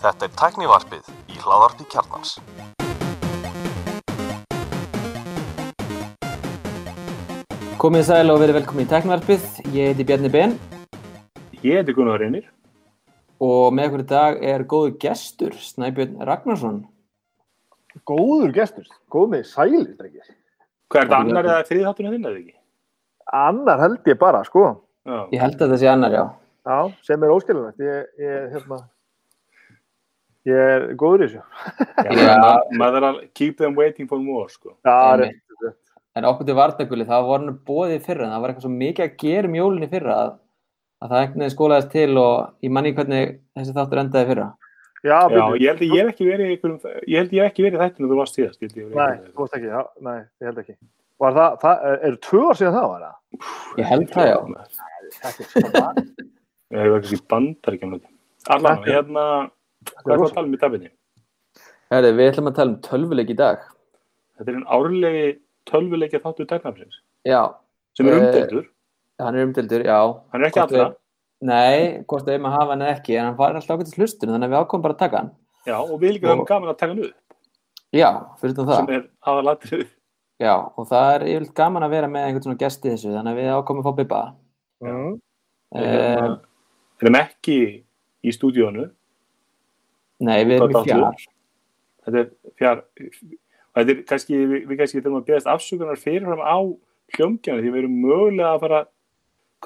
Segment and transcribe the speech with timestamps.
[0.00, 2.30] Þetta er tæknivarpið í hláðarpi kjarnans.
[7.76, 9.42] Komið sæl og verið velkomin í Teknvarpið.
[9.76, 10.54] Ég heiti Bjarni Ben
[11.60, 12.46] Ég heiti Gunnar Reynir.
[13.40, 16.78] og með okkur í dag er góðu gestur, Snæbjörn Ragnarsson.
[18.08, 20.24] Góður gestur, góð með sælir, drengir.
[20.88, 22.54] Hvað er þetta annar eða þrið þátturinn þinn eða ekki?
[23.36, 24.64] Annar held ég bara, sko.
[25.04, 25.18] Já.
[25.34, 26.24] Ég held að það sé annar, já.
[26.66, 27.78] Já, sem er óskilunægt.
[27.78, 28.78] Ég, ég, hérna,
[30.46, 31.42] ég er góður í þessu.
[32.02, 32.36] Já, Já.
[32.42, 34.74] ma- Maður er að keep them waiting for more, sko.
[34.86, 35.78] Já, rétt, rétt.
[36.16, 39.04] En okkur til Vardaguli, það var hann bóðið fyrra, en það var eitthvað svo mikið
[39.06, 40.30] að gera um jólinni fyrra að,
[41.02, 44.46] að það veginn skólaðist til og ég manni hvernig þessi þáttur endaði fyrra.
[45.06, 46.62] Já, Já, ég held að ég hef ekki verið ég
[47.20, 48.58] held að ég hef ekki verið í þættinu þú varst síðast.
[48.96, 50.74] Nei, þú veist ekki, já, nei, ég held ekki.
[51.20, 53.16] Var það, það er- eru tvö ár síðan það var það?
[53.76, 54.40] Ég held það, já.
[56.74, 58.10] Ég hef ekki bandar ekki um þetta.
[58.56, 59.24] Allan, hérna,
[60.02, 60.90] hvað er það að tala um í dabinni?
[61.92, 63.60] Herri, við ætlum að tala um tölvuleik í dag.
[64.36, 65.26] Þetta er einn árlegi
[65.70, 67.40] tölvuleikja þáttu teknafsins Já,
[67.96, 68.66] sem er Eh, umdeldur.
[69.20, 69.98] hann er umtildur, já.
[70.32, 70.88] Hann er ekki hvort allra.
[70.90, 70.96] við-
[71.46, 74.28] Nei, hvort við erum að hafa hann eða ekki, en hann var alltaf ákveðtis hlustun,
[74.30, 75.30] þannig að við ákomum bara að taka hann.
[75.66, 77.14] Já, og við líka höfum gaman að taka hann upp,
[77.92, 78.76] Já, fyrir það.
[78.76, 79.86] sem er aðalatrið.
[80.40, 83.40] Já, og það er yfirleitt gaman að vera með einhvern svona gesti þessu, þannig að
[83.40, 84.34] við ákomum að fá bibba.
[84.82, 85.20] Mm.
[85.74, 86.40] Hérna,
[86.96, 87.56] Við erum ekki
[88.26, 88.86] í stúdíónu,
[90.24, 91.24] Nei, við erum í fjár.
[92.06, 92.78] þetta er fjár
[93.76, 96.56] þetta er kannski, við, við kannski þurfum að beðast afsökunar fyrirfram á
[97.16, 98.80] hljómgjana því við erum mögulega að fara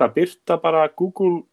[0.01, 1.45] hvað, byrta bara Google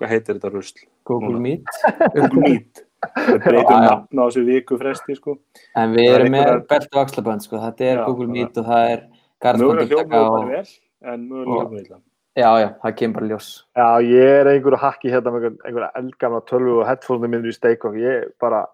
[0.00, 0.80] hvað heitir þetta rusl?
[1.06, 1.38] Google.
[1.40, 1.68] Meet.
[2.16, 2.82] Google Meet
[3.28, 5.36] við breytum nafn á þessu viku fresti sko.
[5.78, 7.60] En við er erum með einhverjar- belt og axlabönd, sko.
[7.62, 9.04] Þetta er Já, Google Meet og það er
[9.44, 10.50] garðsbönd mögulega og...
[10.50, 10.66] vel
[11.12, 12.00] en mögulega hljómaður illa
[12.36, 13.46] Já, já, það kemur bara ljós.
[13.76, 17.54] Já, ég er einhverju hakki hérna með einhverju- einhverja eldgamla tölvu og headphone minnur í
[17.56, 18.66] steik og ég bara,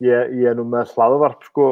[0.00, 1.66] ég, ég er nú með hlaðvarp, sko,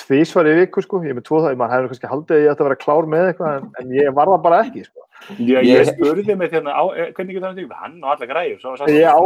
[0.00, 2.52] tvísvar í viku, sko, ég er með tvo það, mann hefur kannski haldið að ég
[2.54, 5.04] ætti að vera klár með eitthvað, en, en ég var það bara ekki, sko.
[5.36, 8.28] Já, Ég- ég spurði mig þérna á, eh, hvernig getur hann þetta hann og alla
[8.30, 9.18] græður svo, svo, Ég á,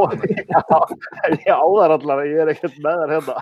[1.37, 3.37] ég á þar allar, ég er ekkert með þar hérna.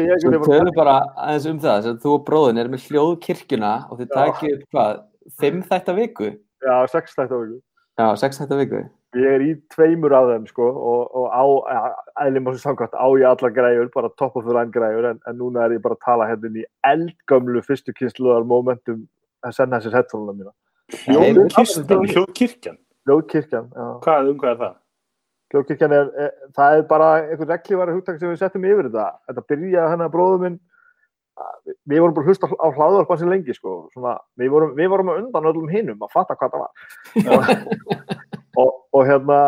[0.00, 0.94] Einhvern tölum bara
[1.26, 4.16] aðeins um það, þú og bróðin er með hljóðkirkjuna og þið Já.
[4.16, 5.02] takið upp hvað,
[5.40, 6.30] fimm þætta viku?
[6.64, 7.58] Já, sex þætt á viku.
[7.96, 8.84] Já, sex þætta viku.
[9.16, 11.44] Ég er í tveimur af þeim, sko, og, og á,
[12.26, 15.38] eðlum ásins samkvæmt, á ég allar græjur, bara top of the line græjur, en, en
[15.40, 19.06] núna er ég bara að tala hérna inn í eldgömlu fyrstu kynsluðar momentum
[19.46, 20.52] að senda þessir headphone-una mína.
[21.06, 22.76] Hljóðkirkjan
[23.06, 23.86] Hljóðkirkjan, já.
[24.02, 24.76] hvað um hvað er það?
[25.54, 29.04] Hljóðkirkjan er, er, það er bara einhvern reglífari hugtak sem við settum yfir þetta.
[29.30, 30.58] Þetta byrjaði minn, að við-
[31.86, 33.76] við vorum bara að hlusta á hlaðvarpan sem lengi, sko.
[33.94, 37.50] Svona, við, vorum, við vorum undan öllum hinum að fatta hvað það var.
[38.62, 39.40] og, og hérna,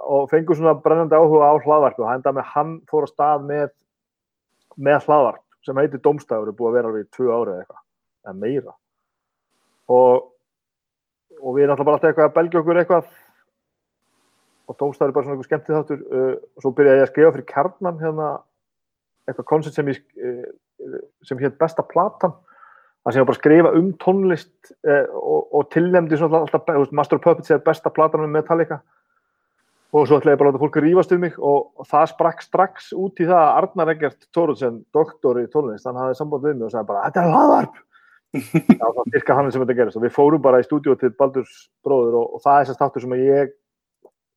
[0.00, 3.70] og fengur svona brennandi áhuga á hlaðvarp og henda með hann fór að stað með,
[4.76, 7.82] með hlaðvarp sem heitir Dómstafur, er búið að vera alveg í tvö árið eða eitthvað,
[8.26, 8.76] eða meira.
[9.90, 10.28] Og,
[11.40, 13.10] og við erum alltaf bara alltaf eitthvað að belgja okkur eitthvað
[14.70, 17.34] og Dómstafur er bara svona eitthvað skemmtið þáttur uh, og svo byrjaði ég að skrifa
[17.36, 18.30] fyrir kjarnan hérna
[19.28, 20.46] eitthvað koncept sem ég uh,
[21.26, 22.32] sem hétt besta platan
[23.00, 26.80] það sem var bara að skrifa um tónlist uh, og, og tilnefndi svona alltaf þú
[26.82, 28.80] veist, Master of Puppets er besta platan með Metallica.
[29.90, 32.10] Og svo ætlaði ég bara að láta fólk að rífast um mig og, og það
[32.12, 36.46] sprakk strax út í það að Arnar Eggert Tóruðsen, doktor í tónlist hann hafði samband
[36.46, 37.80] við mig og sagði bara þetta er hlaðvarp.
[38.30, 39.98] Já, það virka hann sem þetta gerist.
[39.98, 42.84] Og við fórum bara í stúdíu til Baldurs bróður og, og það er þess að
[42.84, 43.56] þáttur sem ég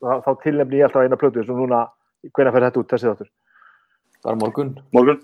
[0.01, 1.85] þá, tilnefni ég alltaf eina plötu sem núna,
[2.33, 3.29] hvenær fer þetta út þessi þáttur
[4.23, 4.75] Bara morgun.
[4.95, 5.19] Morgun?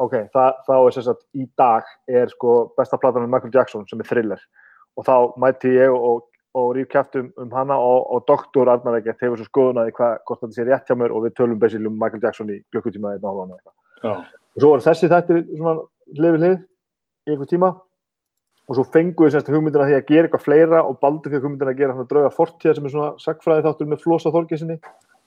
[0.00, 3.86] ok, það, þá er þess að í dag er sko besta platan með Michael Jackson
[3.88, 4.42] sem er thriller
[4.96, 6.24] og þá mæti ég og,
[6.58, 10.42] og ríf kæft um, hana og, og doktor Arnar Eggert hefur svo skoðunaði hvað, hvort
[10.42, 13.24] þetta sé rétt hjá mér og við tölum basically um Michael Jackson í glökkutíma einn
[13.24, 14.12] og hálfan eða eitthvað Já.
[14.56, 15.78] og svo var þessi þættir svona
[16.18, 17.72] hlið við hlið í einhver tíma
[18.62, 21.72] og svo fengu við semst hugmyndina því að gera eitthvað fleira og Baldur fyrir hugmyndina
[21.74, 24.78] að gera hann að drauga fortíða sem er svona sagfræði þáttur með flosa þorgisinni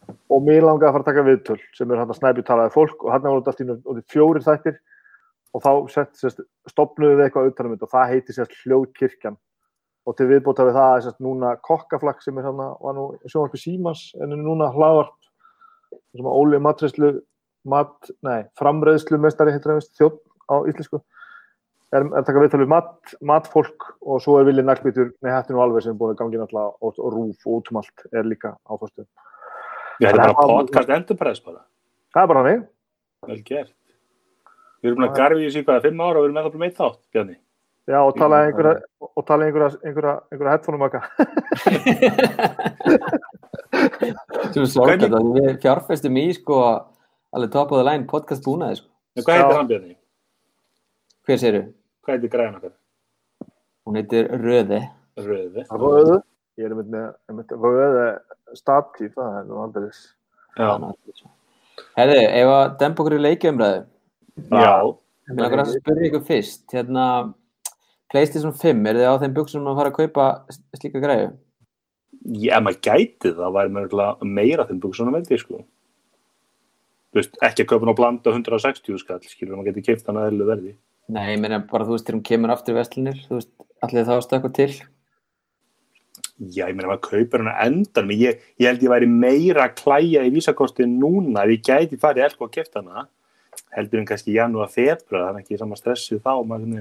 [0.05, 3.03] og mér langaði að fara að taka viðtöl sem er hann að snæpi talaði fólk
[3.05, 4.77] og hann var alltaf í fjórir þættir.
[5.55, 9.37] Og þá sett, sérst, stopnuðu við eitthvað þetta og það heiti sérst hljóðkirkjan.
[10.05, 13.61] Og til viðbóta við það er sérst núna kokkaflakk sem er hann var nú sjónvarpi
[13.61, 15.15] símans en er núna hlaðvarp.
[16.15, 17.11] Sem að Óli matreyslu
[17.71, 20.19] mat, nei, framreiðslu mestari heitir veist, þjótt
[20.51, 20.99] á íslensku
[21.95, 25.55] er, er að taka viðtöl við mat, matfólk og svo er Vili Naglbítur, nei hætti
[25.55, 28.05] nú alveg sem er búin að gangi náttúrulega og, og rúf og út um allt
[28.11, 29.05] er líka áfæstu
[29.99, 31.63] Við erum bara podcast enterprise bara
[32.15, 32.67] það er bara hann
[33.25, 33.73] Vel gert
[34.83, 36.53] Við erum búin að garfi í sig hvaða fimm ára og við erum með það
[36.55, 37.37] bara meitt þátt, Bjarni
[37.85, 41.01] Já, og talaði einhverja, og talaði einhverja, einhverja, einhverja headphone maka.
[44.55, 48.89] Svo sorglega að við fjárfestum í sko alveg top of the line podcast búnaði sko.
[49.13, 49.93] En hvað heitir hann Bjarni?
[51.29, 51.61] Hver séru?
[52.01, 52.73] Hvað heitir græðan okkar?
[53.85, 54.81] Hún heitir Röði.
[55.21, 55.67] Röði.
[55.69, 56.17] Röðu,
[56.57, 57.05] ég er með,
[57.37, 58.07] með röðu
[58.53, 59.89] statíf, það er nú aldrei
[60.55, 60.69] Já.
[61.95, 63.81] Herði, ef að dempa okkur í leikjaumræðu.
[64.51, 64.75] Já.
[65.31, 66.63] Mér langar að spyrja ykkur fyrst.
[66.71, 67.05] Hérna,
[68.13, 70.27] PlayStation 5, er þið á þeim buksum að fara að kaupa
[70.77, 71.33] slíka græðu?
[72.39, 75.61] Já, maður gæti það, væri maður örugglega meira þeim buksunum veldi, sko.
[77.11, 80.31] Þú veist, ekki að kaupa ná blanda 160 skall, skilur, maður geti keift hann að
[80.31, 80.75] eðlu verði.
[81.11, 83.51] Nei, ég meina bara, þú veist, þegar hún kemur aftur í veslinir, þú veist,
[83.85, 84.71] allir þá stökka til.
[86.35, 89.77] Já, ég meina, maður kaupir hann að endan, ég, ég held ég væri meira að
[89.79, 93.05] klæja í vísakostið núna ef ég gæti farið elko að keift hana,
[93.77, 96.73] heldur en kannski janúar februar, það er ekki sama stressið þá, maður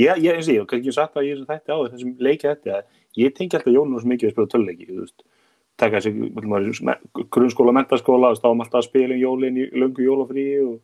[0.00, 2.14] ég, ég, eins og ég, og kannski ég sagt að ég er þetta á þessum
[2.24, 5.26] leikið þetta, að ég tengi alltaf Jónu svo mikið að spila töluleiki, þú veist,
[5.76, 10.80] taka þessi grunnskóla, mentaskóla, þá erum alltaf að spila um í löngu jólafrí og,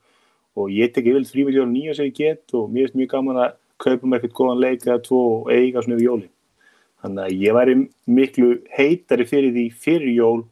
[0.61, 3.41] og ég tek yfir þrý miljónu nýja sem ég get og mér er mjög gaman
[3.41, 6.33] að kaupa mér eitthvað góðan leik eða tvo eiga svona yfir jólin.
[7.03, 7.75] Þannig að ég væri
[8.07, 10.45] miklu heitari fyrir því fyrir jól,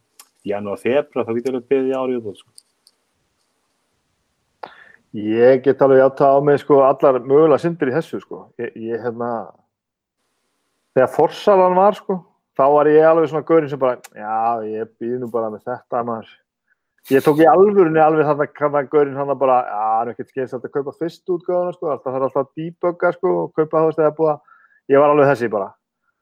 [0.47, 2.50] janúar, februar, þá getur það beðið árið og sko.
[5.14, 8.44] Ég get alveg átta á mig sko allar mögulega syndir í þessu sko.
[8.62, 9.31] Ég, ég hérna,
[10.94, 12.20] þegar forsalan var sko,
[12.58, 16.05] þá var ég alveg svona gaurinn sem bara, já, ég býð nú bara með þetta
[16.06, 16.31] maður.
[17.11, 20.67] Ég tók í alvörunni alveg þarna kannan gaurinn hann bara, já, það er ekkert skemmt
[20.69, 23.94] að kaupa fyrst útgáðuna sko, alltaf það er alltaf að debugga sko og kaupa það
[23.99, 24.41] þegar búið að,
[24.94, 25.70] ég var alveg þessi bara.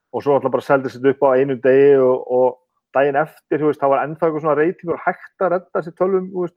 [0.09, 2.57] Og svo alltaf bara seldi sér upp á einu degi og, og
[2.95, 6.49] daginn eftir, veist, það var ennþá eitthvað svona reytingur hægt að redda sér tölvum,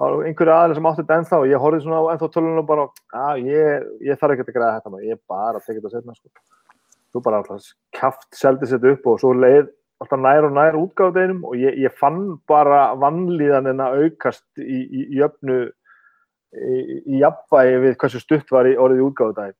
[0.00, 2.62] það var einhverju aðeins sem átti þetta ennþá og ég horfði svona á ennþá tölunum
[2.62, 2.86] og bara,
[3.26, 5.92] að ég, ég þarf ekki að græða þetta maður, ég er bara að tekja þetta
[5.98, 6.32] setna sko.
[7.14, 9.68] Þú bara alltaf kjaft seldi sér upp og svo leið
[10.02, 15.20] alltaf nær og nær útgáðinum og ég, ég fann bara vannlíðanina aukast í, í, í
[15.20, 15.60] jöfnu
[16.54, 16.78] í,
[17.14, 19.58] í jafnvægi við hversu stutt var í orðið útgáðudaginn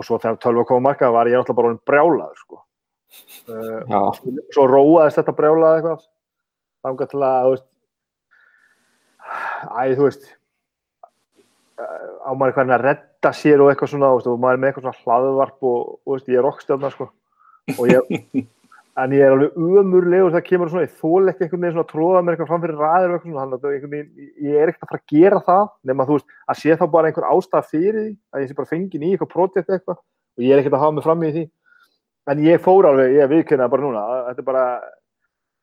[0.00, 2.60] og svo þegar tölva kom að marka var ég alltaf bara brjálaður sko.
[3.50, 4.10] Uh,
[4.54, 6.04] svo róaðist þetta brjálað eitthvað
[6.86, 7.66] þangað til að þú veist,
[9.66, 14.56] æ, þú veist uh, á maður eitthvað að redda sér og eitthvað svona, og maður
[14.56, 17.10] er með eitthvað svona hlaðvarp og, og veist, ég er rockstjárna sko.
[17.76, 18.46] og ég
[19.00, 21.92] en ég er alveg umurlegur það kemur svona, ég þól ekki einhvern veginn svona að
[21.92, 24.86] tróða mér eitthvað fram fyrir ræður eitthvað svona, þannig að einhvern veginn, ég er ekkert
[24.86, 27.98] að fara að gera það nema þú veist, að sé þá bara einhver ástæð fyrir
[28.00, 30.84] því, að ég sé bara fengin í eitthvað projekt eitthvað og ég er ekkert að
[30.84, 31.44] hafa mig fram í því.
[32.30, 34.64] En ég fór alveg, ég viðkynna bara núna, þetta er bara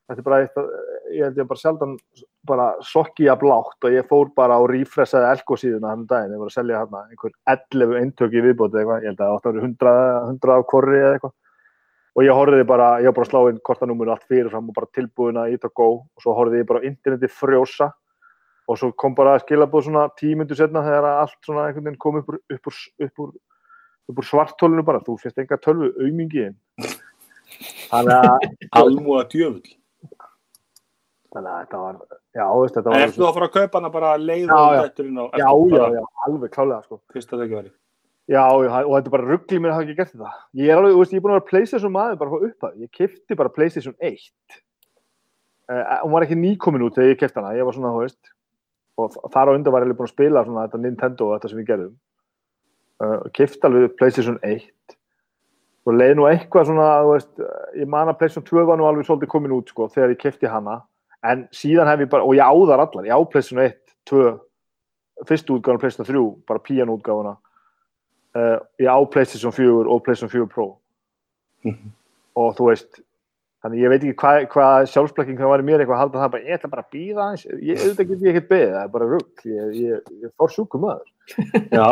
[0.08, 0.70] þetta er bara eitt, að-
[1.18, 1.94] ég held ég bara sjaldan
[2.48, 6.40] bara sokki að blátt og ég fór bara og refressaði elko síðuna hann daginn, ég
[6.40, 9.50] var að selja hérna einhver 11 eintök í viðbóti eitthvað, ég held að það átti
[9.50, 9.96] að vera 100,
[10.32, 11.34] 100 af korri eða eitthvað
[12.18, 14.76] og ég horfði bara, ég var bara að slá inn kortanúmur allt fyrir fram og
[14.78, 17.92] bara tilbúin að ít og gó og svo horfði ég bara á interneti frjósa
[18.68, 22.18] og svo kom bara skilabóð svona tímundu setna þegar að allt svona einhvern veginn kom
[22.20, 23.34] upp úr, upp úr, upp úr,
[24.10, 26.50] upp úr svartólinu bara, þú finnst enga tölvu aumingi
[27.92, 28.48] þannig að
[28.82, 29.62] Almúa djöfull.
[31.32, 31.98] þannig að þetta var,
[32.34, 34.82] já, veist, þetta var ertu þú að fara að kaupa hana bara leið Já, já.
[35.96, 37.00] já, alveg klálega sko.
[37.14, 37.72] Fyrsta tækifæri.
[37.72, 37.87] já,
[38.28, 40.32] já, og þetta er bara ruggli mér að hafa ekki gert þetta.
[40.60, 42.82] Ég er alveg, þú veist, ég er búin að vera Playstation maður bara frá upphæð,
[42.84, 44.26] ég kefti bara Playstation 1
[45.72, 48.34] uh, hún var ekki nýkomin út þegar ég kefti hana, ég var svona, þú veist
[48.98, 51.52] og þar á undan var ég alveg búin að spila svona þetta Nintendo og þetta
[51.52, 51.96] sem við gerðum.
[52.98, 54.68] Uh, kefti alveg Playstation 1
[55.88, 57.34] og leið nú eitthvað svona, þú veist,
[57.80, 60.50] ég man að Playstation 2 var nú alveg svolítið komin út, sko, þegar ég kefti
[60.52, 60.82] hana.
[61.24, 63.78] En síðan hef ég bara, og ég áðar allar, ég á Playstation 1,
[64.10, 64.26] 2
[65.30, 67.38] fyrstu útgáðan Playstation 3, bara pían útgáðuna
[68.36, 70.72] uh, ég á Playstation 4 og Playstation 4 Pro.
[72.38, 73.04] Og þú veist
[73.64, 76.34] þannig ég veit ekki hvað hva sjálfsblekking það var í mér eitthvað að halda það
[76.36, 77.46] bara, ég ætla bara að býða aðeins.
[77.68, 80.84] Ég auðvitað get ég ekkert beðið, það er bara rugg ég, ég, ég fór sjúkum
[80.86, 81.14] maður.
[81.78, 81.88] Já.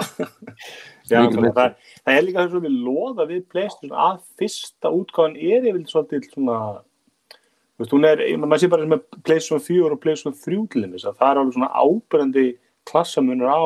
[1.11, 1.73] já það,
[2.05, 6.59] það er líka svona loða við Playstation að fyrsta útgáðan er yfir svolítið svona
[7.75, 11.09] þú veist, hún er, maður sé bara með Playstation 4 og Playstation 3 til þess
[11.09, 12.45] að það er alveg svona ábyrjandi
[12.87, 13.65] klassamunur á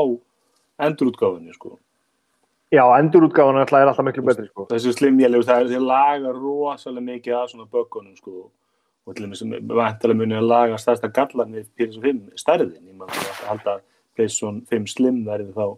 [0.88, 1.76] endurútgáfunni sko.
[2.74, 4.68] Já, endurútgáðan er alltaf miklu betri sko.
[4.72, 8.50] þessi slimjæli, það er að laga rosalega mikið að svona böggunum sko.
[9.08, 13.22] og til þess að vantilega muni að laga stærsta gallan við PS5 stærðin, ég maður
[13.26, 13.86] að halda að
[14.16, 15.78] PlayStation 5 Slim verði þá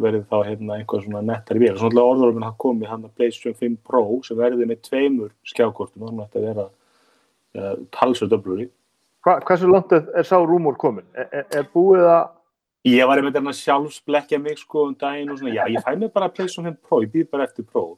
[0.00, 3.76] verði þá hérna einhver svona nettari og svona orðuröfum hafa komið hann að PlayStation 5
[3.84, 6.06] Pro sem verði með tveimur skjákortum.
[6.06, 6.66] Þannig að þetta vera
[7.54, 8.68] ja, talsveit öfluri
[9.24, 12.24] Hva, hversu langt er, er sá rúmur komin er, er búið að
[12.84, 16.12] ég var einmitt að sjálfsblekja mig sko um daginn og svona, já ég fæ mig
[16.12, 17.94] bara PlayStation 5 Pro, ég býð bara eftir Pro.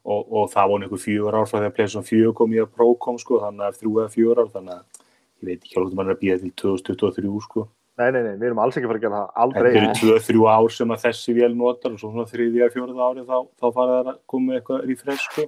[0.00, 2.94] Og, og það var einhver fjögur ár frá þegar PlayStation 4 kom í að Pro
[2.96, 5.04] kom sko, þannig að þrjú eða fjögur ár þannig að
[5.40, 7.66] ég veit ekki alveg mann er að býða til 2023 sko.
[8.00, 9.70] Nei, nei, nei, við erum alls ekki að fara að gera það, aldrei.
[9.76, 13.38] eru 2-3 ár sem að þessi vél notar og svo svona þriðja, fjóraða ári þá,
[13.60, 15.44] þá fara það að koma eitthvað refresh sko.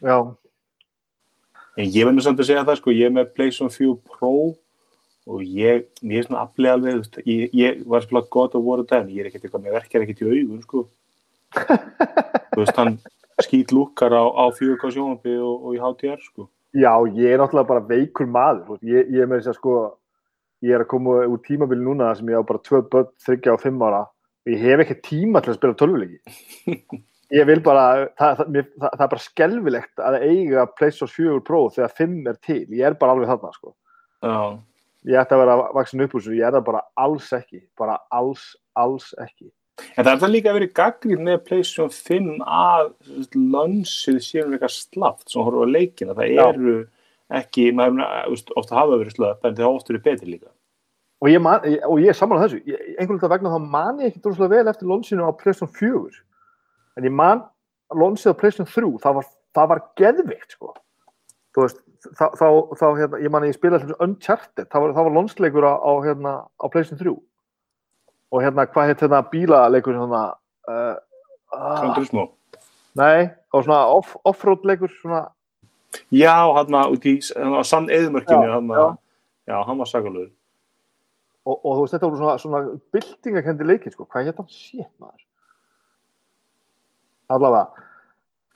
[0.00, 0.16] Já,
[1.76, 4.32] en ég verður samt að segja það sko ég er með PlayStation 4 Pro
[5.26, 8.66] og ég, ég er svona aflega alveg veist, ég, ég var að spila God of
[8.66, 10.84] War dæmi, ég er ekkert eitthvað, mér verkar ekkert í augun sko
[12.52, 12.98] þú veist, hann
[13.42, 17.70] skýt lúkar á, á 4K sjónambi og, og í HDR sko já, ég er náttúrulega
[17.70, 19.74] bara veikur maður, ég, ég er með þess að sko,
[20.66, 23.62] ég er að koma úr tímabili núna sem ég á bara tvö börn, þryggja og
[23.64, 26.18] fimm ára og ég hef ekki tíma til að spila tölvuleiki.
[27.34, 31.40] Ég vil bara, það, það, mér, það, það er bara skelvilegt að eiga PlayStation 4
[31.48, 33.72] Pro þegar 5 er til, ég er bara alveg þarna sko.
[34.22, 34.36] já,
[35.06, 38.00] Ég ætti að vera vaksin upp úr þessu, ég er það bara alls ekki, bara
[38.10, 39.52] alls, alls ekki.
[39.94, 42.92] en það er það líka að vera gaggrið með PlayStation 5 að
[43.36, 46.44] lansið séum eitthvað slaft sem horfum á leikina, það Já.
[46.48, 46.76] eru
[47.36, 50.50] ekki, maður, ofta hafa verið slöpp en það ofta verið betri líka
[51.20, 52.60] og ég, man, og ég er saman á þessu
[53.00, 56.20] einhvern veginn vegna þá man ég ekki droslega vel eftir lonsinu á PlayStation 4
[57.00, 57.42] en ég man
[57.96, 60.74] lonsið á PlayStation 3 það var, það var geðvikt sko.
[61.56, 61.80] þú veist
[62.14, 62.46] þá, þá,
[62.78, 65.74] þá hérna, ég man að ég spilaði dæmis Uncharted það var, það var lonsleikur á,
[65.76, 67.14] á, hérna, á PlayStation 3
[68.34, 70.22] og hérna hvað heit hérna bílaleikur hérna
[70.70, 70.94] uh,
[71.54, 72.28] uh, Gran Turismo.
[72.96, 75.26] Nei, og svona off, off-road leikur svona,
[76.12, 78.76] Já, var út í var sann eðmörkinu, hann já.
[78.76, 78.96] var
[79.46, 80.32] já, hann var sakalöður
[81.46, 82.60] og, og þú veist þetta voru svona, svona
[82.94, 84.48] byltingakendi leikir sko, hvað heit hann?
[84.50, 85.22] Shit maður.
[87.30, 87.86] Allavega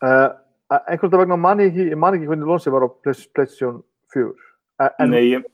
[0.07, 0.29] uh,
[0.71, 3.83] einhvern veginn vegna man ég ekki, ég man ekki hvernig Lonsi var á Play- PlayStation
[4.15, 4.33] 4
[4.81, 5.45] en, Nei, ég,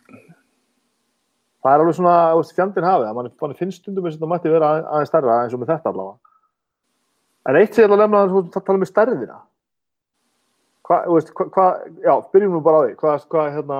[1.64, 4.20] það er alveg svona þú veist, fjandinn hafið, að mann, mann finnst stundum eins og
[4.20, 6.18] þetta mætti vera að- aðeins stærra eins og með þetta allavega.
[7.46, 9.38] En eitt sem ég ætla að lemna að tala með stærðina.
[10.86, 11.66] Hvað, þú veist, hvað, hva,
[12.06, 12.94] já, byrjum nú bara á því.
[13.00, 13.78] Hvað, hvað, hérna,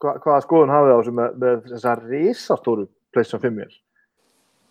[0.00, 3.72] hvað, hvaða skoðun hafið á þessu með, með þessar risastóru PlayStation 5 vél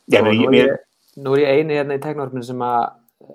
[0.08, 0.78] ég, ég, nú, er ég,
[1.18, 2.86] nú er ég eini hérna í teknarfinu sem að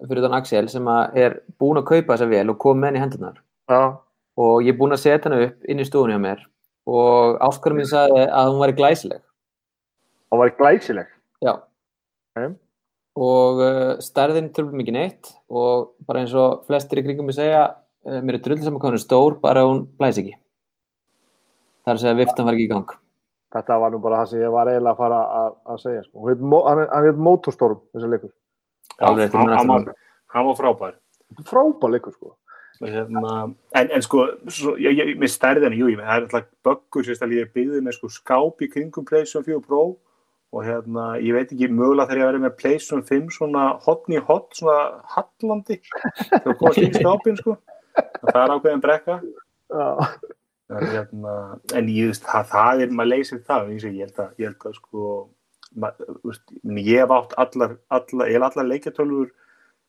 [0.09, 3.05] fyrir þann Axel sem er búin að kaupa þessa vel og kom með henni í
[3.07, 3.39] hendunar
[3.71, 3.83] já,
[4.39, 6.43] og ég er búin að setja hana upp inn í stofunni á mér.
[6.89, 9.23] Og áskvæður mín sagði að hún væri glæsileg.
[10.33, 11.13] Það var glæsileg?
[11.45, 11.55] Já.
[12.33, 12.59] Ok.
[13.13, 15.33] og uh, stærðin tröfum mikið neitt.
[15.53, 18.95] Og bara eins og flestir í kringum mig segja uh, mér er drull saman hvað
[18.95, 20.35] hún er stór bara hún blæs ekki.
[21.85, 22.95] Að segja viftan var ekki í gang.
[23.53, 26.23] Þetta var nú bara það sem ég var eiginlega að fara að, að segja sko.
[26.25, 28.33] Hún hann hann heit Motorstorm þessi leikur,
[29.01, 30.95] hann, er var, frábær.
[31.49, 32.37] Frábær leikur sko.
[32.83, 37.07] hérna, en, en sko svo, ég, ég, með stærðina, jú, ég, það er alltaf böggur
[37.07, 39.83] sérstaklega ég er byggðið með sko skáp í kringum PlayStation 4 Pro
[40.53, 44.21] og hérna, ég veit ekki mögulega þegar ég verið með PlayStation 5 svona hotn í
[44.27, 44.79] hot, svona
[45.15, 47.57] hallandi þegar komast inn í skápin sko.
[48.27, 49.19] Það er ákveðin brekka.
[50.73, 51.37] En, hérna,
[51.77, 54.69] en ég veist, það, það er, maður leysir það ég, ég held að, ég held
[54.69, 55.09] að sko
[55.73, 59.31] ég hef átt allar, allar ég hef allar leikjartölfur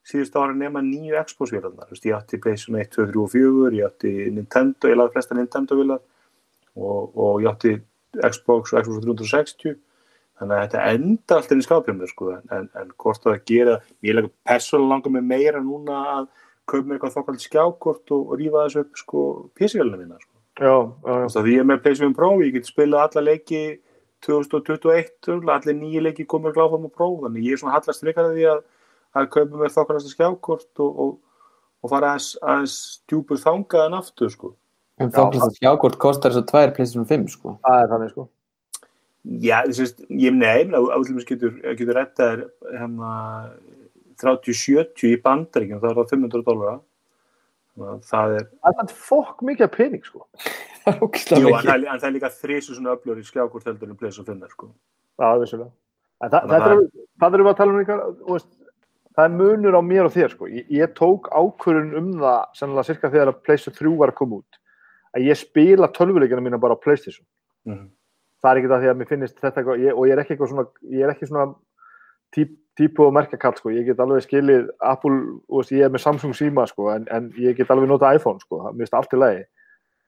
[0.08, 4.12] síðust ára nema nýju veist, ég átti PlayStation 1, 2, 3 og 4 ég átti
[4.36, 6.02] Nintendo, ég laði flesta Nintendo-vélar
[6.76, 7.78] og, og ég átti
[8.20, 9.78] Xbox og Xbox 360
[10.40, 14.18] þannig að þetta enda alltaf í skápjum mér sko, en, en hvort það gera ég
[14.18, 16.28] lega persónulega langar mig meira núna að
[16.70, 19.24] kaupa mér eitthvað þokkald skjákort og, og rífa þessu upp sko
[19.56, 20.32] PC-vélina mína sko.
[20.60, 21.24] já, já, já.
[21.24, 23.64] Veist, að því ég er með PlayStation Pro, ég get spilað alla leiki
[24.24, 28.30] 2021, örugglega, allir nýju leiki komið gláfam og próf, þannig ég er svona hallast frekar
[28.30, 28.62] að því að,
[29.20, 31.50] að kaupa mér þokkalasta skjákort og, og,
[31.84, 32.78] og fara aðeins, aðeins
[33.12, 34.54] djúpur þangað en aftur, sko.
[35.02, 38.28] en þóknast skjákort kostar þess að tvær PlayStation 5 sko það er þannig sko.
[39.44, 42.42] Já, þess að ég nefn að átlumins getur, getur rettað
[42.74, 43.14] hérna
[44.24, 46.76] 30-70 í bandaríkjum, það er það 500 dólara.
[48.06, 50.28] Það er, það er fokk mikið pening sko.
[50.84, 51.70] Það er ógislega jú, en mikið.
[51.70, 54.52] það er, en það er líka þrísu svona öflur í skjákort heldur en PlayStation 5,
[54.56, 54.70] sko.
[56.24, 58.52] en það, Þannig að þetta er, það erum við að tala um þú veist,
[59.14, 60.52] það er munur á mér og þér sko.
[60.52, 64.40] ég, ég tók ákvörun um það sennilega cirka þegar að PlayStation 3 var að koma
[64.42, 64.62] út
[65.14, 67.26] að ég spila tölvuleikina mína bara á PlayStation.
[67.70, 67.92] Mm
[68.44, 70.52] það er ekki það því að mér finnist þetta ég, og ég er ekki eitthvað
[70.52, 71.46] svona, ég er ekki svona
[72.36, 75.20] típ, típu og merkakall sko, ég get alveg skilið Apple,
[75.72, 78.84] ég er með Samsung síma sko, en, en ég get alveg notað iPhone sko, mér
[78.84, 79.46] finnst allt í lagi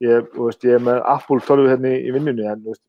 [0.03, 2.83] ég, veist, ég er með Apple tölvu hérna í, í vinnunni en veist,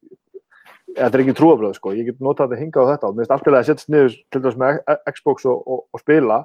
[0.97, 3.09] þetta er ekki trúabröð sko, ég get notað þetta hingað og þetta.
[3.11, 4.79] Og mér finnst allt í lagi að setja niður til dæmis með
[5.13, 6.39] Xbox og, og, og spila.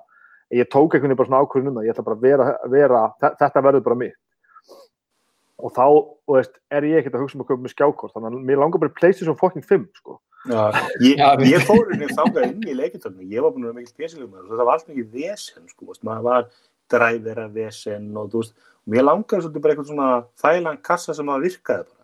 [0.52, 2.48] En ég tók einhvern veginn bara svona ákvörðun um það, ég ætla bara að vera,
[2.74, 4.18] vera þe- þetta verður bara mitt.
[5.62, 5.86] Og þá,
[6.26, 8.60] þú veist, er ég ekkert að hugsa um að köpa með skjákort, þannig að mér
[8.64, 10.18] langar bara PlayStation fucking 5, sko.
[10.50, 10.62] Já,
[11.06, 14.40] ég, ég fór henni þangað inn í leikitölunum, ég var búin að vera mikil spesilegum
[14.40, 16.48] og þetta var allt mikið vesen, sko, maður var
[16.90, 20.10] dræðir að vesen og þú veist, og mér langaði svolítið bara eitthvað svona
[20.42, 21.98] þægilegan kassa sem að virkaði bara.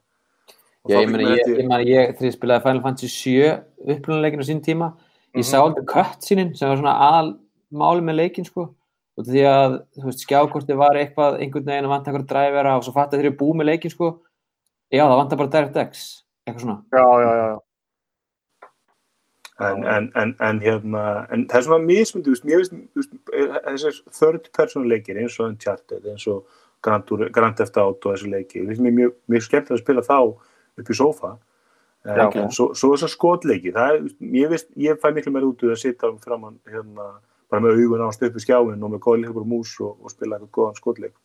[0.88, 4.50] Já, ég meina, ég, ég, meina, ég þegar ég spilaði Final Fantasy 7 upplunuleikinu á
[4.50, 4.94] sín tíma,
[5.36, 5.48] ég Mhm.
[5.50, 7.40] sá aldrei kött sínin sem var svona aðal
[7.74, 8.74] máli með leikin, sko,
[9.18, 9.82] og því að,
[10.16, 13.38] skjákorti var eitthvað, einhvern veginn að vanta eitthvað dræfera og svo fatt að þeir eru
[13.42, 14.20] búið með leikin, sko,
[14.94, 16.84] já, það vanta bara DirectX, eitthvað svona.
[16.94, 17.60] já, já, já,
[19.60, 21.04] en, en, en, en hérna
[21.34, 25.50] en það er svona mismundi, þú veist, veist, eh, þessar third person leikir eins og
[25.50, 26.46] Uncharted, eins og
[26.88, 30.18] Grand, Theft Auto og þessi leikir mér finnst mér mjög, mjög skemmt að spila þá
[30.24, 31.38] upp í sofa
[32.08, 32.36] Já, en, ok.
[32.42, 34.04] en svo, svo þessar skotleiki það er,
[34.40, 37.08] ég veist, ég fæ miklu meira út að sitja framan hérna,
[37.52, 40.80] bara með augun á stöpu skjáin og með góðleikur mús og, og spila eitthvað góðan
[40.80, 41.16] skotleik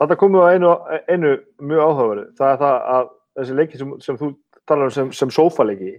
[0.00, 0.70] Þetta komum við á einu,
[1.12, 2.28] einu mjög áhugaverðu.
[2.38, 3.10] Það er það að
[3.40, 4.28] þessi leiki sem, sem þú
[4.68, 5.90] talar um sem, sem sófaleiki,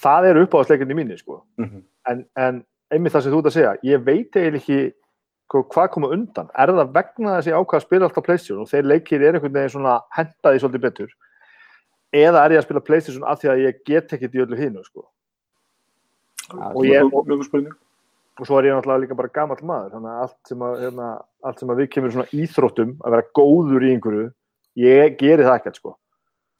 [0.00, 1.40] það eru uppáðsleikinni mínir, sko.
[1.56, 1.82] mm -hmm.
[2.10, 4.94] En, en einmitt það sem þú ert að segja, ég veit eiginlega ekki
[5.50, 6.48] hvað koma undan.
[6.54, 9.34] Er það vegna þess að ég ákvað að spila alltaf Playstation og þeir leikir er
[9.38, 11.14] einhvern veginn svona hentaði svolítið betur?
[12.14, 14.84] Eða er ég að spila Playstation af því að ég get ekkert í öllu hinu,
[14.86, 15.06] sko?
[16.54, 17.74] Og ég- spurning
[18.40, 21.08] og svo er ég náttúrulega líka bara gamall maður þannig að allt sem að, hérna,
[21.44, 24.26] allt sem að við kemur svona íþróttum að vera góður í einhverju
[24.80, 25.92] ég geri það ekkert sko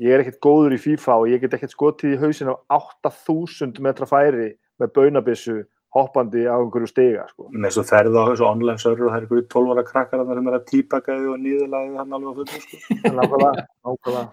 [0.01, 3.81] ég er ekkert góður í FIFA og ég get ekkert skotið í hausin á 8000
[3.81, 5.57] metra færi með baunabissu
[5.95, 7.49] hoppandi á einhverju stiga sko.
[7.51, 10.37] Með svo ferð á þessu online server og það er einhverju 12 ára krakkar þarna
[10.39, 12.77] sem er að típaka þig og niðurlæði hann alveg á fullu sko.
[13.19, 14.27] Nákvæmlega, nákvæmlega.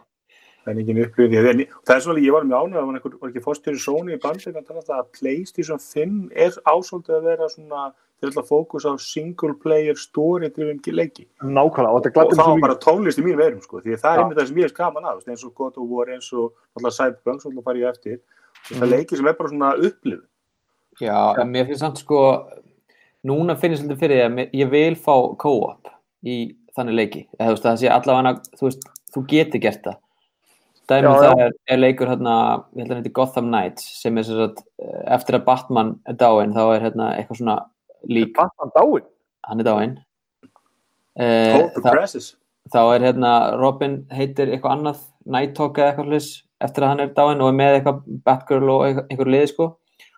[0.67, 3.13] Það er engin upplifin en það er svona, ég var mjög ánægð að var, einhver,
[3.21, 7.47] var ekki fórstjóri Sony í bandin að það að Playstation 5 er ásóldið að vera
[7.53, 7.83] svona
[8.17, 11.25] til að fókus á single player story drifin leiki.
[11.41, 14.19] Nákvæmlega og og það var bara tónlist í mínum verum sko, því að það er
[14.23, 16.51] einmitt það sem ég er skaman að eins og God of War, eins og
[21.01, 22.21] Já, en mér finnst samt sko
[23.27, 25.91] núna finnst svolítið fyrir því að mér- ég vil fá co-op
[26.25, 27.21] í þannig leiki.
[27.39, 29.97] Eða þú veist það sé allavega þú veist, þú geti gert það.
[30.87, 32.33] Dæmið Já, það er, er leikur hérna,
[32.73, 35.89] ég held að hann heiti Gotham Knights sem er sem sagt, eh, eftir að Batman
[36.07, 37.57] er dáinn þá er hérna eitthvað svona
[38.07, 39.07] lík, Batman dáin
[39.47, 39.97] hann er dáinn.
[41.19, 41.69] Eh,
[42.71, 46.29] þá, er hérna Robin heitir eitthvað annað Nighthawk eða eitthvað hlis
[46.63, 49.67] eftir að hann er dáinn og er með eitthvað Batgirl og eitthvað liði sko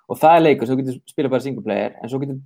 [0.10, 2.40] og það er leikur, svo getur spila bara single player en svo getur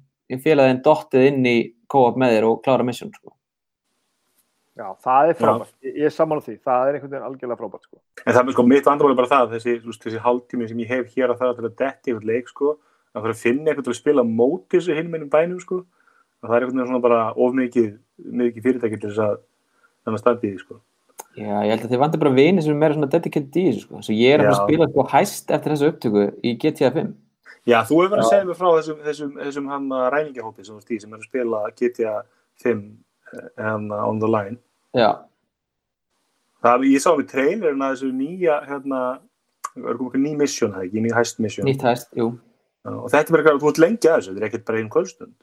[0.44, 1.56] félaginn dottið inn í
[1.92, 3.34] co-op með þér og klára mission sko.
[4.74, 6.56] já, það er frábært, ég, ég er saman á því.
[6.66, 8.00] Það er einhvern veginn algjörlega frábært sko.
[8.24, 10.94] En það er sko mitt vandamál er bara það, þessi, þú þessi hálftími sem ég
[10.94, 12.72] hef hér að það til að detti yfir leik, sko,
[13.14, 15.84] að fara að finna eitthvað til að spila móti þessu hinn mennum bænum, sko,
[16.42, 17.92] og það er einhvern veginn svona bara of mikið,
[18.66, 19.38] fyrirtæki til þess að
[20.08, 20.80] þannig að því, sko.
[21.34, 23.84] Já, ég held að þið vandir bara vini sem er meira svona dedicated í þessu
[23.88, 24.02] sko.
[24.06, 27.14] svo ég er að að spila sko hæst eftir þessu upptöku í GTA 5
[27.64, 30.98] Já, þú hefur verið að segja mér frá þessum, þessum, þessum hann ræningahópi sem í,
[31.00, 32.16] sem er að spila GTA
[32.64, 32.82] 5
[33.58, 34.60] hann on the line.
[34.94, 35.24] Já,
[36.64, 39.00] Það, ég sá við trailerin að þessu nýja, hérna,
[39.76, 41.68] er komið eitthvað ný mission, það ekki, ný hæst mission.
[41.68, 42.30] nýtt hæst, jú
[42.84, 45.36] Og þetta er bara, þú ert lengi að þessu, þetta er ekkert bara einn kvöldstund.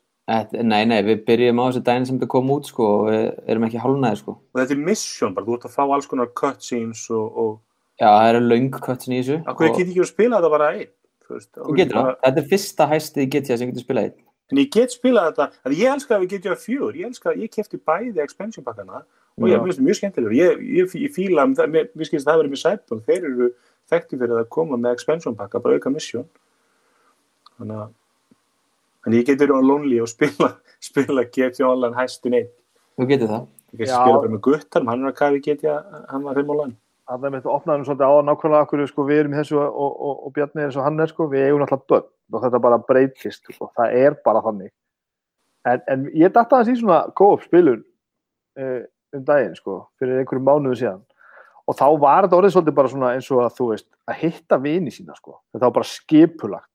[0.61, 3.65] Nei, nei, við byrjum á þessu daginn sem þetta kom út sko og við erum
[3.67, 7.01] ekki hálnaði sko Og þetta er mission bara, þú ert að fá alls konar cutscenes
[7.11, 7.51] og, og
[7.99, 10.93] Já, það eru löng köttin í þessu Akkur og ekki að spila þetta bara einn
[11.37, 14.19] veist, þú getur það, þetta er fyrsta hæstið í GTA sem getur spilað einn.
[14.51, 15.47] En ég get spilað þetta.
[15.65, 18.65] Að Ég elska að við getjum að fjör Ég elska að ég kefti bæði expansion
[18.67, 19.05] pakkana
[19.41, 20.35] og ég finnst það mjög skemmtilegur.
[20.37, 23.05] Ég, ég, ég fíla, um það- mér mér skilst að það verið með Cyberpunk.
[23.07, 23.49] Þeir eru
[23.93, 26.27] þekkti fyrir að koma með expansion pakka bara auka mission.
[27.61, 27.89] Þannig að
[29.07, 30.51] en ég get verið á lonely og spila
[30.91, 32.51] spila GTA Online hæstin einn.
[32.99, 33.47] Þú getur það.
[33.71, 35.77] Ég get spila bara með guttar hann er að kafi GTA,
[36.11, 36.77] hann var heim á land
[37.11, 39.91] að það með þetta opnaðum svolítið á nákvæmlega okkur sko, við erum í þessu og,
[39.91, 42.63] og, og Bjarni er eins og hann er sko, við eigum alltaf börn og þetta
[42.63, 43.71] bara breytist, sko.
[43.77, 44.73] það er bara þannig.
[45.69, 48.83] En, en ég datta hans í svona co-op spilun uh,
[49.17, 51.03] um daginn sko, fyrir einhverjum mánuðu síðan.
[51.67, 54.61] Og þá var þetta orðið svolítið bara svona eins og að þú veist, að hitta
[54.63, 56.71] vini sína sko, þetta var bara skipulagt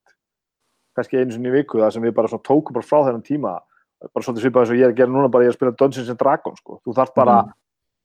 [0.95, 3.57] kannski einu sinni í viku það sem við bara svona tókum bara frá þennan tíma
[4.05, 5.75] bara svolítið svipað eins og ég er að gera núna bara ég er að spila
[5.79, 7.35] Dungeons and Dragons sko, þú þarf bara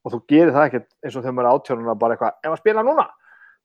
[0.04, 2.60] og þú gerir það ekkert eins og þegar maður er átjörnuna bara eitthvað, ef að
[2.62, 3.06] spila núna?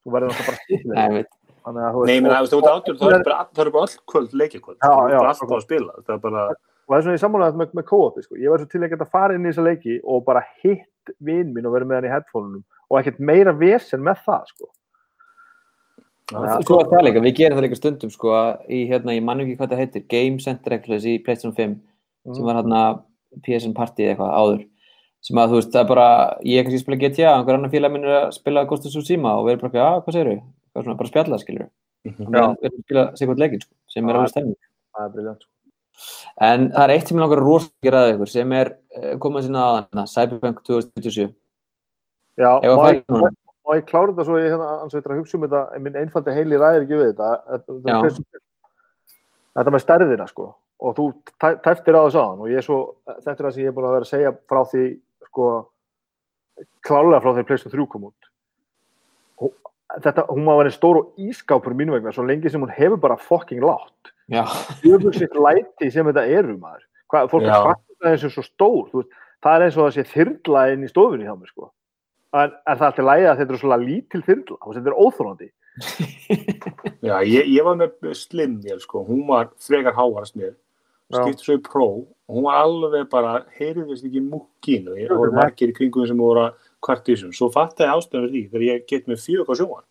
[0.06, 1.26] Þú verður náttúrulega bara
[1.66, 3.74] að þú Nei, menn, og, þú veist, þú ert átjörn, það eru bara, það eru
[3.76, 5.16] bara all kvöld það já.
[5.16, 5.96] eru alltaf að spila.
[6.06, 6.44] Það er bara,
[6.86, 8.38] og það er svona í sammálaðið með, með co-opi sko.
[8.38, 11.54] ég var svo til að geta farið inn í þessa leiki og bara hitt vinn
[11.56, 14.70] mín og verið með hann í headphoneunum og ekkert meira vesen með það sko.
[16.36, 18.38] Að- Svo er það líka, við gerum það líka stundum sko
[18.70, 21.76] í hérna, ég mann ekki hvað það heitir Game Center í PlayStation 5
[22.34, 22.80] sem var hérna
[23.46, 24.64] PSN Party eða eitthvað áður
[25.26, 26.08] sem að þú veist, það er bara
[26.46, 28.94] ég er kannski að spila GTA, einhver annar félag minn er að spila Ghost of
[28.94, 30.42] Tsushima og við erum bara, já, hvað segir við
[30.84, 31.70] svona, bara spjalla, skilur
[32.06, 32.26] Mhm.
[32.30, 35.52] við erum að spila hvort leikin, sko, sem er alveg er briljant sko.
[36.46, 39.16] en það er eitt sem ég langar rosa að gera að ykkur sem er uh,
[39.18, 41.34] komað sinna að hana, Cyberpunk 2027
[42.38, 45.62] Já, að fara ég, klára þetta svo ég hérna, ans veitur að hugsa um þetta,
[45.76, 47.30] en minn einfaldi heili ræðir ekki við þetta,
[49.56, 50.48] þetta, með stærðina, sko,
[50.86, 51.06] og þú
[51.42, 53.76] tæ- tæftir á þess aðan og ég er svo, þetta er það sem ég er
[53.78, 54.84] búin að vera að segja frá því,
[55.36, 55.52] sko,
[56.86, 58.30] klálega frá því pleysum þrjú kom út.
[59.44, 59.52] Og
[60.00, 63.20] þetta, hún má vera stór og ískápur mínu vegna, svo lengi sem hún hefur bara
[63.20, 64.14] fucking látt.
[64.32, 64.46] Já,
[64.82, 66.86] Jöfnsitt læti sem þetta eru, maður.
[67.12, 69.84] Hvað, fólk er fattur það eins og svo stór, þú veist, það er eins og
[69.84, 71.70] það sé þyrla inn í stofunni hjá mér, sko.
[72.36, 75.00] En, en það er til lægi að þetta er svona lítil þyrla, veist, þetta er
[75.04, 75.52] óþólandi.
[77.06, 80.40] Já, ég, ég var með slim mér, sko, hún var frekar hávarast
[81.14, 81.88] skipti svo í pró
[82.26, 85.36] og hún var alveg bara, heyrðist ekki múkin og nei.
[85.36, 87.34] margir í kringum sem voru að kvart í þessum.
[87.38, 89.84] Svo fattaði ástöðum því þegar ég get með fjög á að,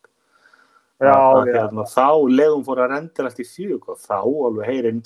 [1.03, 1.15] já,
[1.51, 5.05] hérna, þá legum fór að renda allt í fjög og þá alveg heyrin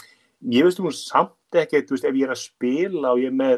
[0.52, 3.32] ég veist um hún samt ekki þú veist, ef ég er að spila og ég
[3.32, 3.56] er með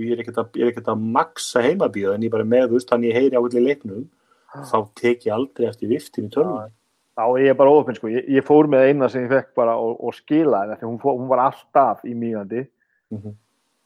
[0.00, 3.18] ég er ekkert að, ekkert að maksa heimabíða en ég er bara með, þannig ég
[3.20, 4.08] heyri á allir leiknum
[4.56, 6.72] þá tek ég aldrei eftir viftin í tölvunni
[7.16, 8.08] Já, ég er bara óöfn, sko.
[8.12, 10.98] Ég, ég fór með eina sem ég fekk bara og, og skila henni, því hún,
[11.00, 12.66] hún var alltaf í mýgandi
[13.10, 13.32] Mhm.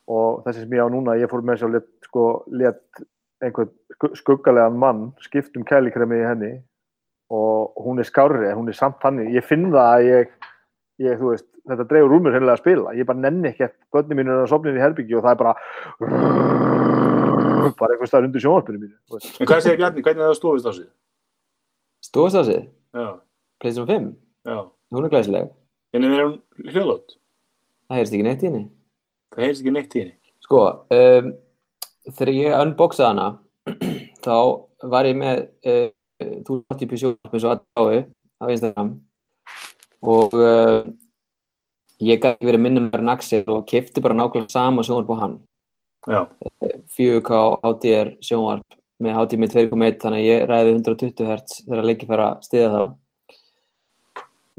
[0.09, 2.81] og þessi sem ég á núna, ég fór með að let, sko, let
[3.43, 6.63] einhvern skugg- skuggalegan mann skipt um kælikremi í henni
[7.31, 9.31] og hún er skárri, en hún er samt þannig.
[9.37, 10.29] Ég finn það að ég,
[10.99, 12.95] ég þú veist, þetta dreifur úr mér hennilega að spila.
[12.99, 15.41] Ég bara nenni ekkert, börni mínu er að sopna inn í herbyggi og það er
[15.45, 15.55] bara
[17.79, 18.97] bara einhvers staðar undir sjónvarpinu mínu.
[19.41, 20.89] En hvað segir Bjarni, hvernig er það stofist á sig?
[22.03, 22.63] stóðst á sig,
[23.61, 24.11] Playstation 5,
[24.45, 24.57] já
[24.91, 25.51] hún er glæsileg.
[25.95, 27.17] En er hún hljóðlót?
[27.91, 28.65] Það heyrst ekki neitt í henni.
[29.35, 30.63] Það heyrst ekki neitt í henni Sko,
[30.97, 31.29] um,
[32.09, 33.27] þegar ég unboxaði hana,
[34.25, 34.37] þá
[34.91, 35.87] var ég með uh,
[36.47, 38.01] þú átti upp í sjónvarp eins og aðdáðu
[38.41, 38.91] á Instagram
[40.11, 40.83] og uh,
[42.03, 45.39] ég gæti verið minnum en Axel og kefti bara nákvæmlega sama sjónvarp á hann.
[46.09, 46.21] Já,
[46.97, 52.29] 4K HDR sjónvarp með HDMI 2.1 þannig að ég ræði 120 Hz þegar leikið fara
[52.35, 52.83] að stiða þá.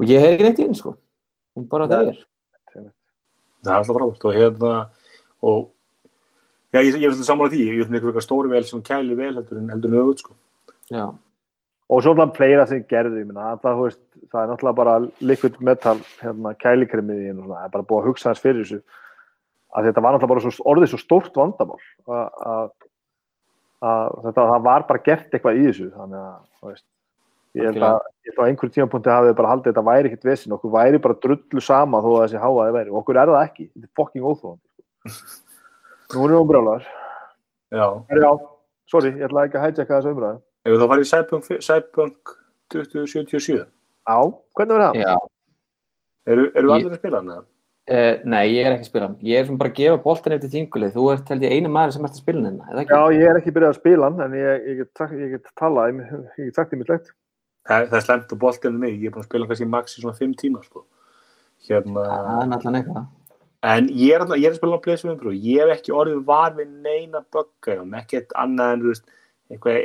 [0.02, 0.96] Og ég hef ekki neitt í henni sko.
[1.56, 2.20] Hún bara það er
[3.62, 4.26] það er alltaf frábært.
[4.26, 4.74] Og hérna
[5.42, 5.70] og
[6.72, 9.34] Já, ég, ég er svolítið sammála því, ég er eitthvað stóri vel sem kæli vel
[9.34, 10.32] heldur en heldur öðvöld sko.
[10.88, 11.02] já,
[11.92, 14.00] og svo náttúrulega fleira sem gerði ég minna, það, veist,
[14.32, 18.08] það er náttúrulega bara liquid metal hérna, kælikremið í hennu, það er bara búið að
[18.08, 18.80] hugsa þess fyrir þessu.
[19.76, 21.78] Að þetta var náttúrulega bara svo, orðið svo stórt vandamál
[22.08, 22.72] að,
[23.82, 26.84] að, þetta, það var bara gert eitthvað í þessu þannig að veist,
[27.58, 30.72] ég held að að á einhverjum tímapunkti hafið bara haldið þetta væri ekkert vesin, okkur
[30.76, 33.94] væri bara drullu sama þó að þessi háaði væri, okkur er það ekki þetta er
[34.00, 35.42] fucking óþóðandi sko.
[36.14, 36.88] nú erum við umbrjálar
[37.72, 38.30] Já, já,
[38.92, 42.34] sorry, ég ætla ekki að hætja þessu umræðu ef þá farið í Cyberpunk, Cyberpunk
[42.72, 44.16] 2077 Já,
[44.58, 45.00] hvernig var það?
[45.02, 45.14] já.
[46.32, 47.36] Eru, eru Ég- allir að spila hana?
[47.90, 49.16] Uh, nei, ég er ekki að spila hann.
[49.26, 52.04] ég er bara að gefa boltan eftir tíngulið þú ert held ég einu maður sem
[52.06, 52.94] ert að spila hann eða ekki?
[52.94, 55.90] Já, ég er ekki byrjað að spila hann, en ég, ég, get, ég get talað,
[55.90, 57.10] ég, get sagt í mitt leitt.
[57.66, 60.04] Það, það er slemt á boltinu mig, ég er búin að spila kannski max í
[60.04, 60.84] svona 5 tíma sko.
[61.66, 63.10] Hérna, það er náttúrulega eitthvað
[63.62, 66.22] en ég er, ég er að spila á Playstation 5 Pro, ég hef ekki orðið
[66.26, 69.04] var við neina bögga, ekki eitt annað en þú veist,
[69.52, 69.78] eitthvað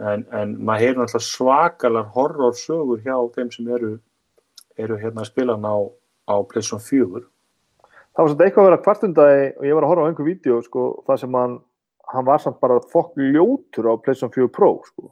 [0.00, 3.94] en, en maður heyrir náttúrulega svakalar horror sögur hjá þeim sem eru
[4.76, 5.76] eru hérna að spila á,
[6.28, 7.24] á Playstation 4
[8.16, 10.58] Það var svolítið eitthvað að vera kvartundagi og ég var að horfa á einhver vídeo,
[10.64, 11.56] sko, það sem hann,
[12.14, 15.10] hann var samt bara fokk ljótur á PlayStation 4 Pro, sko.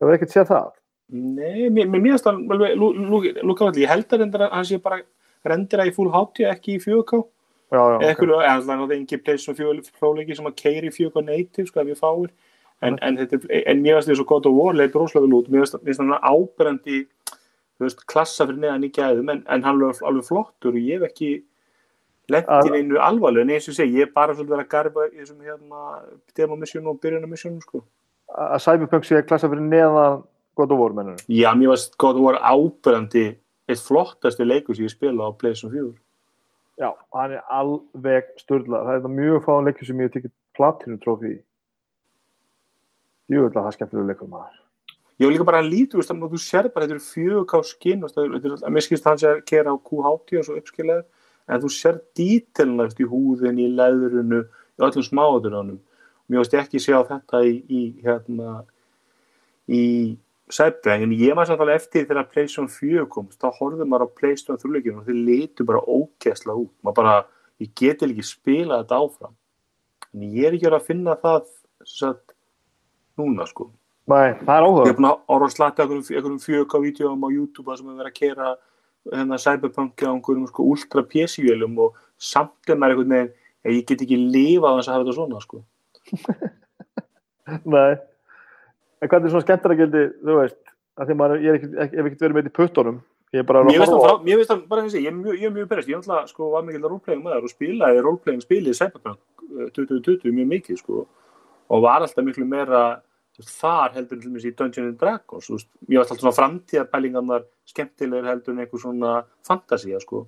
[0.00, 0.70] Það var ekkert séð það.
[1.10, 4.64] Nei, mér finnst það alveg lú- lú- lúka allir, ég held að reyndar að hann
[4.70, 5.02] sé bara
[5.44, 8.08] rendera í full hátíð, ekki í 4K Já, já, eða ok.
[8.14, 11.80] ekkur, eða það náttúrulega engin Playstation 4 próleiki sem að keiri í 4K native, sko,
[11.84, 12.30] ef ég fáir
[12.82, 15.50] en, en, þetta, en mér finnst því svo gott og vor leitt róslega vel út,
[15.52, 17.02] mér finnst finnst hann áberandi
[17.80, 21.00] þú veist, klassa fyrir neðan í gæðum en, en hann er alveg, flottur og ég
[21.00, 21.30] hef ekki
[22.30, 24.66] lent Að- í einu alvarlega en eins og ég segi, ég er bara svolítið verið
[24.66, 25.84] að garba í þessum hérna
[26.36, 27.82] demo-missionum og byrjunarmissionum sko.
[28.30, 30.22] Að Cyberpunk sé klassa fyrir neðan
[30.58, 31.16] God of War, mennur.
[31.26, 33.24] Já, mér varst gott að voru áberandi
[33.70, 35.90] eitt flottasti leikur sem ég spila á PlayStation 4
[36.80, 38.84] Já, hann er alveg störla.
[38.86, 41.38] Það er þetta mjög fáin leikur sem ég hef tekið platinu trófi í.
[43.30, 44.58] Jú, það skemmtilega leikur maður.
[45.20, 48.06] Ég var líka bara að lítu, þú að sér bara þetta eru fjögur ká skinn,
[48.08, 51.04] að mér skilst hans að kera á QHT og svo uppskilaður,
[51.46, 52.00] en þú sér
[52.86, 55.76] veist, í húðinni, í leðrunu, í öllum smáðurunum.
[56.26, 58.64] Mér veist ekki sjá þetta í, í hérna,
[59.68, 59.84] í
[60.50, 64.14] Cyberpunk, en ég maður samt alveg eftir þegar PlayStation 4 komst, þá horfði maður á
[64.18, 66.72] PlayStation 3 leikinu og þeir litu bara ókessla út.
[66.82, 67.14] Maður bara,
[67.62, 69.36] ég geti ekki spila þetta áfram.
[70.10, 71.52] En ég er ekki að finna það,
[71.86, 72.34] satt,
[73.18, 73.70] núna, sko.
[74.10, 74.88] Nei, það er Ég áhuga.
[74.88, 78.10] er búin að orða að slata einhverjum fjög á vídeoum á YouTube sem er verið
[78.10, 78.48] að kera
[79.12, 84.02] hérna, cyberpunk á einhverjum sko, ultra PC-vélum og samt er maður einhvern veginn ég get
[84.02, 85.62] ekki lifað þess að hafa þetta svona sko.
[87.76, 87.92] Nei.
[89.00, 90.60] En hvað er svona skemmtara gildi, þú veist,
[91.00, 93.00] að því maður, ég hef ekkert verið með þetta í puttunum.
[93.30, 96.64] Ég finnst það það bara þessi, ég er mjög, ég er berist, ég sko var
[96.66, 101.04] mikil rólplegin með þar og spilaði rólplegin spilið Cyberpunk eh, 2020 mjög mikið sko
[101.70, 102.82] og var alltaf miklu meira
[103.38, 107.46] veist, þar heldur til dæmis í Dungeons and Dragons veist, ég var alltaf svona framtíðarpælingarnar
[107.70, 109.14] skemmtilegur heldur en einhver svona
[109.46, 110.26] fantasía sko,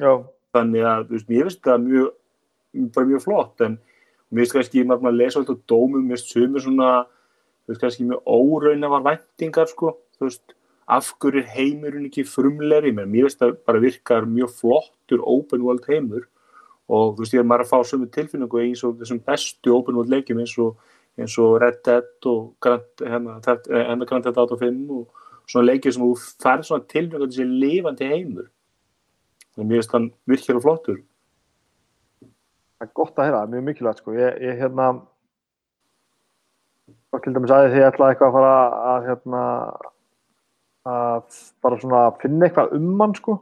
[0.00, 0.22] Já,
[0.56, 2.12] þannig að veist, mér finnst það mjög
[2.94, 3.78] bara mjög flott en
[4.32, 6.90] mér finnst kannski, maður maður lesa alltaf dómum, mér sumir svona
[7.68, 10.56] veist, kannski mjög óraunafar væntingar sko, þú veist
[10.92, 12.92] af hverju er heimurinn ekki frumlegri?
[12.94, 16.26] Menn mér finnst það bara virkar mjög flottur open world heimur
[16.88, 19.98] og þú veist ég er maður að fá sömu tilfinningu eins og þessum bestu open
[19.98, 20.74] world leikjum eins og,
[21.20, 25.06] eins og Red Dead og Grand, hérna, hérna Grand Theft Auto 5 og
[25.46, 28.50] svona leikjum sem þú færð svona tilfinningu þessi lifandi heimur
[29.58, 31.02] og mér finnst hann virkilega flottur
[32.82, 34.12] það er gott að heyra, mjög mikilvægt sko.
[34.18, 34.88] Ég, ég hérna,
[37.22, 38.54] til dæmis aðeins því ég ætlaði eitthvað að fara
[38.92, 39.42] að hérna,
[40.90, 43.38] að bara svona finna eitthvað um hann sko.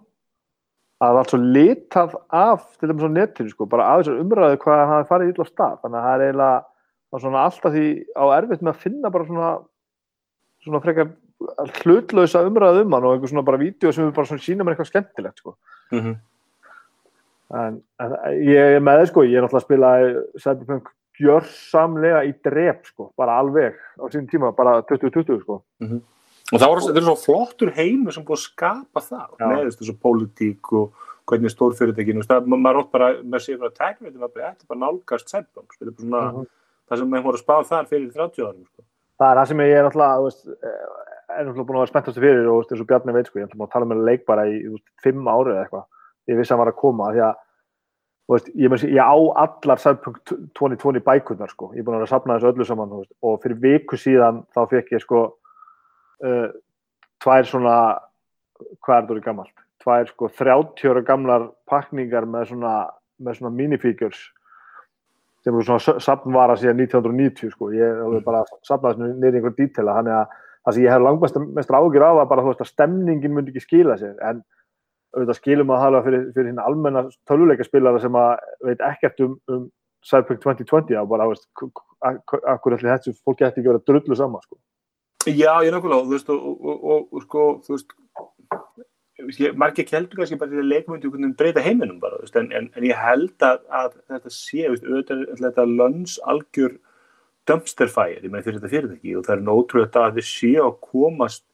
[1.01, 4.83] Er allt svo litað af, til dæmis á netinu sko, bara af þessar umræðu hvað
[4.91, 5.79] hann farið illa á stað.
[5.81, 6.59] Þannig að það er eiginlega,
[7.17, 9.51] er alltaf því á erfitt með að finna bara svona,
[10.67, 11.13] svona frekar
[11.81, 14.77] hlutlausa umræðu um hann og einhver svona bara vídeo sem við bara svona sína mér
[14.77, 15.57] eitthvað skemmtilegt sko.
[15.93, 16.17] mm -hmm.
[17.51, 18.13] En, en
[18.47, 19.89] ég er með það sko, ég er náttúrulega að spila
[20.39, 25.63] Cyberpunk gjörsamlega í drep sko, bara alveg á sínum tíma, bara 2020 sko.
[26.53, 30.93] Og það er svo flottur heimur sem búið að skapa það með þessu pólitík og
[31.31, 31.53] hvernig
[32.47, 35.29] ma- maður átt bara með sér frá tæknum þetta er bara nálgast
[35.89, 36.47] er bara svona Mhm.
[36.91, 38.83] það sem maður voru að spá þar fyrir 30 árum sko.
[39.21, 39.85] Það er það sem ég er
[40.19, 43.39] þú veist, eh, er náttúrulega búin að vera spenntastu fyrir og og Bjarni veit sko,
[43.39, 45.85] ég er náttúrulega búin að tala með leik bara í fimm ári eða eitthvað,
[46.29, 47.35] ég vissi að hann var að koma, því að,
[48.31, 50.19] veist, ég, ég á allar Cyberpunk
[50.55, 53.61] 2020 bækurnar sko, ég er búin að vera að safna þessu öllu saman, og fyrir
[53.61, 55.37] viku síðan þá fekk ég sko
[56.27, 56.51] uh,
[57.23, 57.77] tvær svona,
[58.85, 59.57] hvað er þetta gammalt?
[59.81, 62.75] Tvær sko 30 ára gamlar pakningar með svona,
[63.21, 64.21] með svona minifigures
[65.41, 69.97] sem eru svona safnvara síðan 1990 sko, ég hef alveg bara niður í einhvern dítela,
[69.97, 72.73] þannig að það sem ég hef langmest mest ágjur á var bara þú veist að
[72.75, 74.43] stemningin myndi ekki skila sér, en
[75.15, 78.33] auðvitað skilum að hala fyrir, fyrir hinn almenna töluleikaspilara sem að
[78.69, 79.69] veit ekkert um, um
[80.07, 81.49] Cyberpunk 2020 og bara, þú veist,
[82.49, 84.57] akkur allir þessu fólki ætti ekki að vera drullu saman sko.
[85.27, 87.97] Já, ég er nákvæmlega þú veist, og, og, og, og sko þú veist
[89.41, 92.71] ég, margir keldur kannski bara til að leikmyndu hvernig breyta heiminum bara, veist, en, en,
[92.77, 96.79] en ég held að, að þetta sé, veist, auðvitað er þetta lönns algjör
[97.49, 100.81] dumpster fire, ég meina fyrir þetta fyrirtæki og það er nótrúið að þið séu að
[100.87, 101.45] komast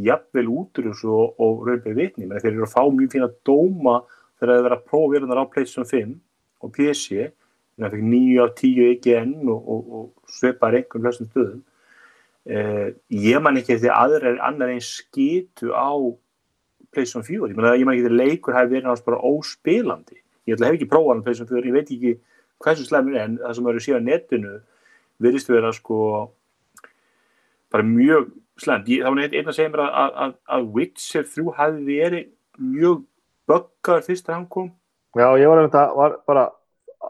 [0.00, 3.98] jafnvel út úr þessu og, raunbið vitni, menn þeir eru að fá mjög fína dóma
[4.40, 6.14] þegar þeir eru að prófa verðunar á PlayStation 5
[6.62, 11.28] og PC þannig að það fikk 9 af 10 IGN og, og, svipar einhvern flestum
[11.28, 11.60] stöðum
[12.48, 15.92] eh, ég man ekki eftir aðra annar einn skitu á
[16.92, 20.58] PlayStation 4, ég man, ég man ekki eftir leikur hafi verið náttúrulega bara óspilandi ég
[20.58, 22.14] hef ekki prófað hann PlayStation 4, ég veit ekki
[22.62, 24.54] hversu slemur er, en það sem eru síðan netinu
[25.22, 25.98] virðist vera sko
[27.72, 28.88] bara mjög slemt.
[28.90, 32.26] Ég, það var einn að segja mér að, að, að, Witcher 3 hafi verið
[32.62, 33.04] mjög
[33.50, 34.72] böggar fyrst að hann kom.
[35.18, 36.46] Já, ég var var bara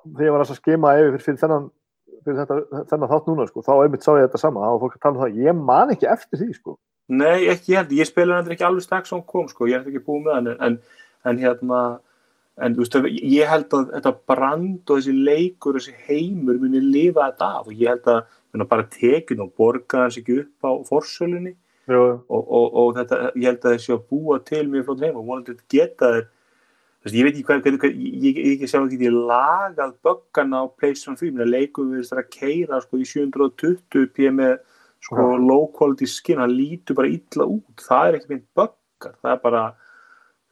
[0.03, 1.69] þegar ég var að skima yfir fyrir þennan
[2.25, 4.97] fyrir þetta, þennan þátt núna, sko, þá einmitt sá ég þetta sama, þá var fólk
[4.97, 6.77] að tala um það, ég man ekki eftir því, sko.
[7.13, 10.05] Nei, ekki held, ég spilaði hann ekki alveg strax hann kom, sko, ég er ekki
[10.07, 10.79] búið með hann, en,
[11.29, 11.81] en hérna,
[12.63, 12.99] en þú veist,
[13.33, 17.75] ég held að þetta brand og þessi leikur, þessi heimur muni lifa þetta af og
[17.75, 21.57] ég held að muni, bara tekin og borga hans ekki upp á forsölunni.
[21.91, 25.17] Jú, og, og, og þetta, ég held að þessi að búa til mjög flott heim
[25.19, 26.29] og vonandi geta þeir
[27.03, 30.65] Þess, ég veit ekki hvað, hvað, ég, ég, ég sjá ekki ég lagað böggana á
[30.71, 34.53] PlayStation 5 en leikum við þess að keira sko, í 720p með
[35.03, 35.41] sko, Já.
[35.43, 37.83] low quality skin, hann lítur bara illa út.
[37.83, 39.63] Það er ekki mynd böggar það er bara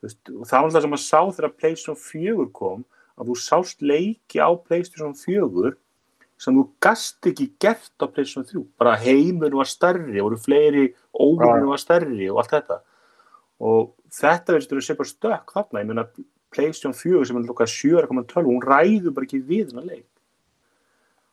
[0.03, 2.83] veist, það var alltaf sem að sá þegar PlayStation 4 kom
[3.21, 5.75] að þú sást leiki á PlayStation 4
[6.41, 11.69] sem þú gast ekki gert á PlayStation 3 bara heimur var stærri, voru fleiri ógrunni
[11.69, 12.81] var stærri og allt þetta.
[13.61, 16.07] Og þetta verðist að sé bara stökk þarna, ég meina
[16.51, 20.07] PlayStation 4 sem er lukka 7.12 hún ræður bara ekki við hennar leik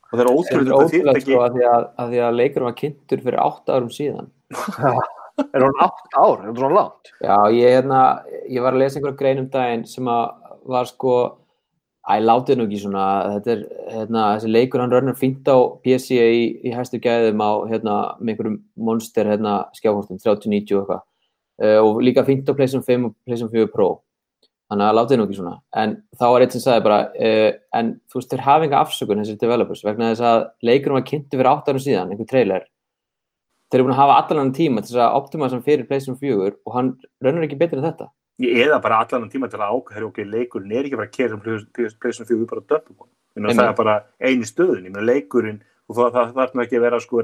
[0.07, 2.69] og það er ótrúlega þetta ótrúlega fyrirtæki sko að því að, að því að leikurum
[2.69, 4.29] var kynntur fyrir 8 árum síðan.
[5.53, 7.11] er hún átt ár, er hún svona langt?
[7.19, 8.03] Já, ég, hérna,
[8.47, 10.23] ég var að lesa einhverja grein um daginn sem að
[10.67, 11.17] var sko,
[12.07, 13.03] æ, látið nú ekki svona,
[13.35, 17.51] þetta er, hérna, þessi leikur hann rörnur fínt á PC í, í hæstu gæðum á,
[17.67, 21.05] hérna, með einhverjum monster, hérna, skjáhortum, 3090 og eitthvað,
[21.63, 23.91] uh, og líka fínt á PlayStation 5 og PlayStation 4 Pro.
[24.71, 25.53] Þannig að látið nú ekki svona.
[25.81, 29.21] En þá var eitt sem sagði bara uh, en þú veist, þeir hafa enga afsökun
[29.23, 32.67] þessir developers vegna þess að leikurum var kynntu fyrir 8 árum síðan, einhver trailer.
[33.67, 36.51] Þeir eru búin að hafa allan tíma til þess að optima sem fyrir Playstation 4
[36.65, 38.09] og hann rönnur ekki betur en þetta.
[38.37, 41.41] Eða bara allan tíma til að ákvæða ok, leikurinn er ekki bara að kera um
[41.43, 42.95] Playstation 4 bara döpum
[43.37, 43.57] Einmitt.
[43.59, 46.85] það er bara einu stöðun, ég meina leikurinn og það, það þarf nú ekki að
[46.87, 47.21] vera sko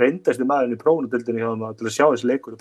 [0.50, 0.82] maðurinn í
[1.44, 2.58] hjá þeim að- til að sjá þessi leikur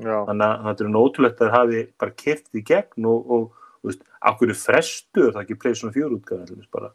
[0.00, 3.46] Já, þannig að þetta er nótulegt að það hafi bara keft í gegn og, og,
[3.82, 6.92] og veist, akkur frestuður það ekki Playstation 4 útgáðan bara?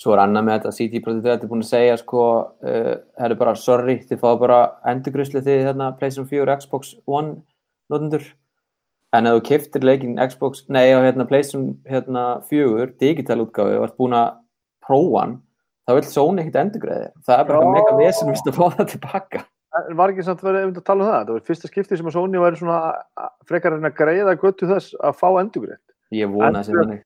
[0.00, 2.26] Svo er annað með þetta CD Projekt Red er búin að segja sko,
[2.64, 4.60] uh, það er bara sorry, þið fáðu bara
[4.92, 7.34] endurgrusli því þarna Playstation 4 Xbox One
[7.92, 8.24] notendur.
[9.16, 13.88] En ef þú keftir leikin Xbox, nei á hérna Playstation hérna 4 digital útgáfi og
[13.88, 14.36] ert búin að
[14.84, 15.38] prófa hann
[15.90, 17.72] þá vil Sony ekkert endurgreiði það er bara Já.
[17.74, 19.42] mega vesen að fá það tilbaka
[19.78, 21.20] en var ekki samt verið um að tala um það?
[21.26, 22.78] Það var fyrsta skipti sem að Sony væri svona
[23.16, 25.86] að- frekar en að greiða göttu þess að fá endugreitt.
[26.12, 27.04] ég vona þessi Endur- þannig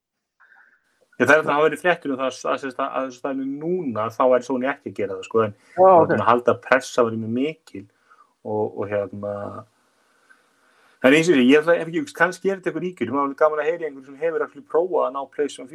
[1.15, 3.19] Ég, það er það að hafa verið fréttur um það að, að, að, að þessu
[3.21, 6.03] stæmi núna þá væri Sony ekki að gera það sko en Já, okay.
[6.03, 6.11] ok.
[6.19, 7.85] að halda pressa verið mjög mikil
[8.45, 9.35] og, og hérna
[11.05, 13.41] en eins og því, ég ætla- ef ekki kannski er þetta eitthvað ríkjur, maður er
[13.45, 15.69] gaman að heyri einhvern sem hefur allir prófað að ná Playstation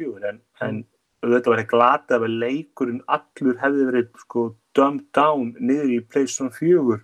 [1.20, 5.94] 4 en, en þetta var glata að leikurinn allur hefði verið sko dumbed down niður
[5.96, 7.00] í Playstation 4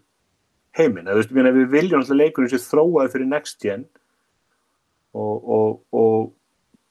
[0.77, 3.87] heiminn, þú veist, ég meina, við viljum alltaf leikurinn sem þróaði fyrir next gen
[5.17, 6.33] og, og, og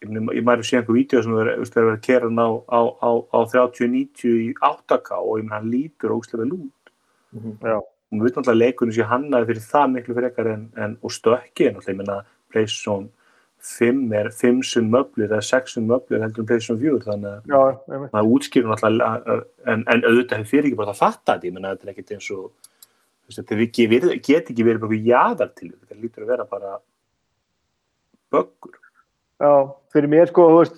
[0.06, 3.10] ég ég maður sé einhver vídeo sem er, er að kera hann á, á, á,
[3.30, 6.94] á 30-90 í 8K og ég meina, hann lítur ógslega vel út.
[7.62, 10.98] Já, og við veitum alltaf að leikurinn sé hannaði fyrir það miklu frekar en, en
[11.02, 12.18] og stökki en alltaf, ég meina,
[12.54, 13.10] PlayStation
[13.65, 17.49] 5 er 5 sem möblir eða 6 sem möblir heldur en PlayStation 4 þannig að
[17.49, 17.62] já,
[18.13, 19.38] það útskýrur náttúrulega
[19.73, 22.15] en, en auðvitað hefur fyrir ekki bara það fatta þetta ég menna þetta er ekkert
[22.15, 26.78] eins og þetta get ekki verið bara jaðar til þetta lítur að vera bara
[28.34, 28.82] böggur
[29.36, 29.51] Já,
[29.91, 30.78] fyrir mér sko, veist,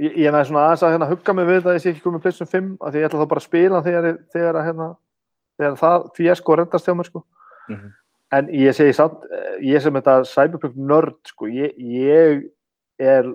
[0.00, 2.04] ég, ég næði svona aðeins að hérna hugga mig við þetta að ég sé ekki
[2.06, 4.86] komið PlayStation 5 af því ég ætla þá bara að spila þegar, þegar, hérna,
[5.60, 7.22] þegar það fiasko reddast hjá mér sko.
[7.68, 7.90] Mhm.
[8.36, 12.44] En ég segi samt, eh, ég sem þetta cyberpunk nörd sko, ég, ég
[13.00, 13.26] er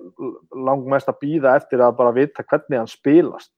[0.55, 3.53] langmest að býða eftir að bara vita hvernig hann spilast.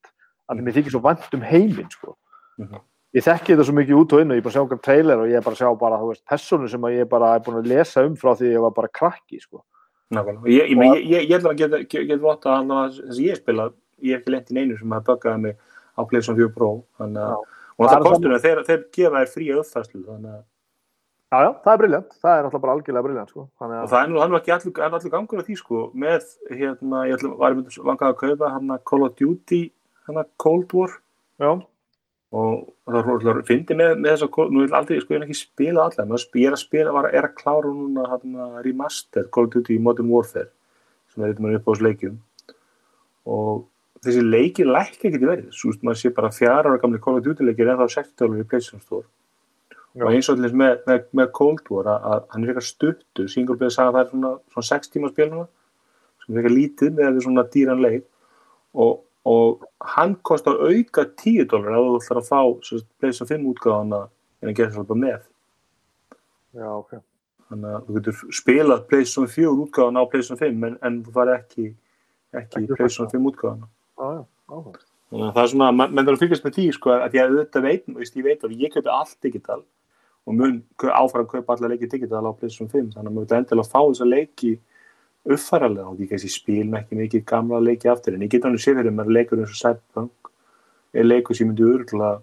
[0.48, 2.16] Þannig mér þykir svo vant um heiminn sko.
[2.58, 2.82] Mhm.
[3.16, 4.82] Ég þekki þetta svo mikið út og inn og ég er bara að sjá okkar
[4.84, 7.36] trailer og ég er bara að sjá bara, þú veist, personu sem að ég bara
[7.36, 9.64] er búin að lesa um frá því ég var bara krakki sko.
[10.48, 13.72] Ég, ég, ég, ég, ætla að geta, geta, votta að þess að ég spila
[14.04, 15.58] ég hef ekki lent í neinu sem að böggaði mig
[15.98, 16.70] á PlayStation 4 Pro
[17.00, 17.38] þannig að
[17.78, 20.40] og Það er kostur að þeir, þeir gefa þér fría uppfæslu þannig að
[21.28, 22.14] Já, já, það er briljant.
[22.24, 23.48] Það er náttúrulega bara algjörlega briljant, sko.
[23.60, 25.58] Þannig og að, það er nú, það nú ekki allur, er allur gangur af því
[25.60, 29.64] sko með hérna, ég ætla, var ég vangað að kaupa hérna Call of Duty
[30.08, 30.96] hérna Cold War.
[31.38, 31.52] Já,
[32.36, 35.26] og það er það fyndi með, með þess að nú er aldrei, sko ég er
[35.26, 39.48] ekki spila allar ég er að spila, var, er að klára núna hérna remastered Call
[39.48, 40.50] of Duty Modern Warfare
[41.14, 42.18] sem er eitthvað upp á þessu leikjum
[43.32, 43.64] og
[44.04, 47.22] þessi leikir lækka ekki til verið, svo veist, maður sé bara fjara ára gamli Call
[47.22, 49.08] of Duty leikir en þá 60 dólar í PlayStation Store
[49.98, 50.04] Já.
[50.06, 53.24] og eins og allir með, með, með Cold War að, að hann er eitthvað stuttu
[53.34, 57.08] single player saga það er svona, svona 6 tíma spil sem er eitthvað lítið með
[57.16, 58.04] því svona dýran leik
[58.78, 59.64] og, og
[59.96, 62.42] hann kostar auka 10 dólar ef þú ætlar að fá
[63.02, 64.02] PlayStation 5 útgáðana
[64.44, 65.18] en að gera bara með
[66.58, 66.94] já, ok.
[67.50, 71.40] þannig að þú getur spilað PlayStation 4 útgáðana á PlayStation 5 en, en þú farið
[71.40, 71.72] ekki
[72.44, 74.22] ekki PlayStation 5 útgáðana Já, já,
[74.54, 74.84] áhuga.
[75.08, 77.64] Þannig að það er svona, menn þarf að fylgjast með því sko, að ég auðvitað
[77.66, 79.62] veit, ég veit að ég kaupi allt digital
[80.28, 83.72] og mun áfram kaupa alla leiki digital á PlayStation 5 þannig að maður vil endilega
[83.72, 84.54] fá þessa leiki
[85.28, 88.58] uppfæralega og ég kannski spil með ekki mikið gamla leiki aftur en ég get hann
[88.60, 90.32] sér fyrir mér leikur eins og Cyberpunk.
[90.94, 92.20] Er leikur sem myndi örgulega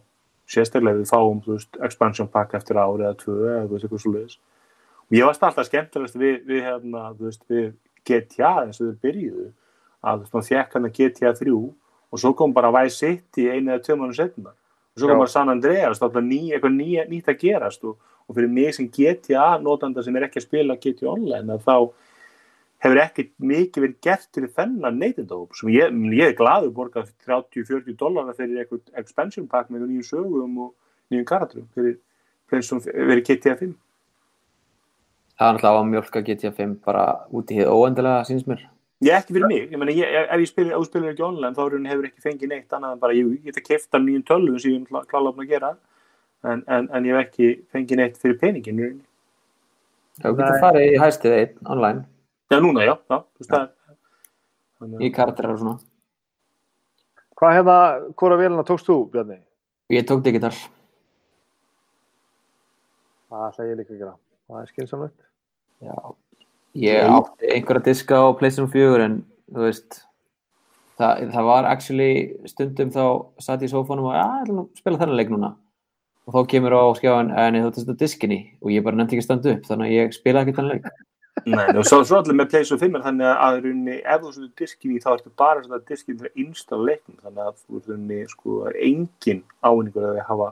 [0.48, 4.38] sérstaklega við fáum veist, expansion pack eftir ári eða tvö eða eitthvað svo leiðis
[5.04, 7.72] og ég varst alltaf skemmtilegast við, við, hérna, veist, við
[8.04, 9.46] GTA eins og þau byrjuðu.
[10.04, 14.16] Að hann að GTA 3 og svo kom bara Vice City einu eða tvö mánu
[14.16, 14.52] setna
[14.96, 15.20] svo kom Já.
[15.24, 18.74] bara San Andreas þá er ný, eitthvað ný, nýtt að gerast og, og fyrir mig
[18.76, 21.76] sem GTA notanda sem er ekki að spila GTA online þá
[22.84, 27.96] hefur ekkert mikið verið gert fyrir þennan neytindahóp sem ég, ég er glaður borgað 30-40
[28.00, 30.74] dollara fyrir eitthvað expansion pack með nýjum sögum og
[31.12, 31.96] nýjum karakterum fyrir,
[32.50, 33.72] fyrir, sem, fyrir GTA 5
[35.34, 38.62] það er náttúrulega á mjölka GTA 5 bara út í hið óendilega síns mér
[39.04, 41.64] Ég ekki fyrir mig, ég meina, ég, ef ég spil, ef spilir ekki online þá
[41.64, 44.60] er hefur ekki fengið neitt annað en bara, ég, ég get að kefta nýjum tölvum
[44.62, 45.72] sem ég er klála að gera
[46.44, 48.80] en, en, en ég hef ekki fengið neitt fyrir peningin
[50.22, 52.04] þú getur farið í hæstið einn online.
[52.52, 53.64] Já, núna, já, já, það.
[53.64, 53.96] Er
[54.78, 55.76] þannig í karakterar og svona.
[57.34, 57.78] Hvað hefða,
[58.20, 59.40] hvora vélina tókst þú, Bjarni?
[59.92, 60.52] ég tók digital.
[63.28, 64.14] Það ætla ég líka að gera.
[64.48, 65.18] Það er skynsamlegt.
[65.82, 65.94] já,
[66.74, 67.12] Ég Nei.
[67.18, 69.20] átti einhverja diska á PlayStation 4 en
[69.54, 70.00] þú veist
[70.98, 72.12] það, það var actually
[72.50, 73.04] stundum þá
[73.38, 75.54] satt ég í sófánum og já, ég ætla nú að spila þennan leik núna
[76.24, 79.24] og þá kemur á skjáin en þú veist þetta diskinni og ég bara nefndi ekki
[79.24, 80.90] að standa upp þannig að ég spilaði ekki þennan leik
[81.44, 84.30] Nei, og svo, svo allir með PlayStation 5 er þannig að, að runni, ef þú
[84.32, 87.56] setur diskin í þá ertu bara að setja diskin til að installa leiknum þannig að
[87.58, 90.46] þú er runni, sko, er engin ávinningur að þið hafa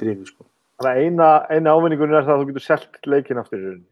[0.00, 0.46] drifið, sko.
[0.80, 3.86] Þannig að eina, eina ávinningunum er það að þú getur selt leikin aftur í rauninni.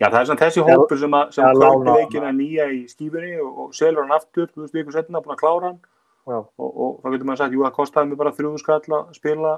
[0.00, 1.96] Já, það er svona þessi hópur sem, að, lána.
[1.98, 5.40] leikina nýja í skífunni og, og selur hann aftur, þú veist, vikur setna, búin að
[5.42, 5.80] klára hann.
[6.24, 9.56] Og, og þá getur maður sagt, jú, það kostaði mér bara þrjúðu skall að spila.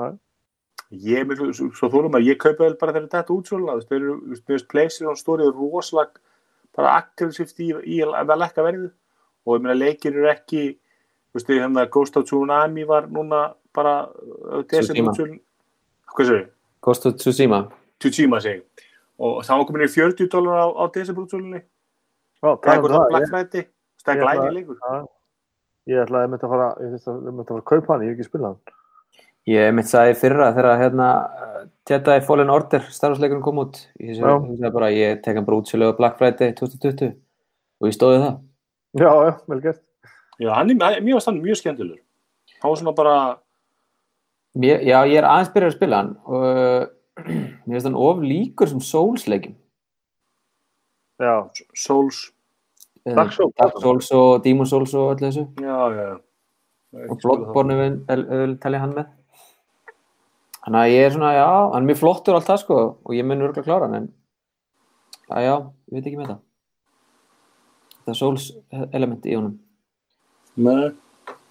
[0.00, 0.10] Nei.
[0.90, 4.30] Ég, miklu, svo, þólum að ég kaupa vel bara þegar þetta útsvöla, þú veist, þú
[4.30, 6.18] veist, mér veist, PlayStation Store er rosalega
[6.76, 8.90] bara aggressíft í, í að lekka verðið.
[9.46, 10.64] Og ég meina leikir eru ekki,
[11.30, 13.44] þú veist, þegar hérna Ghost of Tsunami var núna
[13.76, 15.38] bara uh, desember
[16.10, 16.48] hvað sér
[16.82, 17.64] Ghost of Tsushima
[18.00, 18.62] Tsushima segi
[19.20, 21.60] og það var komin í 40 dólar á, á desemberútsölunni.
[22.40, 23.66] Það er um eitthvað það, Black ég, Friday
[24.04, 25.00] það er leikur já,
[25.90, 28.04] ég ætlaði að mynda að fara, ég finnst að mynda að fara að kaupa hann,
[28.04, 28.76] ég hef ekki spilað hann.
[29.50, 33.80] Ég mitt sagði í fyrra þegar hérna uh, Jedi Fallen Order starfsleikurinn kom út.
[34.00, 34.20] Ég
[34.72, 37.14] bara ég tek hann bara út sérlega Black Friday 2020
[37.80, 38.38] og ég stóði það.
[39.00, 39.82] Já, já, vel gert.
[40.40, 42.02] já, hann er, er mjög, stann, mjög skemmtilegur.
[42.60, 43.16] Hann var svona bara
[44.60, 46.86] Mér, Já, ég er aðeins byrjað að spila hann og uh,
[47.18, 49.56] mér finnst hann of líkur sem Souls leikin
[51.20, 52.32] Já, Souls.
[53.04, 53.52] Dark Souls.
[53.56, 55.46] Dark Souls og Demon Souls og öllu þessu.
[55.60, 56.16] Já, já, já.
[57.10, 59.10] Og Bloodborne vil, telja hann með.
[60.60, 63.24] Þannig að ég er svona, já, hann er mjög flottur allt það sko og ég
[63.24, 64.08] mun örgulega klára hann en
[65.30, 65.52] að já,
[65.88, 66.40] ég veit ekki með það.
[68.00, 68.48] Það er Souls
[68.90, 69.54] element í honum.
[70.56, 70.90] Nei.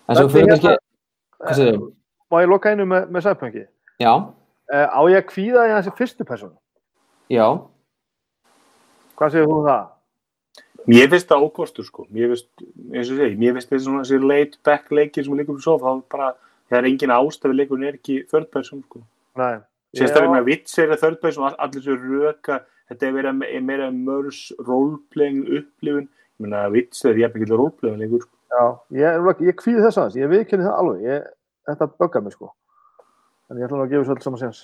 [0.10, 1.88] en svo fyrir þau?
[2.30, 3.66] Má ég loka einu með, með Cyberpunki?
[4.01, 4.14] Já,
[4.70, 6.55] á ég að kvíða í þessi fyrstu persónu?
[7.30, 7.45] já,
[9.20, 9.88] Hvað segir þú um það?
[10.89, 12.47] mér finnst það ókostur sko mér finnst,
[12.95, 15.65] eins og segi, mér finnst þessi svona þessi late back leikir sem líkur upp í
[15.65, 16.30] sofa þá bara,
[16.70, 19.01] það er engin ástafi leikurinn er ekki third person sko
[19.38, 19.59] Nei.
[19.97, 23.34] sérstaklega með vits er það third person og all- allir svo röka þetta er meira,
[23.49, 28.36] er meira mörs roleplaying upplifun ég meina vits er ekki roleplaying leikur sko.
[28.49, 28.63] Já,
[29.03, 31.28] ég, ég kvíði þess aðeins, ég viðkynni það alveg, ég,
[31.70, 32.53] þetta böggar mig sko.
[33.49, 34.59] En ég ætla nú að gefa þessu öll saman séns.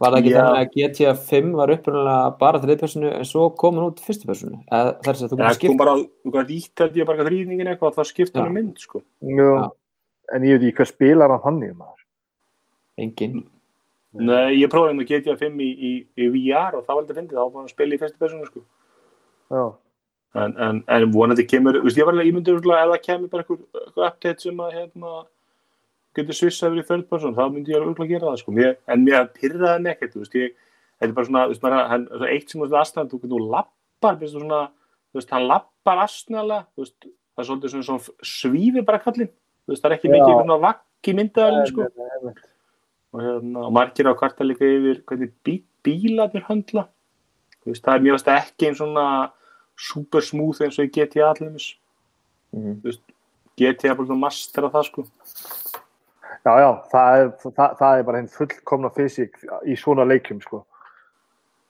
[0.00, 0.38] var það ekki Já.
[0.38, 4.92] þannig að GTA 5 var upprunalega bara þriðpersonu en svo kom hann út fyrstupersonu eða
[5.04, 5.94] þar sem þú það múið kom skipta bara,
[6.24, 9.50] þú gæti ítt held ég bara þrýningin eitthvað það skipta hann mynd sko Já.
[10.36, 12.04] en ég veit ekki hvað spilar hann þannig maður.
[13.00, 13.40] engin
[14.10, 17.18] Nei, ég prófaði hann að GTA 5 í, í, í VR og það var aldrei
[17.18, 18.64] fyndið, þá var hann að spila í fyrstu personu sko
[19.50, 19.64] Já,
[20.44, 23.62] en, en, en vonandi kemur, veist, ég var alveg ímyndur ef það kemur bara eitthvað,
[23.84, 25.14] eitthvað update sem að hérna,
[26.16, 28.52] getur svissa yfir í third person, þá myndi ég alveg að gera það sko.
[28.56, 30.54] mér, en mér pyrraði mig ekkert þú veist, ég,
[30.98, 33.44] þetta er bara svona, þú veist, maður, hann, eitt sem þú veist, aðstæðan, þú getur
[33.54, 34.60] lappar, finnst þú svona,
[35.10, 39.30] þú veist, hann lappar astnalega, þú veist, það er svolítið svona, svona svífi bara kallinn,
[39.64, 40.14] þú veist, það er ekki Já.
[40.16, 42.48] mikið svona vakk í myndaðalinn, sko Nei, nei, nei.
[43.14, 46.88] og, hérna, og margir á kvarta líka yfir hvernig bí, bílarnir höndla
[47.60, 49.06] Þú veist, það er mjög veist ekki einn svona
[49.80, 51.70] super smooth eins og í GTA allumis
[52.50, 52.80] Mhm.
[53.56, 55.02] GTA er bara svona master af það sko
[56.40, 59.36] Já, já, það er, það, það er bara hinn fullkomna fysik
[59.68, 60.62] í svona leikjum, sko.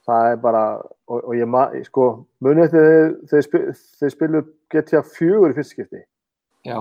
[0.06, 0.62] Það er bara,
[1.10, 2.06] og, og ég, ma, sko,
[2.44, 3.62] munið þegar þeir, spil,
[4.00, 4.42] þeir spilu
[4.72, 6.02] GTA 4 í fyrst skipti.
[6.66, 6.78] já,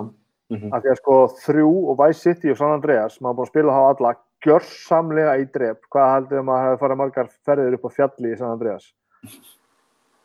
[0.73, 3.75] Af því að sko þrjú og Vice City og San Andreas, maður búin að spila
[3.75, 4.13] þá alla
[4.45, 5.83] gjörsamlega í drep.
[5.93, 8.87] Hvað heldur maður að hafa farið margar ferðir upp á fjalli í San Andreas?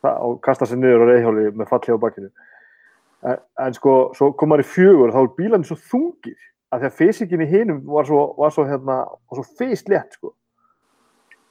[0.01, 2.31] Það, og kasta sér niður á reyðhjóli með falli á bakkinu.
[3.25, 6.89] En, en sko, svo kom maður í fjögur þá er bílarnir svo þungir af því
[6.89, 10.33] að fysikin í hinum var svo, var svo, hérna, var svo fyrst létt sko.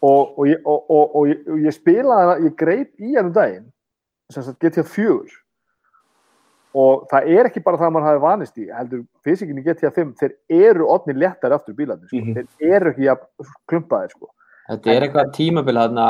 [0.05, 3.70] Og, og, og, og, og, ég, ég spilaði ég greip í hann um daginn,
[4.33, 5.41] sem sagt GTA 4
[6.75, 9.93] og það er ekki bara það að mann hafi vanist í heldur fysikin í GTA
[9.95, 10.33] 5 þeir
[10.68, 12.22] eru odni léttar aftur bílarnir sko.
[12.22, 12.49] Mhm.
[12.59, 14.31] þeir eru ekki jafn klumpaðir sko.
[14.70, 16.09] þetta er eitthvað tímabil hérna,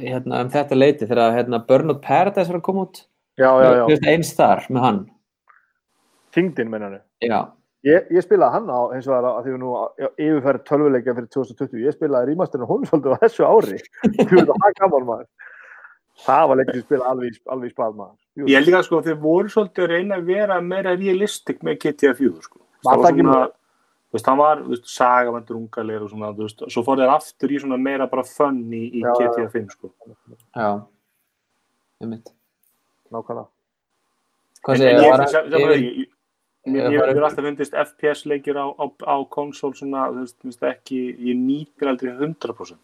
[0.00, 3.02] hérna um þetta leiti þegar hérna, Burnout Paradise var að koma út
[3.36, 5.02] já, já, já, veist, eins þar með hann
[6.32, 7.40] Kingdin menn já,
[7.86, 9.72] ég, ég spilaði hann á eins og það að því við nú
[10.26, 13.80] yfirferð tölvuleikja fyrir 2020 ég spilaði rýmasturinn hún svolítið á þessu ári.
[14.46, 15.28] Að það gaman maður.
[16.26, 18.16] Það var leikin að spila alveg, alveg í spað maður.
[18.40, 21.78] Jú, ég held líka sko þeir voru svolítið að reyna að vera meira realistic með
[21.84, 22.60] GTA 4 sko.
[22.86, 23.42] Var það ekki svona,
[24.06, 27.02] þú veist, hann var, þú veist, saga með drungalir og svona, þú veist, svo fór
[27.02, 29.12] þeir aftur í svona meira bara fun í, í Já.
[29.20, 29.92] GTA 5 sko.
[30.56, 30.70] Já.
[32.00, 32.32] Einmitt.
[33.12, 33.46] nákvæmlega.
[34.66, 36.15] Hvað það ég-
[36.66, 40.66] Mér Ég hefur alltaf fundist FPS leikir á, á, á konsól svona, þú veist, veist
[40.66, 40.98] ekki,
[41.28, 42.78] ég nýtir aldrei 100%.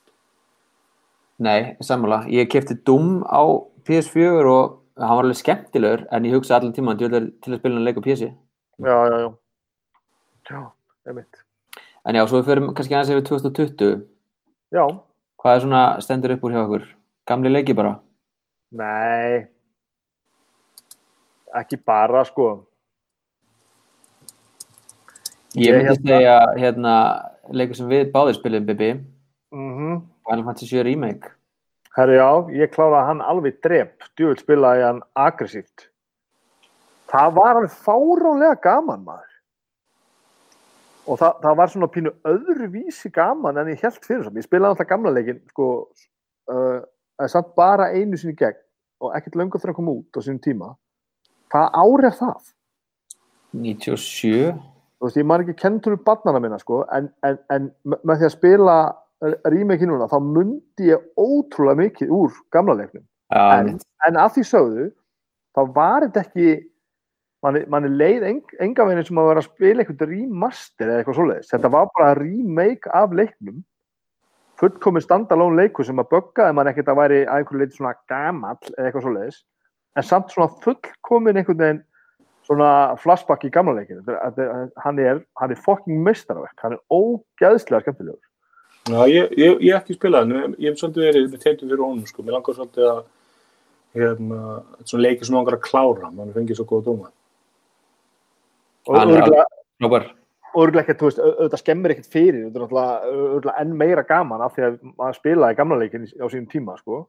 [1.43, 2.23] Nei, sammála.
[2.31, 3.43] Ég kefti Doom á
[3.83, 7.87] PS4 og hann var alveg skemmtilegur en ég hugsa allan tíma til að spila hann
[7.89, 8.29] leik á PS.
[8.79, 9.31] Já, já, já.
[10.51, 10.61] Já,
[11.09, 11.43] einmitt.
[12.07, 14.05] En já, svo við förum kannski aðeins yfir 2020.
[14.73, 14.87] Já,
[15.43, 16.85] Hvað er svona stendur upp úr hjá okkur?
[17.27, 17.97] Gamli leiki bara?
[18.71, 19.49] nei.
[21.53, 22.69] Ekki bara, sko.
[25.57, 26.95] Ég myndi hérna- segja hérna
[27.53, 28.93] leikur sem við báðir spilum Bibi
[29.53, 31.33] Mm Final Fantasy 7 Remake
[31.93, 35.91] Herri já, ég kláraði hann alveg drep, djúvill spilaði hann aggressíft.
[37.13, 39.29] Það var alveg fárálega gaman maður.
[41.05, 44.71] Og það, það var svona pínu öðruvísi gaman en ég held fyrir þess Ég spilaði
[44.71, 45.69] alltaf gamla leikin, sko,
[46.49, 46.81] uh,
[47.21, 48.57] en samt bara einu sinni gegn
[49.03, 50.73] og ekkert löngu fyrir að koma út á sínum tíma.
[51.53, 52.53] Hvað ár er það?
[53.53, 54.55] 97
[55.03, 58.21] Þú veist, ég man ekki kentur upp barnana minna, sko, en, en, en me- með
[58.23, 58.77] því að spila
[59.51, 63.03] rýmeki núna, þá mundi ég ótrúlega mikið úr gamla leiknum.
[63.33, 63.73] Já, en,
[64.07, 64.87] en að því sögðu
[65.57, 66.47] þá var þetta ekki
[67.43, 71.19] manni, manni leið eng, enga veginn sem að vera að spila eitthvað remaster eða eitthvað
[71.19, 73.63] svoleiðis þetta var bara remake af leiknum
[74.63, 78.61] fullkomið standalone leikur sem að böggaði mann ekkert að væri að einhverju leiti svona gamall
[78.77, 79.41] eða eitthvað svoleiðis
[79.99, 81.83] en samt svona fullkomin einhvern veginn
[82.47, 86.81] svona flashback í gamla leikinu Þetta- þetta- hann er, hann er fucking meistarverk hann er
[86.91, 88.21] ógeðslega skemmtilegur.
[88.91, 92.07] Já, ég, ég, ég ekki spilað hann, ég, hef svolítið verið með teitum fyrir honum,
[92.07, 93.05] sko, mér langar svolítið að
[93.95, 94.41] hérna,
[94.83, 97.13] svona leikir sem langar að klára, mann fengið svo góða dóma.
[100.55, 102.67] og ekkert, þú veist, au- auðvitað skemmir ekkert fyrir, er
[103.09, 107.07] örgulega enn meira gaman af því að maður spilaði gamla leikin á sínum tíma, sko,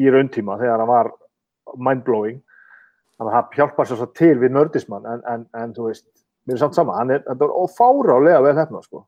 [0.00, 1.12] í rauntíma þegar hann var
[1.76, 2.40] mindblowing,
[3.16, 6.06] þannig að það hjálpar svo til við nördismann, en, en, en þú veist,
[6.46, 9.02] mér er samt sama, hann er, þetta er ófárálega vel hefna, sko.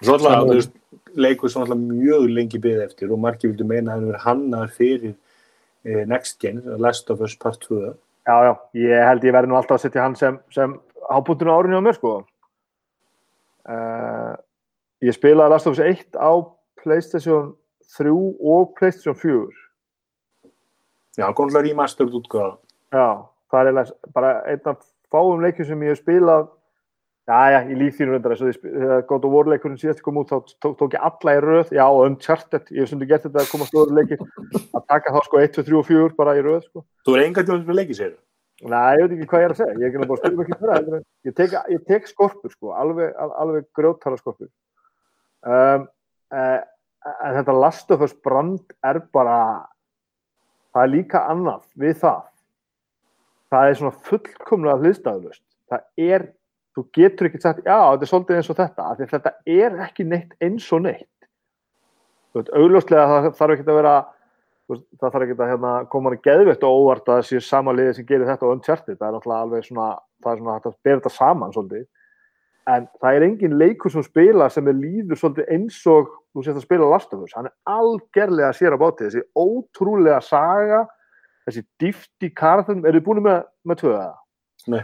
[0.00, 0.74] Svo alltaf, þú veist,
[1.16, 4.72] leikur sem alltaf mjög lengi byggði eftir og margir vildu meina að hann verið hannar
[4.72, 5.14] fyrir
[5.84, 7.92] eh, Next Gen, Last of Us Part 2.
[8.26, 8.52] Já, já,
[8.82, 10.74] ég held ég verði nú alltaf að setja hann sem, sem
[11.08, 12.16] hábúndinu á árinu á mér, sko.
[13.66, 14.34] Uh,
[15.02, 16.32] ég spilaði Last of Us 1 á
[16.80, 17.54] Playstation
[17.96, 19.65] 3 og Playstation 4.
[21.16, 22.58] Já, alltaf remastered útgáða.
[22.92, 23.06] Já,
[23.52, 26.52] það er bara einn af fáum leikjum sem ég hef spilað
[27.26, 30.36] Já, já, í lífþínu reyndar þess að God of War leikurinn síðast kom út þá
[30.62, 33.66] tók, tók ég alla í röð, já, Uncharted ég hef þú gert þetta að koma
[33.66, 34.20] stóður leikir
[34.70, 36.84] að taka þá sko 1, 2, 3 og 4 bara í röð sko.
[37.02, 38.12] Þú er enga tjóðum sem leikið sér.
[38.62, 40.60] Nei, ég veit ekki hvað ég er að segja, ég er ekki að spila ekki
[40.60, 44.46] fyrir það ég tek, ég tek skorpur sko, alveg, al- alveg grjótara skorpur
[45.50, 45.88] um,
[46.30, 46.60] uh,
[47.26, 49.40] en þetta Last of Us brand er bara
[50.76, 52.22] það er líka annað við það.
[53.50, 56.26] Það er svona fullkomlega hliðstæðulust það er,
[56.76, 59.32] þú getur ekki sagt já, þetta er svolítið eins og þetta af því að þetta
[59.56, 61.28] er ekki neitt eins og neitt.
[62.30, 63.94] Þú veit, augljóslega það þarf ekki að vera
[64.66, 67.96] það þarf ekki að hérna, koma hann geðveitt og óvart að það sé sama liði
[67.96, 69.90] sem gerir þetta og Uncharted, það er náttúrulega alveg svona
[70.24, 71.84] það er svona að bera þetta saman svolítið
[72.66, 76.58] en það er engin leikur sem spila sem er líður svolítið eins og þú sést
[76.60, 80.82] að spila Last of Us, hann er algerlega sér á báti, þessi ótrúlega saga,
[81.46, 84.08] þessi dýft í karðum, eru þið búin með, með tvöða?
[84.74, 84.82] Nei,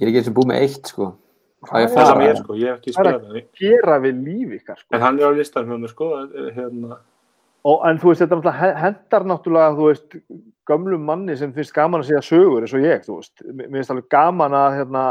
[0.00, 1.08] Ég er ekki eins og búið með eitt sko
[1.62, 2.02] að það fara?
[2.02, 3.48] er sem ég er, sko, ég hef ekki Það er spilað það.
[3.62, 4.88] Gera við líf ykkar, sko.
[4.96, 7.00] En hann er á listan hjá mér, sko, eh, hérna,
[7.62, 10.16] Og, en þú veist, þetta náttúrulega he- hendar náttúrulega, þú veist,
[10.66, 13.42] gömlum manni sem finnst gaman að segja sögur eins og ég, þú veist.
[13.54, 15.04] Mér mér finnst alveg gaman að, hérna,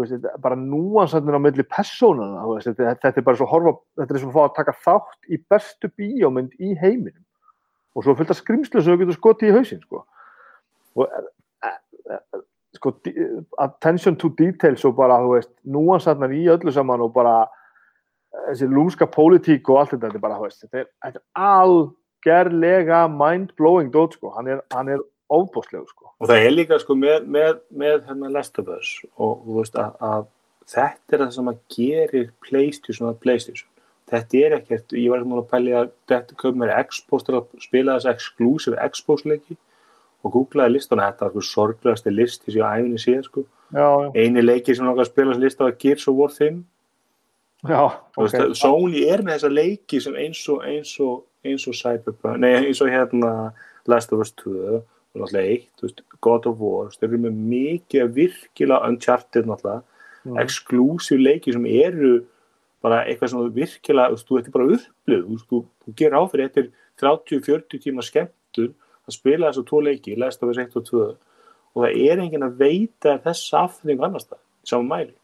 [0.00, 4.14] veist, bara núansættin á milli persónana, þú veist, þetta, þetta er bara svo horfa, þetta
[4.14, 7.24] er svo að fá að taka þátt í bestu bíómynd í heiminum.
[7.92, 10.04] Og svo fullt af skrimslu sem þú getur skotið í hausinn, sko.
[10.96, 12.42] Og, e, e, e,
[12.78, 12.94] sko,
[13.60, 15.20] attention to details og bara,
[15.76, 17.42] núansættin í öllu saman og bara,
[18.48, 23.92] þessi lúmska pólitík og allt þetta, þetta er bara, veist, þetta er, er algerlega mind-blowing
[23.92, 26.12] dót, sko, hann er, hann er óbúslegur, sko.
[26.18, 29.78] og það er líka, sko, með, með, með hérna Last of Us og, þú veist,
[29.80, 30.30] að, að
[30.72, 33.68] þetta er það sem að gerir Playstation að Playstation.
[34.12, 37.36] Þetta er ekkert, ég var ekki múin að pæli að þetta köp mér Xbox til
[37.38, 39.56] að spila þessi exclusive Xbox leiki
[40.22, 43.46] og googlaði listana, þetta var sko sorglegasti listi sem ég á æfinni síðan, sko.
[43.72, 46.60] Já, já, Einu leiki sem langar að spila þessi lista var Gears of War 5
[47.72, 48.56] já, Þú veist, ok.
[48.60, 52.82] Sony er með þessa leiki sem eins og eins og, eins og Cyberpunk, nei eins
[52.84, 53.32] og hérna
[53.88, 57.40] Last of Us 2 og náttúrulega 1, þú veist, God of War þeir eru með
[57.52, 59.82] mikið af virkilega Uncharted náttúrulega,
[60.22, 60.38] Mm.
[60.38, 62.24] exclusive leiki sem eru
[62.80, 66.18] bara eitthvað sem virkilega, þú veist, þú ert bara upplöð, þú, veist, þú, þú gerir
[66.20, 66.68] áfyrir eftir
[67.02, 68.68] 30-40 tíma skemmtur
[69.02, 71.02] að spila þessu tvo leiki, Last of Us 1 og 2
[71.74, 75.14] og það er enginn að veita þessa afþringu annars það, saman mæli.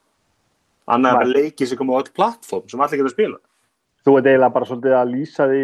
[0.88, 3.38] Að leiki sem koma á öll plattform sem allir geta að spila
[4.02, 5.62] þú ert eiginlega bara svolítið að lýsa því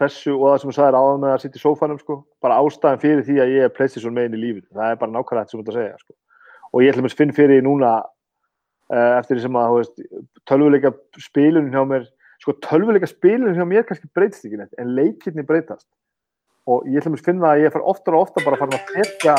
[0.00, 3.02] þessu og það sem þú sagðir áðan með að sitja í sófanum sko, bara ástæðan
[3.02, 5.58] fyrir því að ég er PlayStation megin í lífinu, það er bara nákvæmlega þetta sem
[5.58, 6.12] þú ert að segja sko.
[6.72, 9.96] og ég ætlum að finn fyrir núna uh, eftir því sem að veist,
[10.48, 10.90] tölvuleika
[11.20, 12.02] spilun hjá mér
[12.42, 15.88] sko tölvuleika spilun hjá mér kannski breytist ekki neitt en leikirni breytast
[16.70, 18.84] og ég ætlum að finna að ég far oftar og oftar bara að fara að
[18.96, 19.34] setja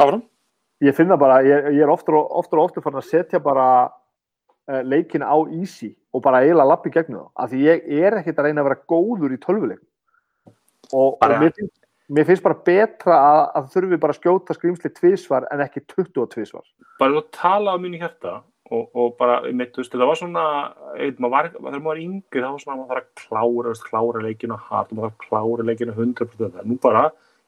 [0.00, 0.22] Áfram?
[0.80, 3.66] ég finna bara, ég, ég er oftar og oftar, og oftar farin að setja bara
[4.70, 8.40] uh, leikina á easy og bara eiginlega lappi gegnum það, af því ég er ekkert
[8.40, 9.82] að reyna að vera góður í tölvuleik.
[10.90, 11.76] Og, og mér, finnst,
[12.10, 16.30] mér finnst bara betra að, að þurfi bara að skjóta skrýmsli tvísvar en ekki 20
[16.32, 16.64] tvísvar
[17.00, 18.40] bara að tala á mínu hjarta
[18.70, 20.44] og, og bara, mitt, þú veist, það var svona
[20.94, 24.24] þegar maður var yngri þá var svona að maður þarf að klára, þú veist, klára
[24.26, 27.04] leikinu hard, maður þarf að klára leikinu 100% það, nú bara,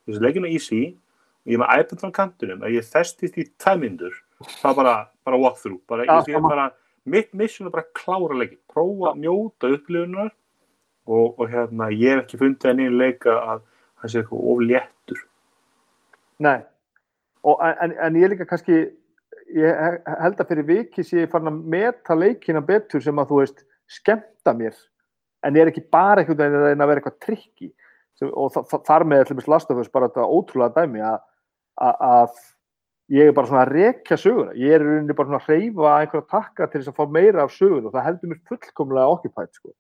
[0.07, 4.17] þessi leikinu easy ég er með iPad frá kantunum að ég festist í tæmyndur
[4.61, 4.95] það bara,
[5.27, 6.69] bara walkthrough bara, Já, ég, ég bara,
[7.05, 10.31] mitt mission er bara að klára leikin prófa að mjóta upplifunar
[11.07, 13.63] og, og hérna, ég hef ekki fundið að nýju leika að
[14.03, 15.21] hann sé eitthvað of léttur.
[16.43, 16.59] Nei,
[17.47, 18.79] og, en, en ég líka kannski
[19.53, 19.83] ég
[20.23, 23.65] held að fyrir viki sé ég farin að meta leikina betur sem að þú veist
[23.91, 24.75] skemmta mér.
[25.43, 27.73] En ég er ekki bara einhvern veginn að að vera eitthvað trikki
[28.31, 31.19] og þa- þa- þar með allir Last of Us bara þetta ótrúlega dæmi að,
[31.83, 32.37] að, að
[33.13, 34.55] ég er bara svona að rekja söguna.
[34.57, 37.45] Ég er í rauninni bara svona að hreyfa einhverja takka til þess að fá meira
[37.45, 39.73] af sögun og það heldur mér fullkomlega okkupætt sko.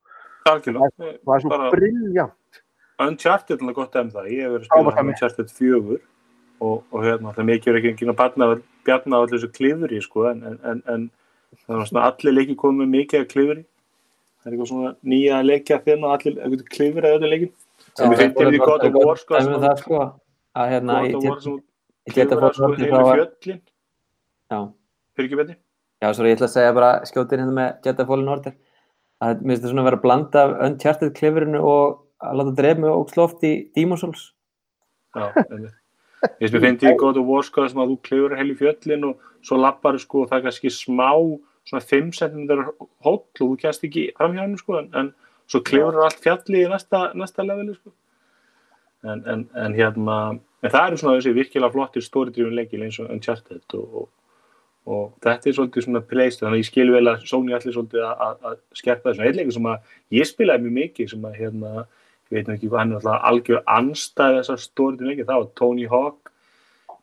[0.50, 2.62] algjörlega, það er svo Bara- briljant.
[3.02, 5.12] Uncharted er gott um það, ég hef verið að Frábært spila dæmi.
[5.12, 5.98] Uncharted 4
[6.60, 10.26] og, og hérna, það mikið er ekki enginn að bjarna á allir þessu klifri sko,
[10.30, 11.10] en, en, en,
[11.86, 13.64] svona allir leiki komið mikið að klifri.
[14.42, 17.52] Það er eitthvað svona nýja að leikja þeim og allir klifri að öllu leikin
[17.96, 19.40] sem við finnum í God of War sko,
[19.78, 20.00] sko
[20.58, 21.60] að hérna God of War sem
[22.08, 23.60] ég geta klifra fór sko, að fjöllin.
[24.52, 24.58] Já,
[25.16, 25.56] beti
[26.02, 28.56] já, svo ég ætla að segja bara skjótin hérna með Jetta Fallen Order
[29.22, 32.56] að mér finnst það svona að vera að blanda af Uncharted klifurinu og að láta
[32.58, 34.24] dreif með ógsloft í Demon's Souls.
[35.14, 35.78] Já, einmitt.
[36.42, 39.58] Ég finnst í God of War sko sem að þú klifur heilu fjöllin og svo
[39.58, 41.08] lappar sko og það er kannski smá
[41.66, 42.62] svona 5 cm
[43.06, 45.10] hóll og þú kjast ekki fram hjá hennu sko en, en
[45.50, 47.94] svo klifur allt fjalli í næsta, næsta leveli sko
[49.02, 50.16] en, en, en hérna
[50.62, 54.10] en það eru svona þessi virkilega flottir stóridrifin leikil eins og Uncharted og, og,
[54.86, 58.06] og þetta er svolítið svona place þannig að ég skil vel að Sony allir svolítið
[58.08, 59.24] að, skerpa þessu.
[59.26, 62.82] Eitt leikur sem að ég spilaði mjög mikið sem að hérna ég veit ekki hvað
[62.82, 66.32] hann er alltaf algjör anstæð þessar stóriðin leikir, það var Tony Hawk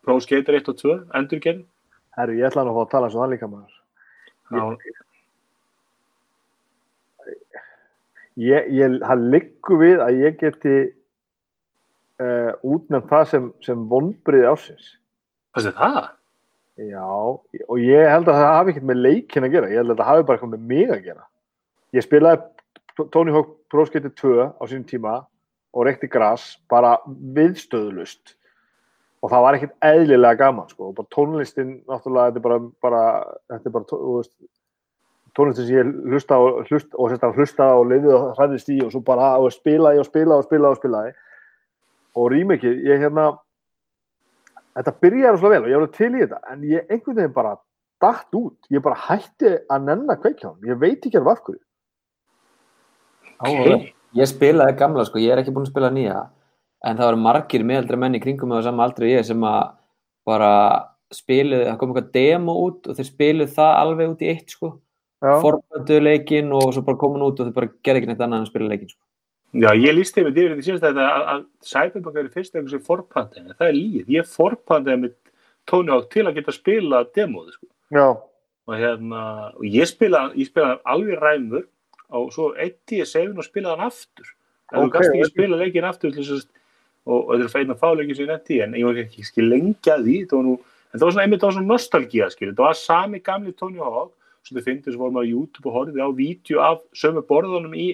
[0.05, 1.65] Pro Skater 1 og 2 endurgerð.
[2.17, 3.75] Herru, ég ætla nú að fá að tala svo það líka maður.
[4.49, 4.63] Já,
[8.39, 10.73] ég, ég, það liggur við að ég geti
[12.23, 14.95] uh, útnefnt það sem, sem vonbrið ásins.
[15.55, 15.99] hvað er það?
[16.79, 19.99] Já, og ég held að það hafi ekkert með leikin að gera, ég held að
[19.99, 21.25] það hafi bara eitthvað með mig að gera.
[21.97, 25.15] Ég spilaði Tony Hawk Pro Skater 2 á sínum tíma
[25.75, 28.35] og reykti gras bara viðstöðlust
[29.19, 33.03] og það var ekkert eðlilega gaman sko, og bara tónlistin náttúrulega, þetta er bara, bara
[33.51, 34.33] þetta er bara, veist
[35.37, 39.03] tónlistin sem ég hlusta og hlusta og hlusta og leiði og hræðist í og svo
[39.05, 41.13] bara og spilaði og spilaði og spilaði og spilaði
[42.17, 43.31] og rým ekki, ég hérna
[44.77, 47.55] þetta byrjaði svo vel og ég var til í þetta en ég einhvern veginn bara
[47.99, 48.57] dætt út.
[48.71, 51.63] Ég bara hætti að nenna kveikjánum ég veit ekki alveg af hverju.
[53.39, 53.93] Okay.
[54.19, 56.25] ég spilaði gamla sko, ég er ekki búin að spila nýja.
[56.83, 59.43] En það voru margir meðaldra menn í kringum með á sama aldrei og ég sem
[59.47, 59.61] að
[60.27, 60.53] bara
[61.13, 64.73] spiluðu, það kom eitthvað demo út og þeir spiluðu það alveg út í eitt sko.
[65.19, 65.33] Já.
[65.43, 68.45] forbanduðu leikinn og svo bara komin út og þeir bara gerði ekki neitt annað en
[68.45, 69.01] að spila leikinn sko.
[69.57, 73.71] Já, ég lísti yfir því að, að, að Cyberpunk er fyrst eitthvað sem forpantaði, það
[73.71, 75.15] er líð ég forpantaði með
[75.69, 77.69] Tony Hawk til að geta spila demóðu sko.
[78.69, 79.21] Og hérna,
[79.57, 81.65] og ég spilaði ég spilaði alveg ræmur
[82.13, 85.33] og svo eitti ég sefin og spilaði hann aftur en þú Ok, gast ekki ok.
[85.33, 86.51] spila leikin aftur til þess að
[87.09, 90.15] og, þetta er feina fáleikin sem ég netti en ég var ekki ekki lengja því
[90.19, 93.21] þetta var nú, en það var svona einmitt á svona nostalgía skil, þetta var sami
[93.25, 94.13] gamli Tony Hawk
[94.45, 97.73] svo þetta finnst þess að vorum á YouTube og horfið á vídeo af sömu borðunum
[97.73, 97.87] í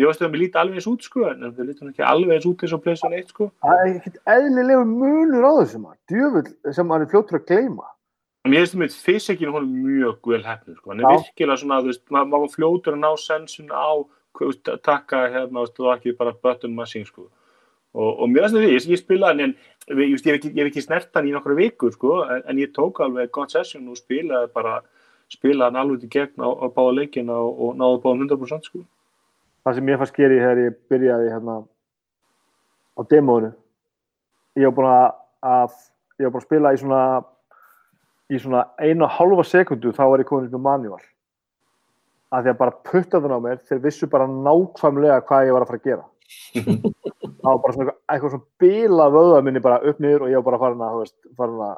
[0.00, 2.06] mér varst það að mér líti alveg eins út sko en þau líti hann ekki
[2.08, 5.80] alveg eins út eins og Playstation 1 sko það er ekkert eðlilegu munur á þessu
[5.84, 7.90] maður djöfull sem maður er fljóttur að gleyma
[8.40, 10.90] En Mér finnst það með fysikinu hún mjög vel hefnir sko.
[10.90, 13.92] hann er virkilega svona, þú veist, maður var fljótur að ná sensun á
[14.80, 17.28] taka hérna, og ekki bara button machine sko.
[17.92, 20.84] og, og mér finnst það því, ég, ég spilaði hann en ég, hef ekki, ekki
[20.86, 24.48] snert hann í nokkra vikur sko, en, en ég tók alveg gott session og spilaði
[24.54, 24.78] bara
[25.28, 28.84] spilaði hann alveg til gegn á, á báða leikina og, og náði báðum 100% sko.
[29.64, 31.56] Það sem ég fann skeri þegar ég byrjaði hérna
[32.96, 33.50] á demónu
[34.58, 35.10] ég var búin að,
[35.42, 35.76] að
[36.20, 37.02] ég var búin að spila í svona
[38.30, 41.00] í svona einu og halva sekundu þá var ég komin með manual
[42.30, 45.64] að því að bara putta þann á mér þeir vissu bara nákvæmlega hvað ég var
[45.66, 46.06] að fara að gera
[47.40, 50.46] það var bara svona eitthvað, svona bíla vöða minni bara upp niður og ég var
[50.50, 51.76] bara farin að, veist, farin að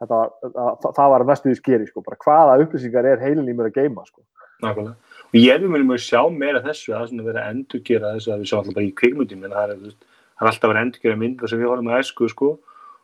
[0.00, 3.50] þetta, var- það, það, það var næstu því skeri sko, bara hvaða upplýsingar er heilin
[3.52, 4.22] í mér að geima sko.
[4.64, 4.94] Nákvæmlega.
[5.30, 8.40] Ég hefði munum að sjá meira þessu, það er svona verið að endurgera þessu að
[8.40, 11.20] við sjáum alltaf bara í kvikmyndum, en það er, það er alltaf verið að endurgera
[11.20, 12.48] mynda sem við horfum að esku, sko,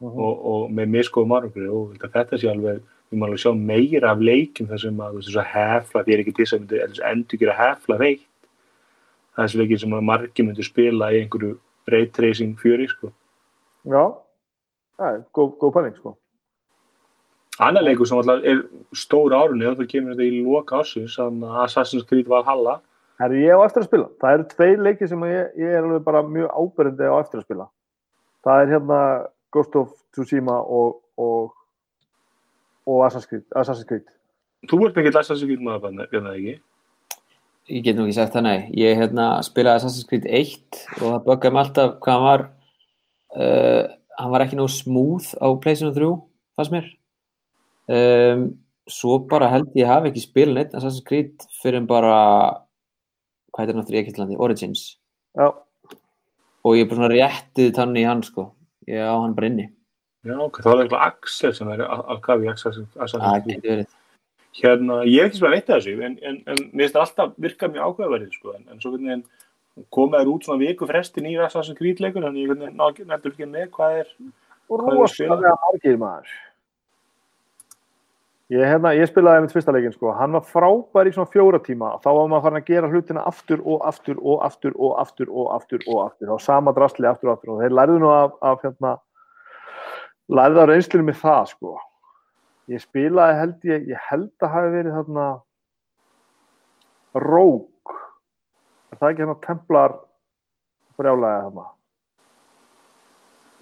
[0.03, 4.25] og, og með miskoðum árangri og þetta- sé alveg, við máum alveg sjá meira af
[4.27, 7.07] leikim þar sem að, þú veist, þess að hefla, því er ekki þess að myndi
[7.13, 8.27] endurgera hefla veitt,
[9.37, 11.53] það er þessi leikir sem að margir myndi spila í einhverju
[11.87, 13.13] ray tracing fjöri, sko.
[13.87, 14.03] já,
[14.99, 16.17] það er góð, penning sko.
[17.63, 18.61] Annar leikur sem alltaf er
[18.93, 21.17] stór árunni, þá kemur þetta í loka ásins,
[21.65, 22.81] Assassin's Creed Valhalla,
[23.17, 24.09] Herri, ég á eftir að spila.
[24.21, 27.47] Það eru tveir leikir sem ég, ég er alveg bara mjög ábyrjandi á eftir að
[27.47, 27.67] spila.
[28.45, 28.99] Það er hérna
[29.57, 31.55] Ghost of Tsushima og, og,
[32.85, 33.47] og Assassin's Creed.
[33.57, 34.05] Assassin's Creed.
[34.69, 36.57] þú ert ekki Assassin's Creed maður, Bjarni, eða ekki?
[37.73, 38.59] Ég get nú ekki sagt það nei.
[38.83, 42.47] Ég hérna, spilaði Assassin's Creed 1 og það böggaði mig alltaf hvað hann var
[43.41, 43.83] uh,
[44.21, 46.13] hann var ekki nóg smúð á Playstation 3
[46.61, 46.93] fannst mér
[47.93, 48.47] um,
[48.91, 52.17] svo bara held ég hafi ekki spilað neitt Assassin's Creed fyrir en bara
[53.53, 54.39] hvað heitir áttur í Ekkertlandi?
[54.43, 54.85] Origins.
[55.37, 55.49] Já,
[56.67, 58.51] og ég er bara svona réttið tanni í hann sko.
[58.91, 59.69] Ég á hann bara inni.
[60.27, 61.85] Já, ok, er það eitthvað Axel sem er
[63.47, 63.95] getur verið.
[64.57, 67.35] Hérna, ég hef ekki sem að veita þessu, en, en, en mér finnst það alltaf
[67.45, 69.25] virka mjög ákveðverðið, sko, en, en svo hvernig en
[69.93, 73.49] koma þér út svona viku fresti nýja Assassin's Creed leikur, þannig ég hvernig nefndur ekki
[73.51, 74.15] með hvað er,
[74.73, 76.33] er rosalega margir maður.
[78.47, 80.13] Ég, hérna, ég spilaði einmitt fyrsta leikin sko.
[80.15, 81.97] Hann var frábær í svona fjóra tíma.
[82.05, 85.49] Þá var maður farin að gera hlutina aftur og aftur og aftur og aftur og
[85.57, 86.31] aftur og aftur.
[86.31, 87.57] Þá sama drastli aftur og aftur.
[87.57, 88.95] Og þeir lærðu nú af, af hérna,
[90.31, 91.75] lærðu á reynslunum með það sko.
[92.71, 95.29] Ég spilaði held ég, ég held að hafi verið þarna
[97.27, 97.97] Rók.
[98.93, 99.99] Er það ekki hérna Templar
[101.01, 101.71] brjálæði þarna?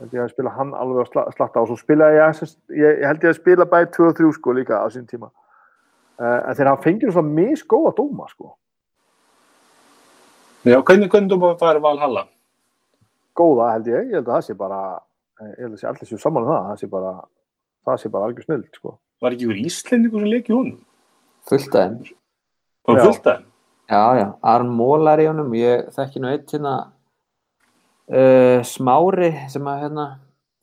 [0.01, 2.43] Held ég að spila hann alveg að sla, slatta og svo spilaði ég,
[2.75, 5.29] ég, ég held ég að spila bæði 2 og 3 sko líka á sín tíma
[5.31, 8.53] uh, en þegar hann fengir svona misgóða dóma sko,
[10.65, 12.27] já, hvernig, hvernig bara fara Valhalla?
[13.37, 14.81] góða held ég ég held að það sé bara
[15.41, 17.15] eh, ég held að sé allir séu saman um það það sé bara,
[17.89, 18.93] það sé bara algjör snild sko.
[19.25, 20.79] Var ekki ykkur Íslendingur sem leik í honum?
[21.51, 22.15] fullt af þeim
[22.85, 23.05] Var Já.
[23.09, 23.51] fullt af þeim?
[23.91, 26.75] Já, já, Aron Mólar í honum ég þekki nú eitt hérna
[28.11, 30.07] uh, Smári sem að hérna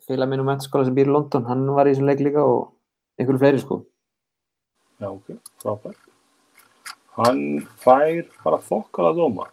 [0.07, 2.71] félag minn um mennskóla sem býr í London hann var í þessum leik líka og
[3.19, 3.81] einhverju fleiri sko.
[5.01, 5.97] Já, ok, frábær.
[7.17, 7.43] Hann
[7.81, 9.49] fær bara þokkala dóma.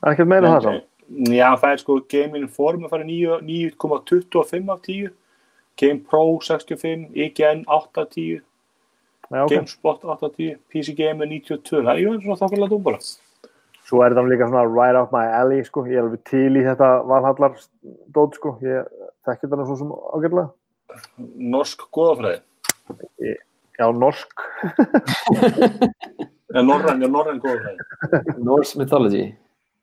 [0.00, 3.06] það er ekkert meira en það saman Já, hann fær sko Game Inform að fara
[3.06, 5.08] 9 9,25 af 10
[5.80, 8.40] Game Pro 65, IGN 8 af 10
[9.30, 9.56] Já, okay.
[9.56, 13.02] GameSpot 8 af 10, PC Gamer 92 það er jú svona þokkarlega dóma bara
[13.90, 15.84] svo er þetta líka svona right off my alley sko.
[15.90, 17.56] ég er alveg til í þetta valhallar
[18.14, 18.86] dót sko, ég
[19.26, 20.48] þekki þetta nú svo sem ágætlega.
[21.54, 22.40] Norsk góðafræði
[23.80, 24.34] já, norsk.
[26.50, 29.20] Já, Norræn, já, Norræn góðafræði Norse Mythology.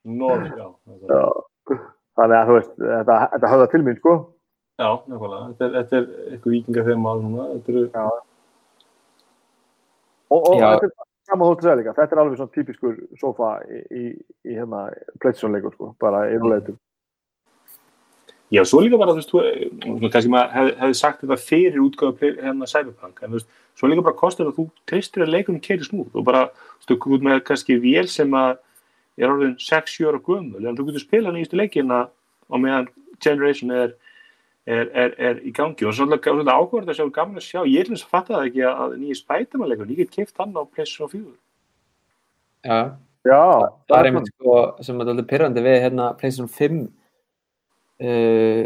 [0.04, 0.66] Norræn, já.
[1.08, 1.20] Já,
[1.72, 1.78] já.
[2.20, 4.16] þannig að þú veist þetta, þetta höfða til mín sko.
[4.78, 5.46] Já nákvæmlega.
[5.48, 7.46] Þetta er, þetta er eitthvað vikingar þegar maður núna.
[7.54, 7.86] Þetta eru,
[10.28, 10.68] og, og Já.
[10.68, 14.04] þetta er sama þótt að segja líka þetta er alveg svona típiskur sofa í, í,
[14.48, 14.88] í hérna
[15.24, 16.78] pleitsjónleikur sko, bara í rúleitum
[18.54, 22.32] já, svo líka bara, þú veist, þú, kannski maður hef, hefði sagt þetta fyrir útgáðu
[22.40, 25.88] hérna Cyberpunk, en þú veist, svo líka bara kostur að þú treystir að leikunum keiri
[25.88, 26.48] snúð og bara,
[26.88, 28.56] þú ert með kannski vél sem að
[29.18, 32.92] er orðin 6-7 ára gömul, en þú getur spilað nýjustu leikina á meðan
[33.24, 33.96] Generation er
[34.68, 35.88] er, er, er í gangi.
[35.88, 38.48] Og svolítið, svolítið ákvörð að sjá gaman að sjá, ég er eins og fatta það
[38.50, 41.24] ekki að nýja spætamannleikur, ég get keift hann á PlayStation 4
[42.68, 42.80] Já,
[43.24, 43.44] já,
[43.88, 46.82] það er einmitt sko sem er alveg pyrrandi við hérna PlayStation 5
[48.04, 48.66] uh,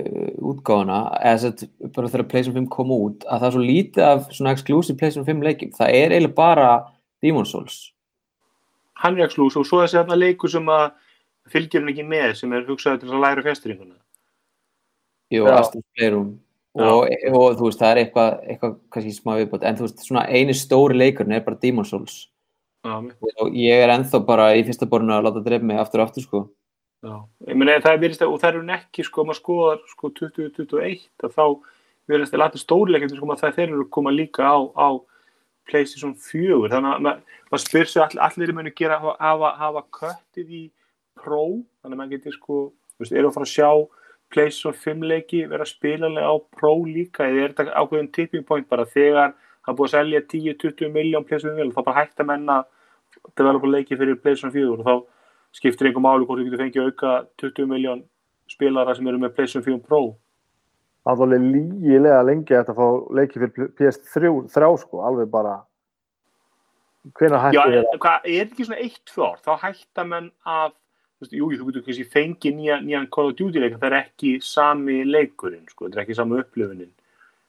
[0.51, 0.99] útgáfuna.
[1.21, 4.55] Eða sett bara þegar PlayStation 5 kom út að það er svo lítið af svona
[4.57, 6.69] exclusive PlayStation 5 leikjum, það er eiginlega bara
[7.21, 7.81] Demon's Souls.
[9.01, 10.87] Hann er ekslús og svo þessi þarna leikur sem að
[11.51, 14.00] fylgjur hann ekki með sem er hugsaður til að læra fjasturinguna
[15.31, 15.45] Jú.
[15.47, 16.31] Astro's Playroom
[16.79, 20.23] og, og þú veist, það er eitthvað, eitthvað kannski smá viðbót, en þú veist, svona
[20.31, 22.21] eini stóri leikurinn er bara Demon's Souls.
[22.81, 22.95] Já,
[23.43, 26.25] og ég er ennþá bara í fyrsta borinu að láta dreif mig aftur og aftur
[26.25, 26.41] sko.
[27.05, 27.13] Já,
[27.49, 31.05] ég meina það er virðist að, og það eru ekki sko, maður skoðar sko 2021
[31.27, 31.45] að þá
[32.11, 34.89] virðist að lata stórleikendur sko að það þeir eru að koma líka á, á
[35.69, 40.53] PlayStation 4 þannig að maður, maður spyr sig all, allir munu gera hafa, hafa köttið
[40.57, 40.63] í
[41.21, 41.43] Pro,
[41.83, 42.59] þannig að maður getur sko,
[42.95, 43.17] þú veist,
[44.31, 47.53] eru að fara að sjá PlayStation 5 leiki vera spilalega á Pro líka eða er
[47.53, 48.85] þetta ákveðin tipping point bara?
[48.85, 52.63] Þegar það er búið að selja 10-20 miljón 4 og þá bara hægt að menna
[53.37, 54.93] developa leiki fyrir PlayStation 4 og þá
[55.53, 58.03] skiptir einhver máli hvort þú getur fengið auka 20 miljón
[58.49, 60.15] spilara sem eru með PlayStation 4 Pro.
[61.01, 65.61] Það er alveg lígilega lengi að fá leiki fyrir PS3 þrjá sko, alveg bara.
[67.17, 70.69] Hvenær Já, hætti en þér hvað, er ekki svona eitt fjár þá menn að þú
[70.69, 70.80] veist,
[71.29, 74.31] jú, þú getur kannski fengið nýja, nýjan Call of Duty leik en það er ekki
[74.41, 76.89] sami leikurinn sko, þetta er ekki sami upplifunin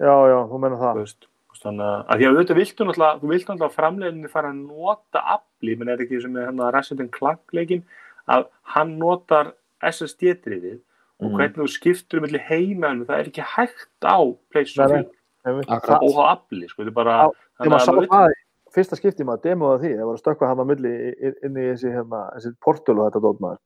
[0.03, 1.27] Já, já, þú menna það veist,
[1.62, 5.20] þannig að, að því að auðvitað viltu náttúrulega, þú viltu náttúrulega framleiðinni fara að nota
[5.37, 7.85] afli, menn er ekki sem er hann að Resident Clank leikin
[8.29, 9.53] að hann notar
[9.83, 10.79] SSD-driðið
[11.23, 11.37] og Mhm.
[11.39, 14.18] hvernig þú skiptur um milli heimaðinu, það er ekki hægt á
[14.51, 15.05] PlayStation Nei,
[15.45, 15.68] 4 Einmitt.
[15.70, 16.03] Akkurat.
[16.03, 17.16] og á afli, sko, þetta er bara
[17.62, 18.41] maður sá maður það í
[18.73, 20.93] fyrsta skipti maður demoða því, það var að stökkva hann á milli
[21.31, 23.62] inn í þessi, hérna, þessi portul og þetta dót maður,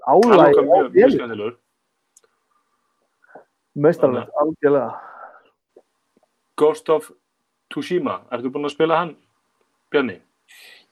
[0.00, 1.56] Það álægi er á skemmtilegur.
[3.80, 4.90] Meistarlegt, algjörlega.
[6.58, 7.10] Ghost of
[7.70, 9.12] Tsushima, ertu búin að spila hann
[9.92, 10.18] Bjarni?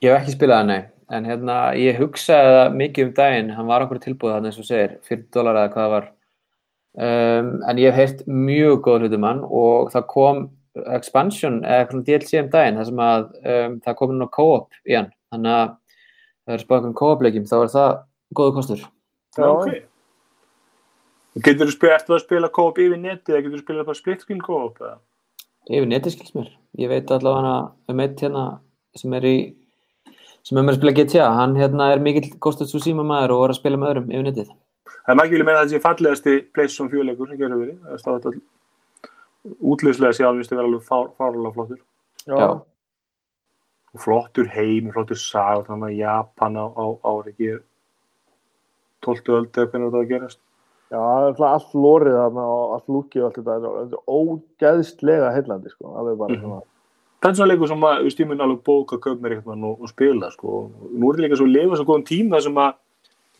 [0.03, 0.85] Ég hef ekki spilað hann, nei,
[1.15, 4.69] en hérna, ég hugsaði það mikið um daginn, hann var okkur tilbúið hann eins og
[4.69, 6.09] segir, 40 dólar eða hvað það var.
[6.99, 10.41] Um, en ég hef heyrt mjög góð hlutum hann og það kom
[10.97, 14.29] expansion eða eitthvað svona DLC um daginn, þar sem að um, það kom inn á
[14.37, 15.69] co-op í hann, þannig að
[16.49, 17.93] það er spáð um co-op leikjum, þá er það
[18.39, 18.85] góðu kostur.
[19.39, 19.49] Já.
[19.49, 19.79] ok
[21.39, 24.25] Getur þú spila, eftir að spila co-op yfir netið eða getur þú spila bara split
[24.25, 24.97] screen co-op eða?
[25.69, 26.49] Yfir netið skils mér,
[26.81, 27.57] ég veit allavega
[27.93, 28.45] um eitt hérna
[28.99, 29.37] sem er í
[30.47, 33.45] sem er með að spila GTA, hann hérna er mikill Ghost of Tsushima maður og
[33.45, 34.53] er að spila með öðrum yfir netið.
[35.09, 38.01] Það er mækjum með að þessi fallegasti PlayStation 4 leikur sem gerur verið Það er
[38.03, 38.41] stáðið all
[39.47, 41.81] útlýslega sé alveg að vera alveg fár, fárlega flottur
[42.29, 42.49] Já, Já.
[43.95, 47.53] og flottur heim, flottur sag þannig að Japan á, á, á ekki
[49.07, 49.35] 12.
[49.39, 50.41] öld eða hvernig þetta að gerast
[50.89, 54.11] já, það er alltaf allt lórið þarna og allt lúkið og allt þetta, þetta er
[54.19, 56.43] ógeðslega heillandi, sko, alveg bara Mhm.
[56.43, 56.63] svona
[57.19, 59.89] Það er svona leikur sem að, mun alveg bóka að köp mér eitthvað og, og
[59.89, 60.49] spila, sko.
[60.49, 62.75] Og Nú er þetta líka svo lifa svo góðum tíma sem að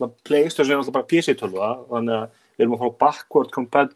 [0.01, 3.93] að Playstation er alltaf bara PC-tölva, þannig að við erum að fá backward compat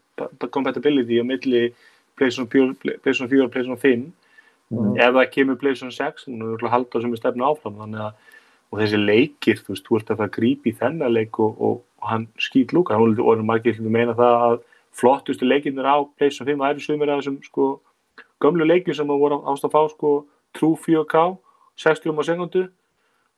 [0.52, 1.74] compatibility á milli
[2.18, 4.12] PlayStation 4, PlayStation 4 og PlayStation 5
[4.74, 4.96] Mhm.
[4.98, 8.00] ef það kemur PlayStation 6 og nú er að halda sem er stefnu áfram þannig
[8.00, 8.14] að
[8.74, 11.82] og þessi leikir, þú veist, þú ert að það grípi í þennan leik og, og,
[12.02, 14.56] og hann skýt lúka, hann og erum margir að meina það að
[14.98, 17.82] flottustu leikirnir á PlayStation 5 væri sumir af þessum sko
[18.42, 21.38] gömlu leikir sem að voru ást að fá sko True 4K
[21.78, 22.64] 60 á sekundu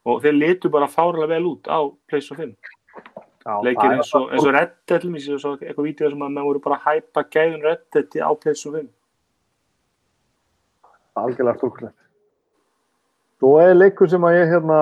[0.05, 2.74] og þeir litu bara fárlega vel út á PlayStation 5 Já,
[3.45, 6.61] leikir eins og, eins og Red Dead mér, svo eitthvað vídeo sem að menn voru
[6.63, 8.89] bara að hæpa gæðun Red Dead á PlayStation 5
[11.21, 12.01] algjörlega stórkulegt
[13.39, 14.79] Svo er leikur sem að ég hérna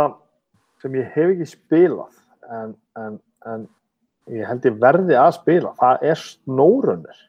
[0.84, 2.20] sem ég hef ekki spilað
[2.54, 3.68] en, en, en
[4.32, 7.22] ég held ég verði að spila það er Snowrunner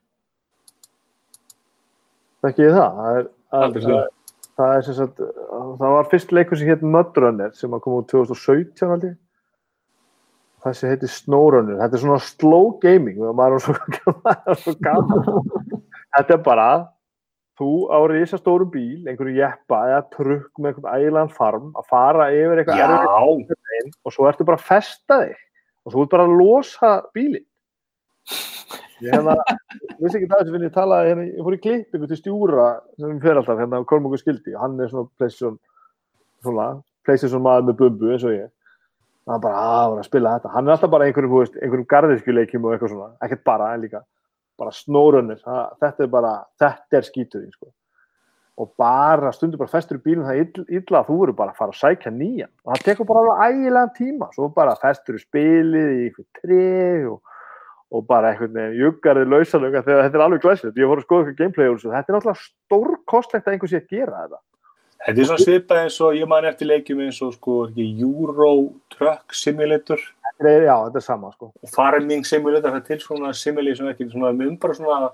[2.45, 2.99] Þekki ég það?
[3.01, 4.41] Það er, Aldrei að, séð.
[4.61, 8.11] það er sem sagt það var fyrst leikur sem hétt Mudrunner sem að koma út
[8.13, 9.09] 2017 held
[10.65, 11.79] ég þessi heiti Snowrunner.
[11.83, 13.77] Þetta er svona slow gaming maður er svo,
[14.25, 15.45] maður er svo gaman
[16.15, 16.69] þetta er bara
[17.59, 22.63] þú á risastórum bíl, einhverju jeppa eða trukk með einhvern ægilegan farm að fara yfir
[22.63, 22.95] eitthvað
[24.03, 25.37] og svo ertu bara að festa þig.
[25.85, 27.45] Og svo ert bara að losa bílinn.
[29.05, 29.37] Ég hérna
[30.01, 33.21] vissi ekki það sem finn ég talaði hérna, ég fór í klippingu til stjúra sem
[33.23, 34.55] fyrir alltaf hérna á Kormungu skildi.
[34.59, 35.59] Hann er svona PlayStation
[36.47, 36.69] svona,
[37.07, 38.51] PlayStation maður með bumbu eins og ég
[39.31, 40.53] hann bara var að spila þetta.
[40.55, 44.03] Hann er alltaf bara einhverjum, veist, einhverjum garðirkjuleikjum og eitthvað svona, ekkert bara en líka
[44.61, 45.41] bara snórunir,
[45.81, 47.73] þetta er bara þetta er skíturinn sko.
[48.63, 51.51] Og bara stundur bara festur í bílinn það er ill, illa að þú eru bara
[51.51, 52.53] að fara að sækja nýjan.
[52.63, 54.29] Og það tekur bara alveg ægilegan tíma.
[54.37, 57.33] Svo bara festur í spilið í eitthvað treg og,
[57.91, 60.79] og bara eitthvað juggarið lausalöga þegar þetta er alveg glæsilegt.
[60.79, 63.91] Ég fór að skoða eitthvað gameplay og þetta er náttúrulega stórkostlegt að einhver sé að
[63.97, 64.43] gera þetta
[65.05, 68.53] Þetta er svona svipað eins og ég man eftir leikjum eins og sko ekki, Euro
[68.95, 70.01] Truck Simulator?
[70.31, 71.51] Þetta er, já, þetta er sama sko.
[71.61, 75.11] Og Farming Simulator, það er til svona simulation ekki svona um bara svona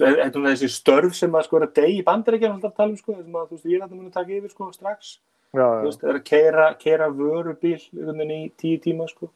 [0.00, 2.80] þetta er svona þessi störf sem að sko er að degi í bandaríkjum alltaf að
[2.80, 4.70] tala um sko sem að þú veist ég er að það muni taka yfir sko
[4.72, 5.12] strax.
[5.50, 5.84] Já, þú já.
[5.84, 9.30] veist, er að keira, keira vörubíl einhvern í tíu tíma sko.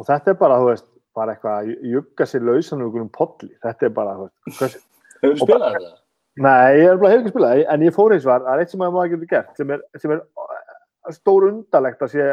[0.00, 3.52] Og þetta er bara, þú veist, bara eitthvað að jugga sér lausan um einhverjum polli.
[3.64, 4.82] Þetta er bara, þú veist,
[5.20, 5.94] Hefur þú spilað þetta?
[6.36, 8.96] Nei, ég hefur ekki spilað, en ég fór eins og það er eitt sem að
[8.96, 12.26] maður getur gert sem er, sem er uh, stór undalegt að sé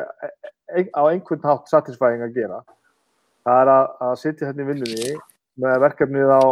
[0.75, 2.59] ein, á einhvern hátt satisfying að gera.
[3.47, 5.13] Það er að, að sitja hérna í vinnunni
[5.63, 6.43] með verkefnið á,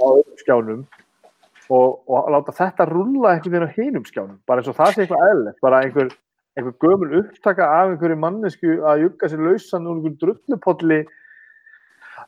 [0.00, 0.08] á
[0.40, 0.86] skjánum
[1.68, 5.04] og, og láta þetta rulla einhvern veginn á hinum skjánum bara eins og það sé
[5.04, 6.12] eitthvað eðlilegt bara einhver,
[6.56, 11.02] einhver gömul upptaka af einhverju mannesku að jugga sér lausan úr einhverjum drullupolli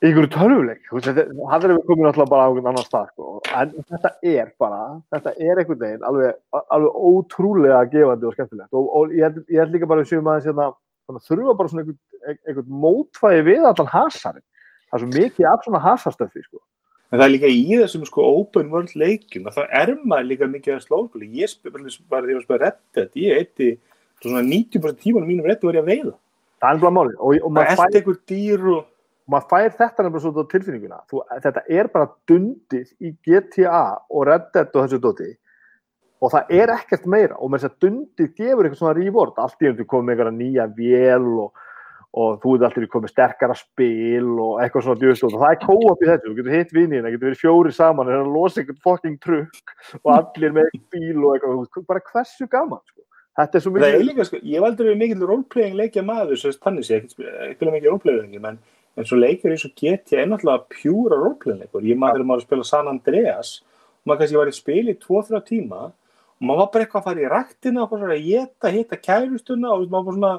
[0.00, 3.40] einhverju tölvuleik það er við komin alltaf bara á einhvern annan stað sko.
[3.52, 4.82] en þetta er bara
[5.12, 9.74] þetta er einhvern veginn alveg, alveg ótrúlega gefandi og skemmtilegt og, og ég, ég held
[9.76, 10.70] líka bara við séum aðeins hérna,
[11.10, 12.00] að þurfa bara svona einhvern,
[12.48, 14.46] einhvern mótvægi við allan hasarinn
[14.90, 16.60] það er svo mikið af svona hasastöfi sko.
[17.10, 20.48] En það er líka í þessum sko open world leikjum að það er maður líka
[20.50, 21.30] mikið að slóðskóli.
[21.40, 23.70] Ég var að spila Reddit, ég eitti
[24.22, 26.14] svona 90% tímanum mínum Reddit var ég að veiða.
[26.60, 28.80] það er bara máli og, og Það er eftir einhver dýr og
[29.30, 30.98] maður fær þetta nefnilega svona á tilfinninguna.
[31.10, 35.30] Þú, þetta er bara dundið í GTA og Red Dead og þessu dóti
[36.20, 39.40] og það er ekkert meira og með þess að dundið gefur eitthvað svona reward.
[39.40, 41.66] Allt í enn þú komið einhverja nýja vél og,
[42.20, 46.02] og þú ert alltaf komið sterkara spil og eitthvað svona djúst og það er co-op
[46.02, 48.62] í þessu, þú getur hitt vinið það getur verið fjóri saman, það er að losa
[48.62, 53.06] einhvern fucking trukk og allir með bíl og eitthvað, bara hversu gaman sko.
[53.40, 56.88] þetta er svo er mikið sko, ég aldrei verið mikill roleplaying leikja maður, svo þannig
[56.88, 58.58] sé, ekki spila mikið roleplaying,
[58.96, 61.86] en, svo leikir eins og GTA er náttúrulega pjúra roleplaying leikur.
[61.86, 65.82] Ég maður maður að spila San Andreas og maður kannski var í spili 2-3 tíma
[65.90, 69.74] og maður var bara eitthvað að fara í raktina og bara að geta, hitta kærustuna
[69.74, 70.32] og maður bara svona,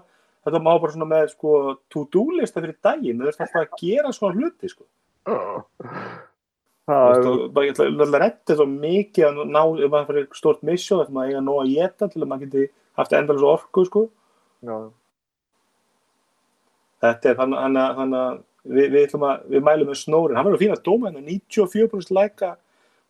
[0.48, 1.56] þetta maður bara svona með sko
[1.94, 4.88] to-do lista fyrir daginn, þú veist alltaf að gera svona hluti sko.
[6.92, 11.14] Það er ég að redda svo mikið að ná, ef maður fyrir stort missjó að
[11.16, 12.66] maður eiga nóg að geta til að maður geti
[13.00, 14.08] haft endalins orku sko.
[14.66, 14.76] já.
[17.02, 18.42] Þetta er þannig að- að
[18.78, 22.52] við, við, að, við mælum með snórin hann verður fín að dóma hérna 94% like,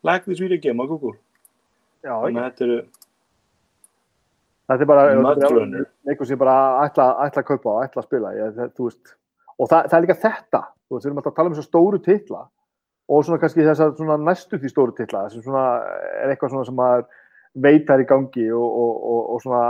[0.07, 1.17] like this video game á Google.
[2.03, 2.77] Já, þannig að þetta eru
[4.71, 5.85] þetta er bara Mudrunner.
[6.07, 8.31] einhver sem bara ætla, ætla að kaupa og ætla að spila.
[8.37, 9.13] Ég, það, veist,
[9.57, 10.61] og það, það er líka þetta.
[10.91, 12.41] Veist, við erum alltaf að tala um þessar stóru titla
[13.11, 15.65] og svona kannski þessar svona næstu því stóru titla sem svona
[16.23, 17.05] er eitthvað svona sem maður
[17.59, 19.63] veit það er í gangi og, og, og, og svona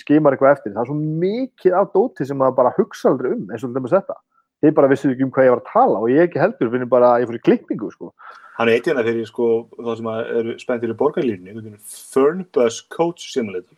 [0.00, 0.74] skimar eitthvað eftir.
[0.74, 3.78] Það er svo mikið af dóti sem maður bara hugsa aldrei um eins og til
[3.78, 4.18] dæmis þetta.
[4.64, 6.90] Þið bara vissuðu ekki um hvað ég var að tala og ég ekki heldur finnir
[6.90, 8.12] bara að ég fór í klippingu sko.
[8.56, 13.26] hann er eitt hérna fyrir sko, þá sem að eru spenntir í borgarlínu Fernbus Coach
[13.34, 13.76] Simulator.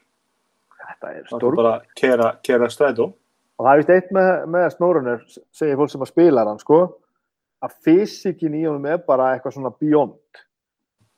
[0.79, 3.11] Þetta er er stór bara að kera, kera strætó.
[3.59, 6.79] Og það er vist eitt með, með snórunir segir fólk sem að spila hann sko
[7.65, 10.43] að fysikin í honum er bara eitthvað svona beyond.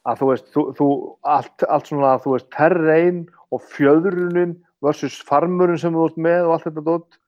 [0.09, 0.89] Að þú veist, þú, þú,
[1.29, 6.55] allt, allt svona þú veist, terrein og fjöðrunin versus farmurinn sem þú ert með og
[6.57, 7.19] allt þetta dótt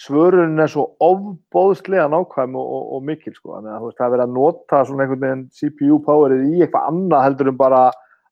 [0.00, 4.24] svörunin er svo ofbóðslega nákvæm og, og, og mikil sko, þannig að það er verið
[4.26, 7.82] að nota svona einhvern veginn CPU powerið í eitthvað annað heldur en bara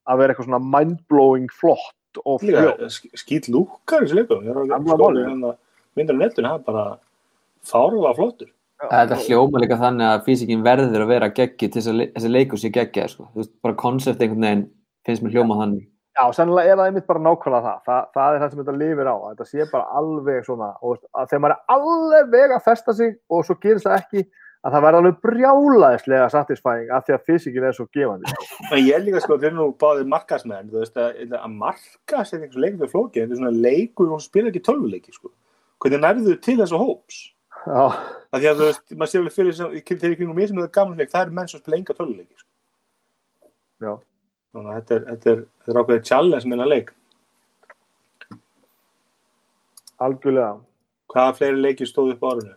[0.09, 5.27] að vera eitthvað svona mindblowing flott og líka sk- skýt lúkar er skoða málið.
[5.27, 5.53] hérna
[5.99, 6.85] myndar á netinu, það er bara
[7.69, 8.49] fárlega flottur.
[8.79, 12.71] Þetta hljóma líka þannig að físikinn verður að vera geggi til þess að leikur sé
[12.71, 13.27] geggi sko.
[13.61, 14.65] Bara koncept einhvern veginn
[15.05, 15.85] finnst mér hljóma þannig
[16.19, 17.79] Já, sennilega er það einmitt bara nákvæmlega það.
[17.87, 18.07] það.
[18.17, 19.15] Það er það sem þetta lifir á.
[19.15, 23.13] að Þetta sé bara alveg svona, og að þegar maður er alveg að festa sig
[23.29, 24.23] og svo gerist það ekki,
[24.59, 28.33] að það verður alveg brjálaðislega satisfying af því að fysikin er svo gefandi.
[28.81, 32.43] ég er líka sko, þeir eru nú báðir markasmenn, þú veist, að, að markas er
[32.43, 35.31] einhvers leikur fyrir flókið, þetta er svona leikur og spila ekki tölvuleiki, sko.
[35.79, 37.21] Hvernig nærðu til þessu hóps?
[37.63, 37.85] Já,
[38.29, 40.59] Það því að þú veist, maður sér alveg fyrir sem, þegar ég kringum mér sem
[40.59, 42.49] það er gaman leik, það eru menn sem spila enga tölvuleiki, sko.
[43.87, 43.93] já.
[44.53, 46.93] Þannig að þetta er, þetta er, þetta er ákveðið challenge minna leik.
[49.99, 50.55] Algjörlega.
[51.09, 52.55] Hvaða fleiri leiki stóðu upp á árinu?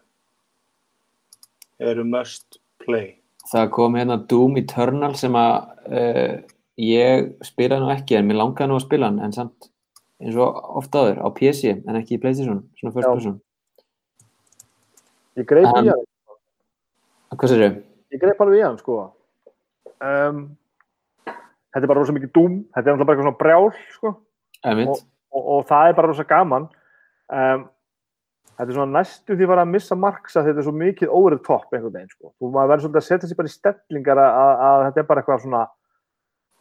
[1.82, 3.14] Eru must play.
[3.50, 5.54] Það kom hérna Doom Eternal sem að
[5.90, 6.34] uh,
[6.80, 9.72] ég spilaði nú ekki en mér langaði nú að spila hann en samt
[10.22, 13.40] eins og ofta áður á PC en ekki í Playstation, svona first person
[15.40, 15.88] Ég greip í hann.
[17.32, 17.76] Hvað sér þau?
[18.12, 18.96] Ég greip alveg í hann, sko.
[20.04, 20.42] Um,
[21.72, 22.60] þetta er bara rosa mikið dúm.
[22.74, 24.14] Þetta er náttúrulega bara eitthvað svona brjál, sko.
[24.62, 25.02] Emitt,
[25.32, 26.68] og, og það er bara rosa gaman
[27.32, 27.64] um,
[28.52, 31.36] þetta er svona næstu því bara að missa marks að þetta er svo mikið over
[31.36, 32.32] the top einhvern veginn sko.
[32.36, 35.08] þú maður verður svolítið að setja sér bara í stellingar að, að, að þetta er
[35.10, 35.62] bara eitthvað svona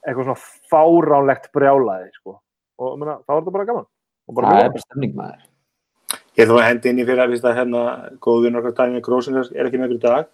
[0.01, 2.37] eitthvað svona fáránlegt brjálaði sko.
[2.81, 5.47] og mena, þá er þetta bara gaman og bara það er bara stemning maður
[6.39, 7.79] Ég ætla að hendi inn í fyrir að, að hérna,
[8.23, 10.29] góðun okkar dæmi Grósin er ekki með ykkur í dag.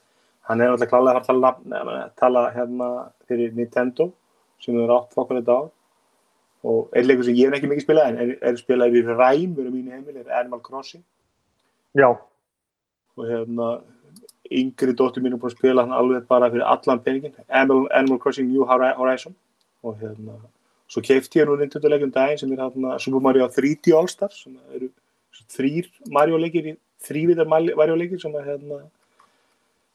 [0.45, 2.89] Hann er alltaf klálega að fara að tala, nefna, tala hérna
[3.25, 4.05] fyrir Nintendo
[4.63, 5.61] sem erum átt fokkar þetta á.
[6.67, 9.53] Og einn leikur sem ég hef ekki mikið spilað en er, er spilað í ræm
[9.55, 11.03] verið mínu heimil er Animal Crossing.
[11.95, 12.09] já,
[13.17, 13.81] Og hérna
[14.51, 17.33] yngri dóttir mín er búin að spila hann alveg bara fyrir allan peningin.
[17.49, 19.35] Animal, Animal Crossing New Hori- Horizon.
[19.83, 20.35] Og hérna,
[20.89, 24.43] svo keifti ég nú Nintendo leikum daginn sem er hérna Super Mario 3D All Stars
[24.43, 24.89] sem eru
[25.53, 28.79] þrýr Mario leikir í þrývitar Mario leikir sem að hérna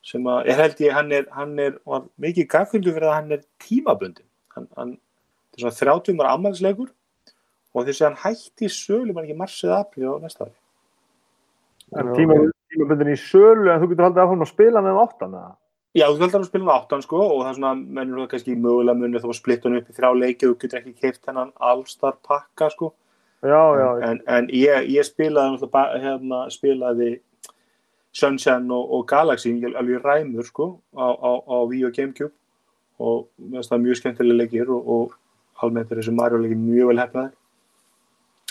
[0.02, 3.32] sem að ég held ég hann er, hann er var mikið gafkvöldu fyrir að hann
[3.32, 4.24] er tímabundin
[4.56, 4.92] hann, hann
[5.52, 6.90] þetta er svona 30 ára ammælisleikur
[7.72, 10.54] og þess að hann hætti í sölu mann ekki marsið apríl á næsta ári.
[11.98, 12.36] En tíma,
[12.72, 15.50] tímabundin í sölu en þú getur haldið áfram að spila með áttan eða?
[15.92, 18.54] Já, þú heldur að spila með áttan sko og það er svona, mennur það kannski
[18.56, 21.28] mögulega munið þá að splitta hann upp í þrjá leiki og þú getur ekki keift
[21.28, 22.92] hennan allstar pakka sko.
[23.42, 25.68] Já, já, en, en ég, ég spilaði
[26.00, 27.10] hérna, spilaði
[28.12, 32.32] Sunshine og, og Galaxy ég- alveg ræmur sko á, á, á Wii og Gamecube
[33.02, 33.28] og
[33.68, 37.38] það mjög skemmtilega leikir og, og almennt er þessi Mario leikir mjög vel hefnaðir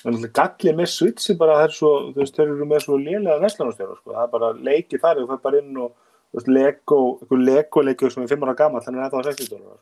[0.02, 0.94] en náttúrulega gallið með
[1.32, 4.16] er bara að það er svo, þú veist, þeir eru með svo lélega veslanarstjóra sko,
[4.16, 7.84] það er bara leikið þar þú fyrir bara inn og þú veist, Lego einhver Lego
[7.86, 9.82] leikir sem er 5 ára gammal þannig að það var 60 dólar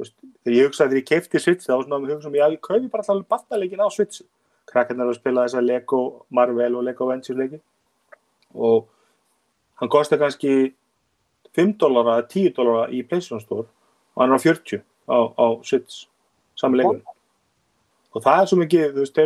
[0.00, 2.38] þú veist, þegar ég hugsaði þegar ég keipti Switch þá var svona að hugsa um,
[2.38, 4.22] já, ég kaupi bara alltaf battaleikin á Switch.
[4.70, 6.00] Krakkarnar eru að spila þessa Lego
[6.30, 7.60] Marvel og Lego Avengers leiki.
[8.54, 8.86] Og
[9.80, 10.72] hann kostar kannski
[11.58, 15.46] 5 dólara eða 10 dólara í PlayStation Store og hann er á 40 á, á
[15.66, 16.04] Switch
[16.58, 17.00] sami leikur
[18.10, 19.18] og það er svo mikið, þú veist,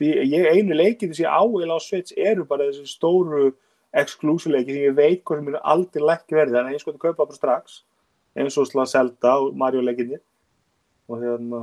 [0.00, 3.50] þeir, ég, einu leikið þessi áheil á Switch eru bara þessi stóru
[3.96, 6.94] exclusive leiki sem ég veit hvað sem er aldrei lækki verði þannig að ég sko
[6.94, 7.82] að kaupa bara strax
[8.36, 10.20] eins og slá Zelda og Mario leikinni
[11.08, 11.60] og hérna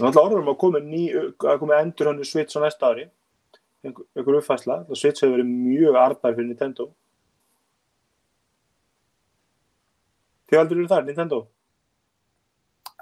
[0.00, 3.08] og alltaf orðum að koma ný að koma endur hannu Switch á næsta ári.
[3.84, 6.90] Einhver, uppfæsla, það Switch hefur verið mjög arbær fyrir Nintendo
[10.50, 11.40] Þið aldrei eru þar, Nintendo?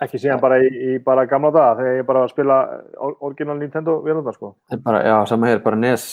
[0.05, 2.59] Ekki síðan bara í, í bara gamla daga þegar ég bara var að spila
[3.03, 4.53] or- original Nintendo vélundar sko.
[4.71, 6.05] Það er bara, já, sama hér, bara NES,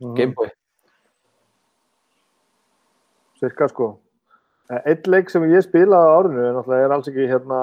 [0.00, 0.14] Mhm.
[0.16, 0.48] Gameboy.
[3.40, 3.88] Cirka sko.
[4.70, 7.60] Eh, Einn leik sem ég spilaði á árinu er náttúrulega er alls ekki hérna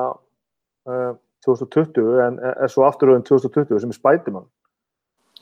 [0.87, 4.45] uh, 2020 en er er svo afturöðin 2020 sem er Spiderman.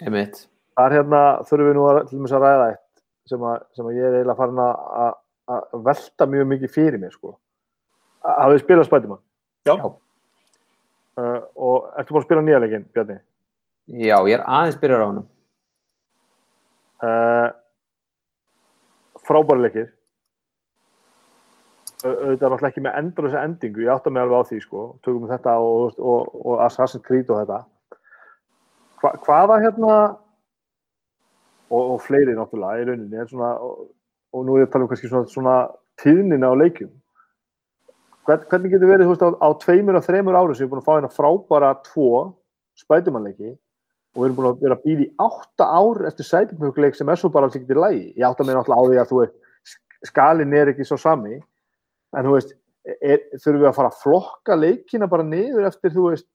[0.01, 0.47] Einmitt.
[0.77, 3.85] Það er hérna, þurfum við nú að, til dæmis að ræða eitt sem að, sem
[3.85, 5.19] að ég er eiginlega farin að-
[5.85, 7.35] velta mjög mikið fyrir mér sko.
[8.23, 9.21] Hafið spilað Spiderman?
[9.67, 9.75] Já.
[11.13, 13.17] Uh, og ertu búin að spila nýja leikinn, Bjarni?
[13.99, 15.27] Já, ég er aðeins byrjar á honum.
[17.03, 17.49] Uh,
[19.27, 19.89] frábæri leikir
[22.03, 24.59] Au- auðvitað er náttúrulega ekki með endur þessi endingu, ég átta mig alveg á því
[24.63, 27.59] sko, tökum við þetta og, og, og Assassin's Creed og þetta
[29.03, 29.93] Hva, hvaða hérna
[31.71, 33.85] og, og fleiri náttúrulega í rauninni er svona, og,
[34.31, 35.55] og nú er ég að tala um kannski svona, svona
[36.03, 37.02] tíðnina á leikjum Hvern,
[38.25, 40.87] hvernig getur verið veist, á, á tveimur og þreimur árum sem við erum búin að
[40.87, 42.09] fá hérna frábæra tvo
[42.79, 47.09] spætumannleiki og við erum búin að vera að býða í átta ár eftir sætumhugleik sem
[47.09, 48.03] er svo bara alls ekkert í lagi.
[48.17, 49.35] Ég átta mig náttúrulega á því að þú veist,
[50.09, 51.39] skalin er ekki svo sami,
[52.13, 52.55] en þú veist,
[52.99, 56.29] er, þurfum við að fara að flokka leikina bara niður eftir, þú veist,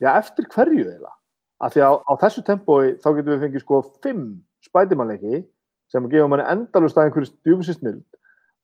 [0.00, 1.14] já, eftir hverju eiginlega.
[1.58, 4.26] Af því að á, á þessu tempói þá getum við fengið sko fimm
[4.64, 5.42] spætumannleiki
[5.90, 8.04] sem gefa manni endalust að einhverju stjúfisinsnild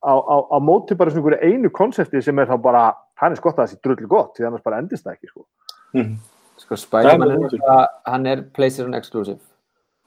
[0.05, 2.85] á, á, á móti bara svona einhverju einu konsepti sem er þá bara,
[3.21, 5.45] hann er skott að þessi drullu gott, því annars bara endist það ekki, sko.
[5.95, 6.15] Mm.
[6.61, 9.39] Sko, Spiderman Það er náttúrulega- hann er PlayStation exclusive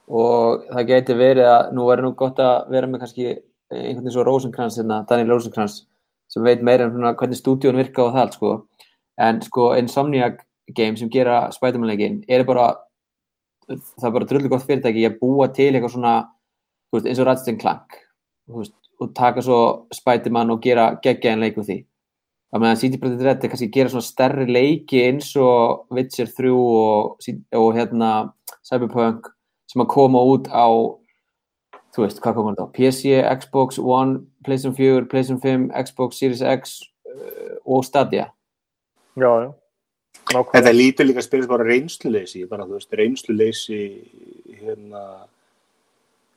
[0.09, 3.27] og það geti verið að nú er nú gott að vera með kannski
[3.71, 5.83] einhvern veginn svo Rosenkrantz, hérna, Daniel Rosenkrantz
[6.29, 8.53] sem veit meira um svona hvernig stúdíun virka og það allt sko
[9.19, 10.41] en sko Insomniac
[10.75, 12.77] Game sem gera Spiderman leikin er bara
[13.69, 16.15] það er bara drullu gott fyrirtæki að búa til eitthvað svona
[16.89, 17.99] þú veist, eins og Ratchet Clank
[18.49, 19.61] þú veist, og taka svo
[19.95, 21.79] Spiderman og gera geggjaðan leik úr því
[22.49, 26.31] að meðan CD Projekt Red er kannski að gera svona stærri leiki eins og Witcher
[26.33, 27.19] 3 og,
[27.61, 28.13] og hérna
[28.65, 29.29] Cyberpunk
[29.69, 30.69] sem að koma út á
[31.93, 32.75] þú veist, hvað komur þetta á?
[32.77, 38.31] PC, Xbox One, PlayStation 4, PlayStation 5 Xbox Series X uh, og Stadia
[39.19, 39.51] Já, já.
[40.29, 40.53] Nákvæmlega.
[40.53, 43.79] Þetta lítur líka að spila bara reynsluleysi, bara þú veist, reynsluleysi
[44.61, 45.03] hérna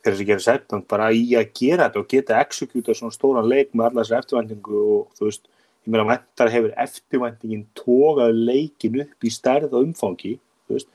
[0.01, 3.73] þegar þessi gerir setnum bara í að gera þetta og geta executa svona stóran leik
[3.73, 5.43] með allar þessar eftirvæntingu og þú veist,
[5.85, 10.37] ég meina vendar hefur eftirvæntingin tógað leikin upp í stærð og umfangi,
[10.71, 10.89] veist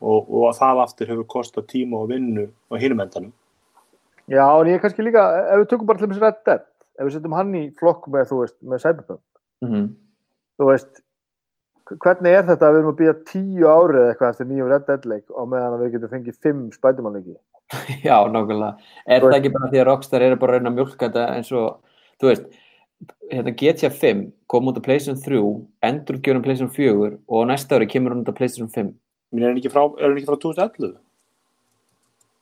[0.00, 3.34] og, og að það aftur hefur kostað tíma og vinnu á hinum endanum.
[4.26, 5.22] Já, en ég er kannski líka,
[5.52, 6.64] ef við tökum bara til þess Red Dead,
[6.98, 9.22] ef við setjum hann í flokk með, þú veist, með Cyberpunk,
[9.62, 9.90] mm -hmm.
[10.58, 11.02] þú veist,
[11.86, 14.86] hvernig er þetta að við erum að býja tíu árið eða eitthvað eftir nýjum Red
[14.88, 17.36] Dead leik og meðan að við getum fengið fimm Spiderman leiki?
[18.06, 18.72] Já, nákvæmlega.
[19.06, 21.50] Er það ekki bara því að Rockstar eru bara að reyna að mjölka þetta eins
[21.54, 22.46] og, þú veist,
[23.30, 25.42] hérna GTA 5 kom út á PlayStation 3,
[25.90, 28.92] endur gjörðum PlayStation 4 og næsta ári kemur hún út á PlayStation 5.
[29.34, 30.96] Mér er hann ekki frá, er hann ekki frá 2011?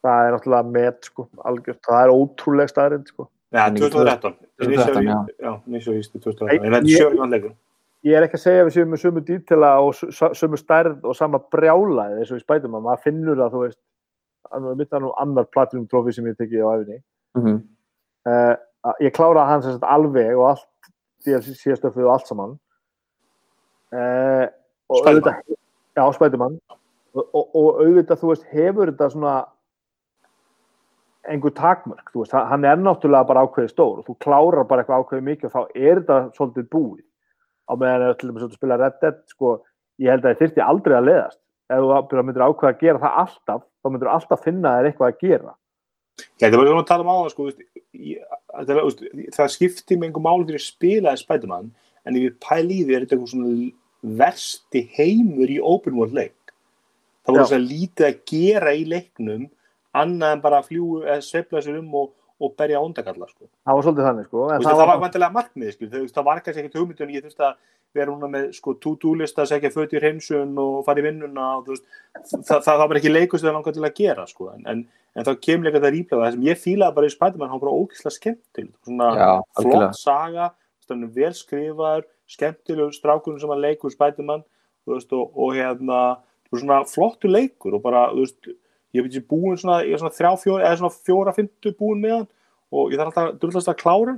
[0.04, 3.28] Það er náttúrulega met, sko, algjört, það er ótrúlega staðrind, sko.
[3.54, 4.34] Já, En ekki 2013.
[4.60, 5.18] 2013, já.
[5.40, 5.52] Já,
[8.04, 8.10] mér svo víst 2013.
[8.10, 10.40] En þetta Ég- er ekki að segja að við séum með sömu dítela og s-
[10.40, 13.78] sömu stærð og sama brjálaði eins og í Spiderman, maður finnur það, þú veist,
[14.52, 17.02] að mitt er nú annar platinum trófi sem ég tekið á æfinni.
[17.34, 17.62] Mm -hmm.
[18.26, 18.56] uh,
[19.00, 20.68] ég kláraði hans sagt, alveg og allt
[21.24, 22.58] síðastöfið og allt saman
[23.92, 24.46] uh,
[24.92, 25.06] Spiderman.
[25.06, 25.56] auðvitað
[25.96, 26.60] já, Spiderman
[27.14, 29.46] og, og, og auðvitað þú veist hefur þetta svona
[31.28, 35.04] einhver takmörk, þú veist, hann- er náttúrulega bara ákveðið stór og þú klárar bara eitthvað
[35.04, 37.04] ákveðið mikið og þá er þetta svolítið búið
[37.68, 39.56] á meðan ef til dæmis að spila Red Dead sko,
[40.02, 41.40] ég held að þið þyrfti aldrei að leiðast.
[41.72, 45.22] Ef þú myndir ákveða að gera það alltaf þá myndir alltaf finna þér eitthvað að
[45.24, 45.54] gera.
[46.38, 49.50] Já, það var svona að tala um á það, sko, þú það, það, það, það
[49.54, 51.72] skipti með einhver máli fyrir að spila Spiderman,
[52.04, 56.16] en ef ég pæli í því er þetta eitthvað svona versti heimur í open world
[56.16, 56.54] leik.
[57.24, 59.48] Það voru svona lítið að gera í leiknum,
[59.96, 62.12] annað en bara að fljúu eða sveifla sér um og,
[62.42, 63.46] og berja óndakalla, sko.
[63.62, 66.62] það var svolítið þannig sko veist, það var vantilega markmið, skil, það, það var kannski
[66.64, 67.54] ekkert hugmyndun, ég þurfti að
[67.94, 71.68] vera núna með sko to-do lista, segja föt í heimsun og fara í vinnuna og
[71.68, 71.86] þú veist,
[72.18, 74.82] það, það, það var ekki leikus þegar langar til að gera, sko, en, en,
[75.14, 77.68] en þá kemur líka það rýplega, það sem ég fílaði bara í Spiderman, hann var
[77.68, 79.92] bara ógeðslega skemmtileg, svona Já, algjörlega.
[79.92, 80.50] flott saga,
[80.88, 84.44] þannig vel skrifaður, skemmtilegur strákurinn sem hann leikur Spiderman,
[84.82, 86.02] þú veist, og, og hérna,
[86.50, 88.54] svona flottu leikur og bara, þú veist,
[88.94, 92.14] ég hef búin svona, ég er svona þrjá, fjóra, eða svona fjóra, fymtu búin með
[92.18, 92.28] hann
[92.74, 94.14] og ég þarf alltaf drullast að klára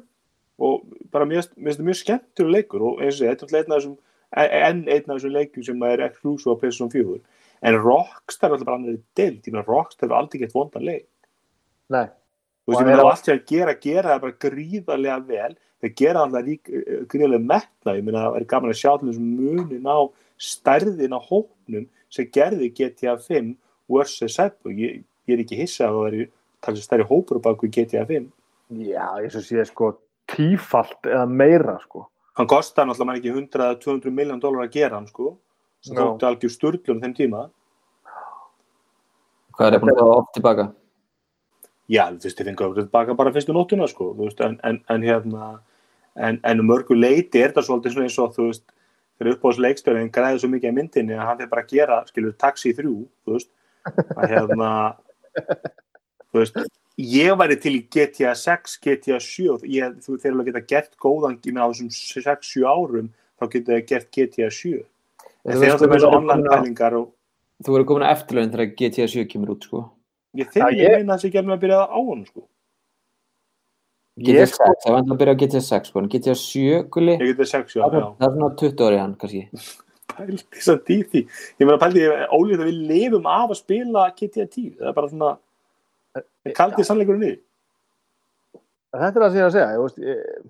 [0.58, 3.96] og bara mér finnst þetta mjög skemmtilega leikur og eins og ég, þetta er þessum
[4.36, 7.18] enn einn af þessum leikum sem er exclusive á PlayStation 4
[7.66, 11.06] en Rockstar er alltaf bara annað deild, ég meina Rockstar er aldrei gett vondan leik.
[11.88, 12.06] Nei,
[12.66, 15.56] og Og er er á að- allt sem að gera, gera það bara gríðarlega vel.
[15.80, 16.44] Þeir gera alltaf
[17.08, 19.98] gríðarlega metna, ég meina það er gaman að sjá til þessum munin á
[20.38, 23.56] stærðin á hópnum sem gerði GTA 5
[23.92, 26.26] versus 7 ég, ég er ekki hissa að það veri
[26.66, 28.28] talsið stærri hópur á baku GTA 5
[28.82, 29.92] já, ég svo sé sko
[30.26, 32.08] tífalt eða meira sko.
[32.36, 35.36] Hann kostaði náttúrulega mann ekki 100-200 miljón dólar að gera hann sko.
[35.86, 36.02] Sem Já.
[36.02, 37.44] þótti algjör sturglun þeim tíma.
[39.54, 40.64] Hvað er það búin að fá oft tilbaka?
[41.86, 45.04] já, þú veist, ég fengi að baka bara fyrstu nóttuna sko, veist, en, en, en
[45.06, 45.50] hérna
[46.16, 48.64] en, en um mörgu leiti er það svolítið svona eins og þú veist,
[49.16, 52.34] fyrir uppáðs leikstörinn græði svo mikið að myndinni að hann fyrir bara að gera skilur
[52.40, 53.50] taxi þrjú, þú veist
[54.16, 54.70] að hérna
[56.32, 56.58] þú veist,
[57.00, 61.38] ég væri til í GTA 6, GTA 7 ég, þú þeir alveg geta gert góðan
[61.44, 63.10] ég meina á þessum 6-7 árum
[63.40, 64.82] þá geta þeir gert GTA 7
[65.46, 67.12] en Þú alltaf með þú þessu online pælingar og
[67.64, 69.78] Þú verður komin að eftirlaun þegar GTA 7 kemur út sko.
[70.36, 72.42] ég þegar ég ég- meina að það sé ekki alveg að byrja á hann sko.
[74.16, 75.98] GTA Ég 6, það var að byrja á GTA 6 sko.
[76.02, 79.42] en GTA 7 guli, ég geti 6 já, það er svona 20 ári hann kannski
[80.18, 81.24] pældi samt í því.
[81.60, 85.34] Ég meina pældi ólíkt að við lifum af að spila 10 það er bara svona
[86.56, 87.34] kaldið sannleikurinn í
[88.96, 90.46] þetta er það sem ég er að segja ég, ég,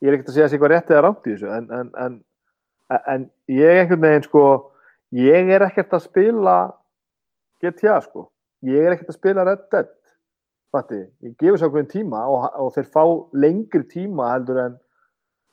[0.00, 1.92] ég er ekkert að segja að sé eitthvað rétt eða rátt í þessu en, en,
[2.04, 2.16] en,
[3.12, 4.44] en ég einhvern veginn sko
[5.16, 6.56] ég er ekkert að spila
[7.62, 8.26] GTA sko.
[8.66, 9.92] Ég er ekkert að spila Red Dead
[10.74, 13.04] fatti, ég gefur sér okkur tíma og, og þeir fá
[13.38, 14.74] lengri tíma heldur en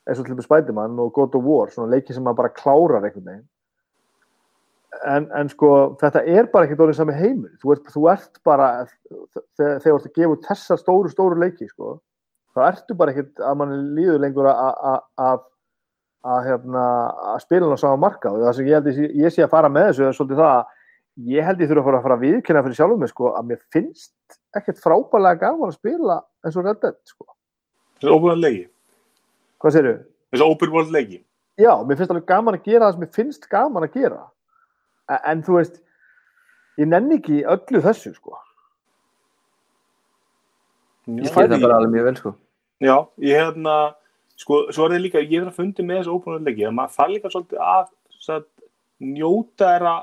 [0.08, 3.06] eins og til dæmis Spiderman og God of War, svona leiki sem maður bara klárar
[3.08, 3.46] einhvern veginn.
[5.10, 5.70] En, en sko
[6.02, 7.54] þetta er bara ekkert orðið sami heimur.
[7.62, 8.68] Þú ert, þú ert bara
[9.58, 11.96] þegar þú ert að gefa þessa stóru stóru leiki sko,
[12.54, 15.50] þá ertu bara ekkert að mann líður lengur að að-
[16.24, 16.84] hérna,
[17.42, 19.68] spila hann á sama marka og það sem ég held ég, ég sé að fara
[19.70, 20.66] með þessu er svolítið það að
[21.34, 23.50] ég held ég þurfa að fara að fara að viðkynna fyrir sjálfum mig sko, að
[23.50, 26.16] mér finnst ekkert frábælega gaman að spila
[26.46, 27.26] eins og Red Dead sko.
[28.00, 28.64] þessu open world leiki
[29.64, 29.96] hvað séru?
[30.34, 31.24] þessu open world leiki
[31.62, 34.22] Já, mér finnst alveg gaman að gera það sem mér finnst gaman að gera
[35.08, 35.82] en, en þú veist
[36.82, 38.38] ég nenni ekki öllu þessu sko.
[41.12, 42.34] Ég já, skil það bara alveg mjög vel sko.
[42.84, 42.96] já,
[43.28, 43.76] ég hefna
[44.40, 46.78] sko, svo er það líka, ég er að fundi með þessu open world leiki að
[46.78, 47.90] maður fær líka svolítið að
[48.24, 48.50] satt,
[49.04, 49.96] njóta þeirra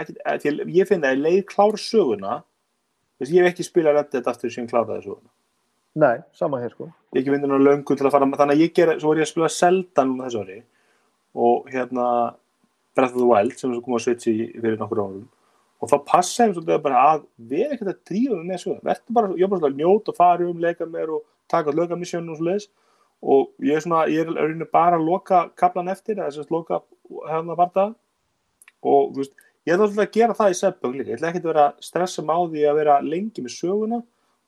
[0.00, 2.40] eh, ég finn það, ég leið klár söguna
[3.20, 5.28] þess ég hef ekki spilað Dead aftur sem kláraði söguna
[5.98, 6.86] Nei, sama hér sko.
[7.14, 9.26] ég ekki vindin á löngu til að fara þannig að ég gera, svo er ég
[9.26, 10.58] að spila Zelda núna þessu ári
[11.34, 12.06] og hérna
[12.94, 15.24] Breath of the Wild sem kom að switchi fyrir nokkur árum.
[15.80, 19.16] Og þá passa ég svolítið bara að vera ekkert að drífa mig með svo verður
[19.16, 22.30] bara, ég er bara svona að njóta og fara um leika mér og taka lögamisjón
[22.30, 22.68] og svo leiðis
[23.20, 26.54] og ég er svona, ég er að reyna bara að loka kaplan eftir, þess að
[26.54, 26.80] loka
[27.26, 27.88] hérna barða
[28.80, 29.34] og þú veist,
[29.66, 32.24] ég ætla svolítið að gera það í setbögg líka, ég ætla ekki að vera stressa
[32.24, 34.02] því að vera lengi með söguna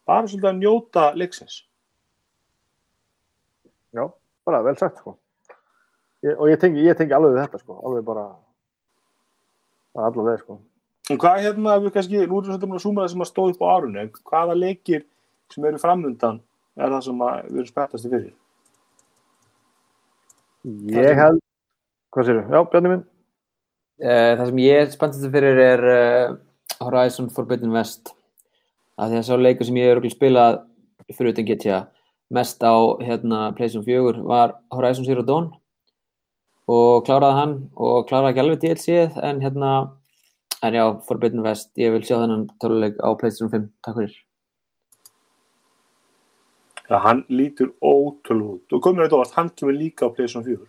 [0.09, 1.61] bara svolítið að njóta leiksins
[3.93, 4.07] Já,
[4.49, 5.19] bara vel sagt sko.
[6.25, 7.77] ég, og ég tengi, ég tengi alveg við þetta sko.
[7.85, 8.23] alveg bara
[9.93, 10.59] er allavega sko.
[11.11, 13.51] En hvað hérna, við kannski, nú erum við svolítið að súma það sem að stóð
[13.53, 15.05] upp á árunni, hvaða leikir
[15.53, 16.39] sem eru framundan
[16.79, 18.33] er það sem að við erum spenntast fyrir?
[20.97, 21.41] ég held
[22.15, 22.45] hvað séru?
[22.49, 23.09] Já, Bjarni minn
[24.03, 26.37] Eh, Það sem ég er spenntast fyrir er uh,
[26.81, 28.15] Horizon Forbidden West
[29.03, 30.61] að því að sá leikur sem ég er örugglega spilað
[31.13, 31.81] fyrir utan GTA
[32.33, 32.75] mest á
[33.05, 35.51] hérna, PlayStation 4 var Horizon Zero Dawn.
[36.71, 39.73] Og kláraði hann og kláraði ekki alveg DLC-ið en hérna
[40.63, 44.19] en já, Forbidden West, ég vil sjá þennan töluleik á PlayStation 5, takk fyrir.
[46.87, 48.77] Ja, hann lítur ótrúlega út.
[48.77, 50.63] Og komur þetta óvart, hann kemur líka á PlayStation 4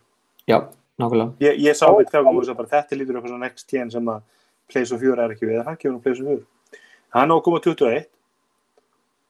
[0.50, 0.58] Já,
[1.00, 1.36] nákvæmlega.
[1.46, 4.26] ég, ég sá þetta þegar komum bara þetta lítur eitthvað svona next gen sem að
[4.72, 6.82] PlayStation 4 er ekki við, en hann kemur á PlayStation 4
[7.14, 8.10] hann á að koma 21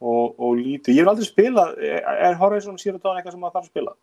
[0.04, 3.70] og, og lítur, ég hef aldrei spilað er, Horizon Zero Dawn eitthvað sem maður þarf
[3.70, 3.96] að spila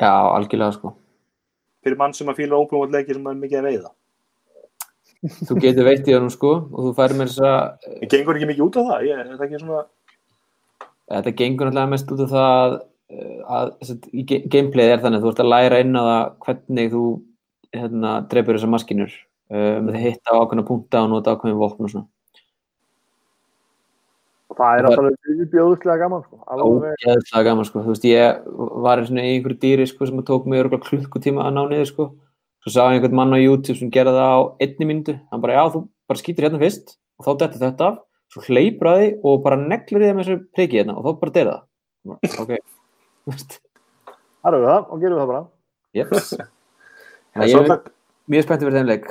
[0.00, 0.94] Já, algjörlega sko.
[1.84, 3.94] fyrir mann sem að fíla open world leiki sem maður er mikið að veiða
[5.24, 8.48] Þú getur veitt í honum sko og þú færir með þess að ég gengur ekki
[8.50, 9.84] mikið út af það, ég, er það svona
[11.10, 15.32] þetta gengur náttúrulega mest út af það uh, að að gameplayið er þannig að þú
[15.32, 17.04] ert að læra inn á það hvernig þú
[17.74, 21.88] hérna, dreipur þessar maskinur uh, með að hitta á ákveðna punta og nota ákveðin vopn
[21.88, 22.08] og svona.
[24.54, 26.38] Og það er Það- alltaf viðbjóðuslega gaman sko.
[26.46, 28.44] alveg Ógeðslega gaman sko, þú veist ég
[28.86, 32.06] var í einhverju dýri sko sem tók mig örgulega klukkutíma að ná niður sko.
[32.64, 35.58] Svo sá ég einhvern mann á YouTube sem gerði það á einni myndu, hann bara
[35.58, 36.96] já þú bara skýtur hérna fyrst.
[37.18, 37.98] Og þá dettur þetta af.
[38.32, 41.34] Svo hleypur að því og bara neglir því með þessu priki hérna og þá bara
[41.34, 41.60] deyr það.
[42.40, 42.52] Ok,
[43.28, 45.44] það er það og gerum við það bara.
[45.94, 46.32] Jeps.
[46.38, 46.48] en
[47.34, 47.92] Þannig svo að ég er
[48.34, 49.06] mjög spenntið fyrir þeim leik.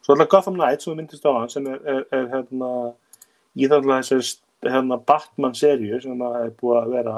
[0.00, 2.70] Svo er það Gotham Knights sem þú myndist á hann sem er, er, er hérna
[3.60, 7.14] í þarna þessi hérna Batman serju sem að er búið að vera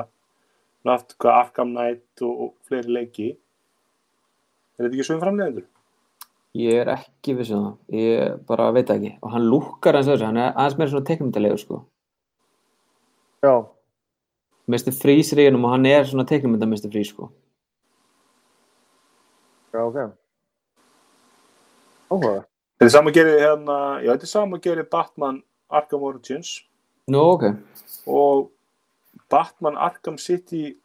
[0.86, 5.66] nátt hvað Arkham Knight og, og fleiri leiki er þetta ekki svöum framleiðendur?
[6.58, 7.76] Ég er ekki viss um það.
[7.96, 9.14] Ég bara veit ekki.
[9.24, 10.26] Og hann lúkkar hans þessu.
[10.26, 11.78] Hann er aðeins meira svona teiknumyndalegur sko.
[13.42, 13.54] já,
[14.70, 14.92] Mr.
[14.94, 16.90] Freeze reynum og hann er svona teiknumynda Mr.
[16.92, 17.30] Freeze sko.
[19.72, 19.96] já, ok
[22.12, 22.44] áhuga
[22.78, 26.48] Þetta er sama að gera hérna, já þetta er sama að gera Batman Arkham Origins
[27.10, 27.44] Nú, ok.
[28.06, 28.50] og
[29.30, 30.76] Batman Arkham City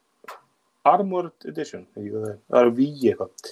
[0.85, 1.85] Armored Edition.
[1.95, 3.51] Það er, Wii eitthvað.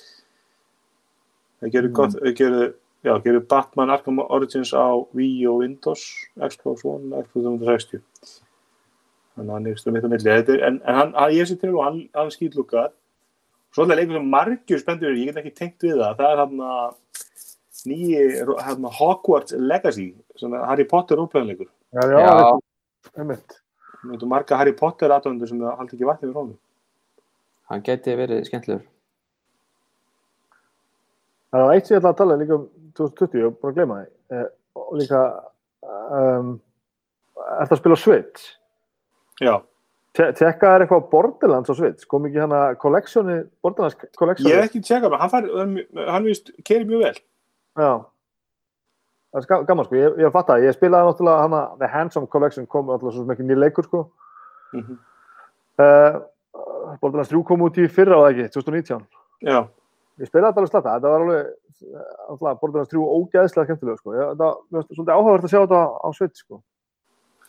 [1.61, 3.47] Það gerir Mm.
[3.47, 6.01] Batman Arkham Origins á Wii og Windows,
[6.39, 8.01] Xbox One Xbox 360
[9.35, 10.31] þannig að hann er stöðum eitt á milli.
[10.31, 12.91] Þetta er, en, en hann, hann, ég sé til og hann, hann skýtlúkar
[13.75, 16.61] svo er leikur sem margjur spenntur ég get ekki tengt við það, það er hann
[16.65, 16.95] að
[17.85, 20.07] nýji Hogwarts Legacy,
[20.65, 22.57] Harry Potter úrplæðinleikur já, já, Já.
[23.17, 23.55] einmitt
[24.05, 26.57] Þú veitum marga Harry Potter aðdöndur sem það haldi ekki vatnið við rónum.
[27.72, 28.84] Hann geti verið skemmtilegur.
[31.55, 32.65] Það var eitt sem ég ætla að tala líka um
[32.99, 34.09] 2020, ég var búin að gleyma því.
[34.35, 34.45] Eh,
[34.84, 35.22] og líka,
[36.19, 36.51] um,
[37.45, 38.45] er það að spila Switch?
[39.41, 39.55] Já,
[40.15, 42.05] Tekka er eitthvað Borderlands á Switch?
[42.07, 44.53] Kom ekki hana collectioni, Borderlands ég collectioni?
[44.53, 45.47] hef ekki tjekkað með, hann, fær,
[46.07, 46.27] hann,
[46.63, 47.17] keiri mjög vel.
[47.81, 47.89] Já.
[49.36, 52.30] Það er ga- gaman sko, ég, ég fatt að ég spilaði náttúrulega hana, The Handsome
[52.32, 54.06] Collection kom náttúrulega svo ekki nýr leikur sko.
[54.74, 54.98] Mm -hmm.
[55.76, 56.22] Uh,
[57.02, 59.07] Borderlands 3 kom út í fyrra á það ekki, 2019.
[59.44, 59.68] Já,
[60.16, 61.48] Ég spilaði þetta alveg slata, þetta var alveg,
[62.32, 64.14] alltaf, Borderlands 3 ógeðslega skemmtilega sko.
[64.16, 66.60] Ég, þetta, finnst svolítið áhugavert að sjá þetta á Switch sko.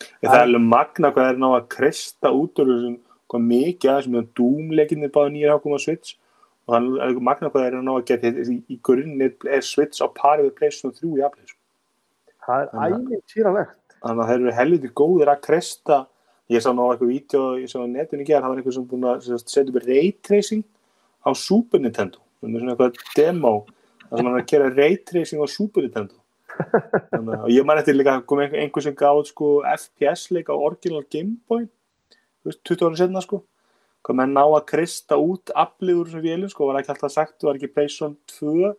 [0.03, 2.97] ég, það er alveg magna hvað er ná að kresta út úr þessum,
[3.31, 6.17] hvað mikið aðeins með dúmleikinni báða nýja hákum á Switch
[6.67, 10.07] og það er alveg magna hvað er ná að geta í, grunnir er Switch á
[10.11, 11.53] pari við PlayStation 3 í afleið.
[11.53, 11.61] Sko.
[12.47, 13.75] Það er Þannig að- æmið týralegt.
[13.97, 15.97] Þannig að þeir eru helviti góðir að kresta,
[16.49, 19.07] ég sá ná eitthvað vídeo, ég sá netinu í gerð, það var einhver sem búin
[19.09, 20.63] að sem setja upp raytracing
[21.25, 23.53] á Super Nintendo, það er svona eitthvað demo,
[24.07, 26.15] það sem hann er að gera raytracing á Super Nintendo.
[26.57, 31.03] Þannig og ég man eftir líka kom einhver, sem gáð sko FPS leik á original
[31.11, 33.43] Game Boy þú veist, 20 ára setna sko
[34.07, 37.43] hvað menn ná að krista út aflið úr þessum vélum sko, var ekki alltaf sagt,
[37.43, 38.71] var ekki PlayStation 2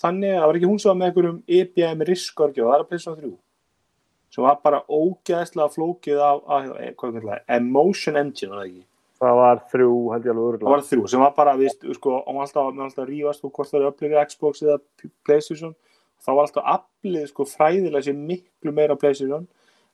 [0.00, 2.88] þannig, að það var ekki hún sem var með einhverjum EBM riskorgi og það er
[2.90, 3.34] PlayStation 3
[4.34, 6.68] sem var bara ógeðslega flókið af, af
[6.98, 8.84] hvað er það, Emotion Engine var það ekki
[9.24, 10.70] Það var þrjú, held ég alveg það örgulega.
[10.74, 13.70] var þrjú sem var bara, við, sko, og alltaf, með alltaf að rífast sko, hvort
[13.70, 14.78] það er upplifið Xbox eða
[15.24, 15.76] Playstation
[16.24, 19.46] þá var alltaf aflið sko, fræðilega sér miklu meira á Playstation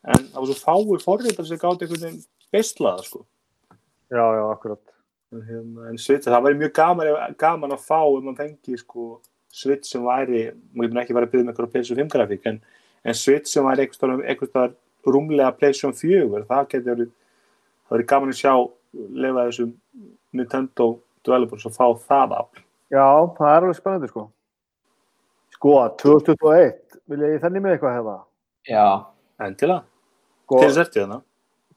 [0.09, 3.23] en það var svo fáir forriðar sem gátt einhvern veginn bestlaða sko.
[4.11, 4.83] Já, já, akkurat.
[5.31, 9.05] en, hérna, en Switch, það væri mjög gaman, gaman að fá ef maður fengi sko,
[9.51, 12.61] Switch sem væri maður getur ekki verið að byrja með einhverja Playstation 5 grafík en,
[13.05, 14.75] en Switch sem væri einhvers staðar
[15.07, 18.55] rúmlega Playstation 4 það getur verið það verið gaman að sjá
[19.25, 19.73] lefa þessum
[20.37, 20.91] Nintendo
[21.27, 23.07] developers að fá það afl Já,
[23.37, 24.23] það er alveg spennandi sko.
[25.55, 28.15] Sko, 2021, vil ég þenni með eitthvað hefða?
[28.67, 28.87] Já.
[29.41, 29.85] endilega,
[30.45, 31.27] Sko, til þess eftir það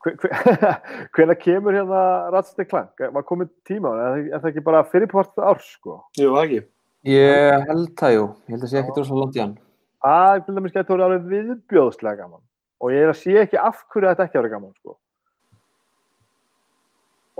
[1.16, 2.00] hvenær kemur hérna
[2.34, 3.00] Ratchet Clank?
[3.00, 4.08] Var komið tíma á það?
[4.18, 6.02] Er, er það ekki bara fyrirpart árs sko?
[6.20, 6.60] Jú, það ekki
[7.08, 8.26] Ég held það, jú.
[8.48, 9.56] Ég held að sé ekki drosa langt í hann.
[10.04, 12.44] Það er til dæmis gæti orðið alveg viðbjóðslega gaman.
[12.84, 14.96] Og ég er að sé ekki af hverju þetta ekki árið gaman sko.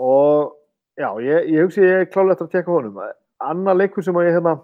[0.04, 0.54] Og
[1.00, 3.02] já, ég, ég hugsi ég er klálega eftir að teka honum.
[3.44, 4.58] Anna leikur sem að ég hérna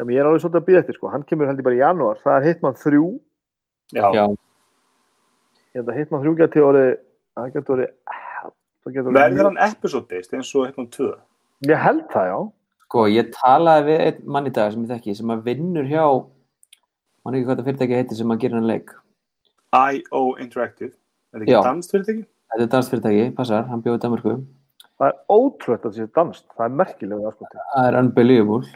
[0.00, 1.12] sem ég er alveg svolítið að býða eftir sko.
[1.12, 2.20] Hann kemur heldur bara í janúar.
[2.24, 3.02] Það er Hitman 3.
[3.92, 4.24] já, Já.
[5.72, 6.92] Ég held að Hitman 3 geti orðið
[7.36, 7.92] það getur verið
[8.82, 11.08] það getur verður verið hann episode based eins og hérna 2
[11.70, 12.38] ég held það já
[12.92, 16.04] Sko, ég talaði við einn mann í dag sem ég þekki sem að vinnur hjá
[17.24, 18.92] mann ekki hvað þetta fyrirtæki heitir sem að gera hann leik.
[19.72, 20.92] IO Interactive.
[21.32, 21.62] Er það ekki Já.
[21.64, 22.26] danst fyrirtæki?
[22.52, 24.34] Þetta er dansfyrirtæki, passar, hann bjóði Danmarku
[25.02, 27.98] það er ótrúlega að það sé danst það er merkilega það sko til Það er
[27.98, 28.72] unbelievable.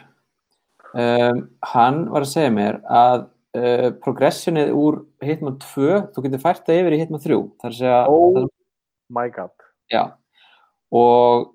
[0.97, 1.41] Um,
[1.71, 3.27] Hann var að segja mér að
[3.59, 7.77] uh, progressionið úr Hitman 2, þú getur fært það yfir í Hitman 3 þar að
[7.79, 8.41] segja oh
[9.13, 9.53] my god.
[9.93, 10.03] Já,
[10.91, 11.53] og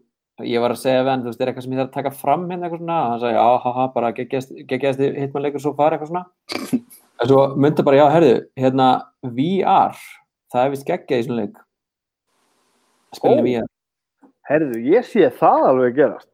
[0.49, 2.15] ég var að segja við hann, þú veist, er eitthvað sem ég þarf að taka
[2.17, 6.13] fram hérna eitthvað svona, hann sagði, já, haha, bara geggjast Hitman leikur svo fara eitthvað
[6.13, 6.27] svona.
[7.23, 8.87] En svo myndi bara, já, herðu hérna,
[9.23, 10.01] VR
[10.51, 11.61] það er vist geggjað í svona leik.
[13.15, 13.47] Spilinu Ó.
[13.47, 13.69] VR
[14.51, 16.29] herðu, ég sé það alveg gerast.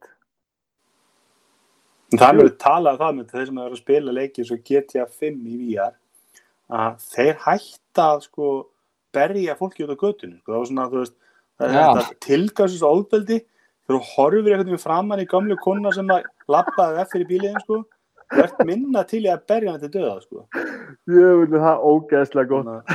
[2.14, 5.06] Það er mjög talað um það með þeir sem eru að spila leikið svo GTA
[5.20, 5.94] 5 í VR
[6.78, 8.52] að þeir hætta að sko
[9.16, 10.52] berja fólki út á götunni sko.
[10.52, 11.16] það var svona, þú veist,
[11.58, 13.38] það er þetta tilgæðsins ofbeldi
[13.88, 17.62] þegar þú horfir einhvern veginn framann í gamlu kona sem að labbaði eftir í bíliðin
[17.64, 17.80] sko
[18.28, 20.44] þú ert minna til í að berja hann til döða sko
[21.16, 22.94] ég vil það ógeðslega gott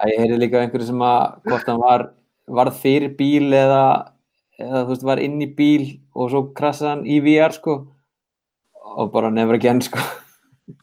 [0.00, 2.06] Æ, Ég heyrði líka einhverju sem að hvort hann var,
[2.48, 3.82] varð fyrir bíl eða,
[4.56, 5.84] eða þú veist, var inn í bíl
[6.16, 7.76] og svo krassaði hann í VR sko
[8.96, 10.00] og bara nefnir ekki enn sko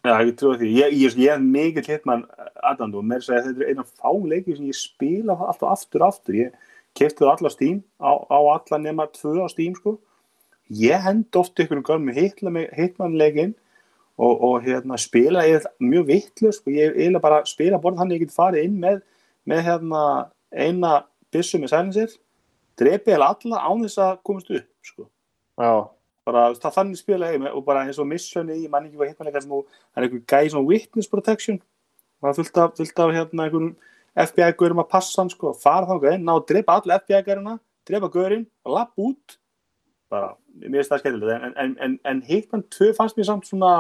[0.04, 0.70] Já, ég trúi því.
[0.76, 2.26] Ég, ég, ég er mikill hitmann
[2.68, 5.72] aðdandu og mér segja að þetta er einn af fá leikir sem ég spila alltaf
[5.72, 6.36] aftur og aftur.
[6.36, 6.69] Ég
[7.00, 9.98] kefti það alla Steam, á, á alla nema tvö á Steam, sko.
[10.70, 13.56] Ég hend oft ykkur um görnum hitmannleikin
[14.20, 16.74] og, og hérna, spila ég mjög vittlu, sko.
[16.76, 19.00] Ég eiginlega bara spila borð þannig að ég get farið inn með,
[19.50, 20.04] með hérna,
[20.54, 20.98] eina
[21.34, 22.20] byssu með silencer,
[22.80, 25.10] drepi eða alla án þess að komast upp, sko
[26.30, 29.44] bara það þannig spila ég og bara eins og missioni, ég man ekki hvað hitmanleika
[29.44, 31.60] sem þú, það er einhver gæði svona witness protection
[32.20, 33.70] og það fullt af, hérna einhverjum
[34.20, 37.56] FBI-gaurum að passa hann sko, fara þá ná að drepa alla FBI-gaurina,
[37.88, 39.40] drepa gaurinn og lapp út.
[40.10, 43.74] Bara, mér finnst það skemmtilegt en, en, en, en hitman 2 fannst mér samt svona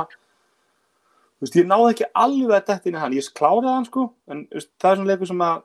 [1.39, 4.05] þú veist, ég náði ekki alveg að detta inn í hann, ég kláraði hann sko
[4.29, 5.61] en veist, það er svona leikur sem að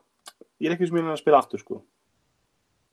[0.62, 1.80] ég er ekki sem ég er að spila aftur sko.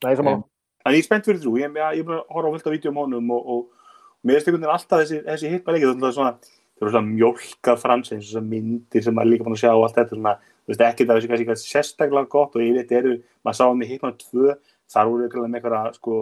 [0.03, 0.44] Nei, saman
[0.82, 2.99] En ég er spennt fyrir þrjú, ég, er búin að horfa á af vídeo um
[3.03, 6.32] honum og, og, og mér finnst einhvern veginn alltaf þessi, þessi hitmæleiki, það er svona,
[6.74, 9.70] það eru svona mjólka frans eins og svona myndir sem maður líka búin að sjá
[9.76, 10.34] og allt þetta svona,
[10.72, 13.89] veist ekki það þessi kannski sérstaklega gott og ég veit eru, maður sá hann í
[13.89, 14.56] hitmæn 2,
[14.91, 16.15] þar voru ykkur með einhverja, sko,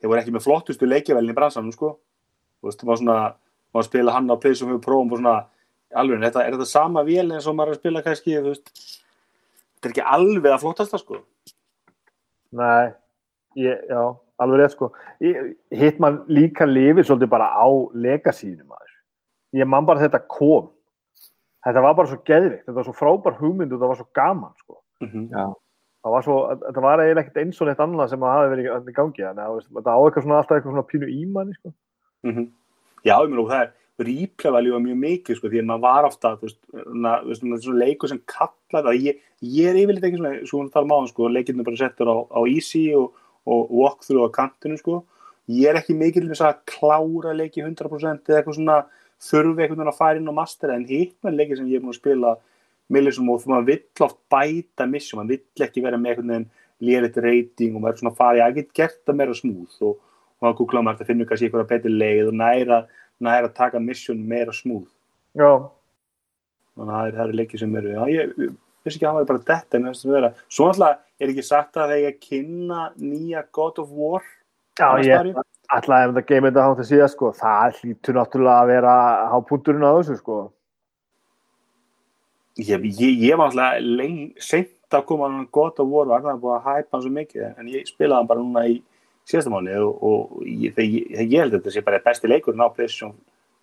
[0.00, 1.92] þeir voru ekki með flottustu leikjavelin í bransanum, sko,
[2.60, 3.18] þú veist, maður svona,
[3.74, 5.36] maður spila hann á Playstation 5 Pro og svona,
[5.96, 8.70] alveg, þetta, er þetta sama vél eins og maður að spila kannski, veist,
[9.76, 11.22] þetta er ekki alveg að flottasta, sko.
[12.56, 12.92] Nei,
[13.60, 14.02] ég, já,
[14.42, 14.90] alveg rétt sko.
[15.24, 18.92] Ég- Hitman líka lifir svolítið bara á legasínu maður.
[19.56, 20.70] Ég man bara þetta kom.
[21.66, 24.52] Þetta var bara svo geðvikt, þetta var svo frábær hugmynd og þetta var svo gaman
[24.62, 24.76] sko.
[25.02, 25.46] Mm Já,
[26.06, 28.66] Það var svo, þetta var eiginlega ekkert eins og neitt annað sem að hafi verið
[28.70, 31.72] í- gangi, þannig að þetta á eitthvað svona alltaf eitthvað svona pínu ímanni sko.
[32.28, 32.46] Mm
[33.06, 33.72] Já, ég meina og það er
[34.06, 36.60] replay value var mjög mikið sko, því að maður var ofta þú veist,
[37.40, 41.28] svona- leikur sem kallar það, ég, ég er yfirleitt ekki svona svona þar máðan, sko,
[41.32, 43.12] leikirnir bara settur á, á easy og,
[43.46, 45.04] og walkthrough á kantinu, sko,
[45.48, 48.78] ég er ekki mikið til þess að klára leiki 100% eða eitthvað svona
[49.22, 51.84] þurfi einhvern veginn að fara inn og mastera en hitt með leiki sem ég er
[51.84, 52.34] búin að spila
[52.92, 56.50] millisum og þú maður vill oft bæta mission, maður vill ekki vera með einhvern veginn
[56.86, 59.96] léritt rating og maður er svona að fara, ég get gert það meira smúð og,
[60.40, 62.82] og að googla maður að finna kannski eitthvað betri leið og næra,
[63.24, 64.84] næra að taka mission meira smúð
[65.36, 65.50] Já,
[66.76, 68.54] þannig að það er- það eru leikið sem eru já, ég ég
[68.86, 70.28] vissi ekki að það var bara þetta en það sem vera.
[70.46, 74.22] Svo alltaf er ekki sagt að þegar ég kynna nýja God of War
[74.78, 75.34] já ég
[75.74, 78.94] ætla ef þetta game þetta hátt að síða sko, það hlýtur náttúrulega að vera
[79.32, 80.36] hápunturinn á þessu sko.
[82.56, 86.54] ég, ég, ég var alltaf leng, seint að koma hann of War var það búið
[86.56, 88.76] að hæpa hann svo mikið en ég spilaði hann bara núna í
[89.26, 93.12] síðasta mánu og, og ég, ég, held að þetta sé bara besti leikurinn á PlayStation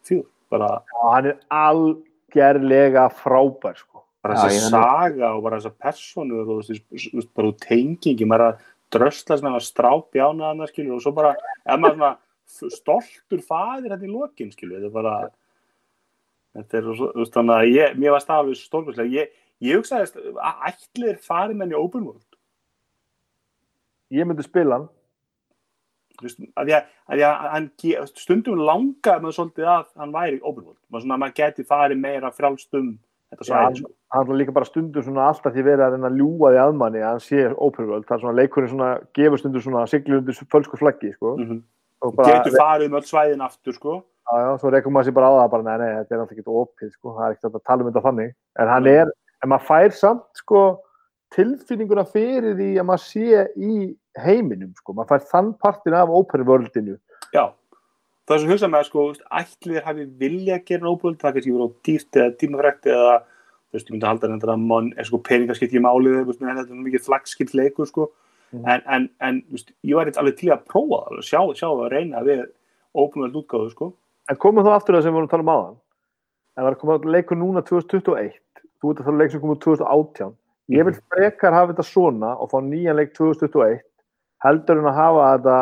[0.10, 0.70] 4 bara,
[1.00, 4.04] og hann er algerlega frábær sko.
[4.24, 8.52] bara Já, þessi ég- saga og bara þessar personur og bara úr tengingi maður er
[8.52, 8.62] að
[8.94, 11.34] drösla sem að strápi ána hann skilur og svo bara
[11.66, 15.16] er maður svona stoltur faðir hérna í lokin skilur þetta er bara
[16.58, 20.34] þetta er svo, þú veist þannig að ég, mér var stafið stórkvæslega, ég, ég hugsaði
[20.38, 22.28] að ætlir farið menn í open world?
[24.14, 24.92] Ég myndi spila hann.
[26.20, 27.72] Þú veist, að því að, að hann,
[28.14, 31.68] stundum langaði maður svolítið að hann væri í open world, maður svona að maður geti
[31.72, 32.94] farið meira frjálstum
[33.34, 33.92] þetta svæði sko.
[34.14, 36.74] hann er líka bara stundum svona alltaf því verið að reyna að ljúga því að
[36.80, 40.40] manni að hann sé world, það er svona leikurinn svona gefur stundum svona siglu undir
[40.54, 41.36] fölsku flaggi sko.
[41.38, 41.62] mm -hmm.
[42.16, 44.04] bara, getur farið um öll svæðin aftur sko.
[44.04, 46.40] já, já, svo reykum maður sér bara á það bara, nei, nei, þetta er náttúrulega
[46.40, 47.08] ekki opið sko.
[47.18, 49.08] það er ekkert að tala um þetta þannig en hann er,
[49.44, 50.62] en maður fær samt sko,
[51.34, 56.46] tilfinninguna fyrir því að maður sé í heiminum sko, maður fær þann partin af open
[56.46, 56.98] worldinu
[57.34, 57.50] Já,
[58.28, 59.06] það er sem hugsa með sko,
[59.42, 63.78] ætliðir hafi vilja að gera óbúld, það er kannski verið dýrt eða tímafrækt eða þú
[63.78, 66.70] veist, ég myndi að halda þetta að mann er sko peningaskipt í málið en þetta
[66.70, 68.10] er mikið flagskipt leikur sko,
[68.54, 68.66] Mhm.
[68.70, 71.68] en, en, en þú veist, ég var eitthvað alveg til að prófa það, sjá, sjá
[71.74, 72.44] að reyna við
[72.94, 73.94] óbúld útgáðu sko.
[74.30, 75.78] en komum þá aftur að það sem við vorum að tala um áðan.
[76.54, 78.38] En það er komið að leikur núna 2021
[78.80, 80.36] þú ert að tala um leik sem komið 2018
[80.70, 83.82] ég vil frekar hafa þetta svona og fá nýjan leik 2021
[84.46, 85.58] heldur en að hafa þetta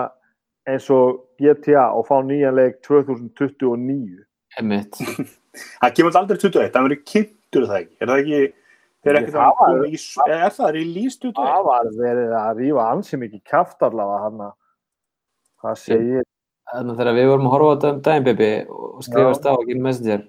[0.71, 4.23] eins og GTA og fá nýjan leik 2029
[4.59, 4.97] Einmitt.
[5.81, 9.45] Það kemur aldrei 21, það verður kynntur það ekki, er það ekki Ég, ekkert það
[9.45, 9.97] að var- í,
[10.37, 11.33] er það release 21?
[11.41, 14.53] það var verið að rífa ansi mikið kjaft allavega hann að
[15.63, 16.27] hvað segir
[16.71, 19.51] Þannig að þegar við vorum að horfa á þetta um daginn, Bibi, og skrifast á
[19.57, 20.21] ekki messenger,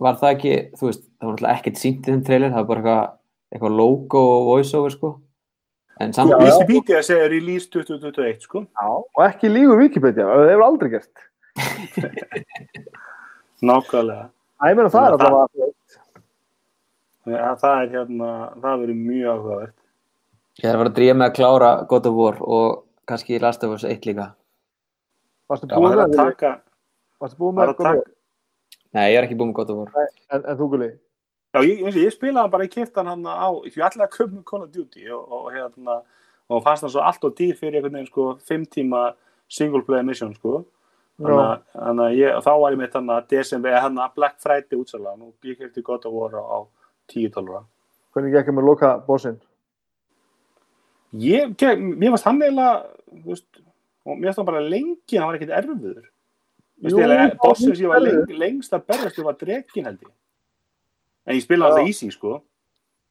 [0.00, 2.68] var það ekki, þú veist, það var náttúrulega ekkert sínt í þeim trailer, það var
[2.70, 3.10] bara eitthvað,
[3.52, 5.10] eitthvað logo og voiceover, sko.
[5.10, 5.82] En samt, Já, já.
[6.00, 8.64] Wikipedia segir release 2021 sko.
[8.66, 11.24] Já, og ekki lígu Wikipedia, það hefur aldrei gert
[13.64, 14.24] Nákvæmlega.
[14.60, 15.72] Æ, ég meina það Já, það- allavega
[17.24, 18.30] Ja, það er hérna,
[18.60, 19.74] það verður mjög áhugavert.
[20.60, 23.64] ég er að fara að dríja með að klára God of War og kannski Last
[23.64, 24.26] of Us 1 líka.
[25.48, 26.50] Varstu búin með að taka,
[27.20, 28.02] Varstu búin með að taka,
[28.94, 29.90] Nei, ég er ekki búin með God of War.
[30.30, 30.90] en, en þú guli
[31.54, 34.32] já, ég, og ég spilaði hann bara í kiftan hann á, ég ætlaði að köpa
[34.34, 35.98] með Call of Duty og, og hérna,
[36.50, 39.04] og fannst það svo allt og dýr fyrir einhvern veginn, sko, fimm tíma
[39.48, 40.64] single player mission, sko.
[41.14, 41.60] Þannig að-
[42.02, 43.26] að ég, þá var ég með þannig að
[43.70, 46.66] eða hann að Black Friday útsalan og ég kefti God of War á,
[47.08, 47.64] 10 dólara.
[48.14, 49.40] hvernig gekk ég með loka bossinn
[51.14, 51.78] Ég, ég,
[52.10, 52.40] varst hann
[53.24, 53.46] veist,
[54.04, 56.02] og mér hann bara lengi, hann var ekkert erfiður.
[56.82, 56.90] Var
[57.60, 60.10] sem ég var leng, lengst að berjast og var drekin held ég.
[61.24, 62.38] En ég spilaði alltaf easy, sko.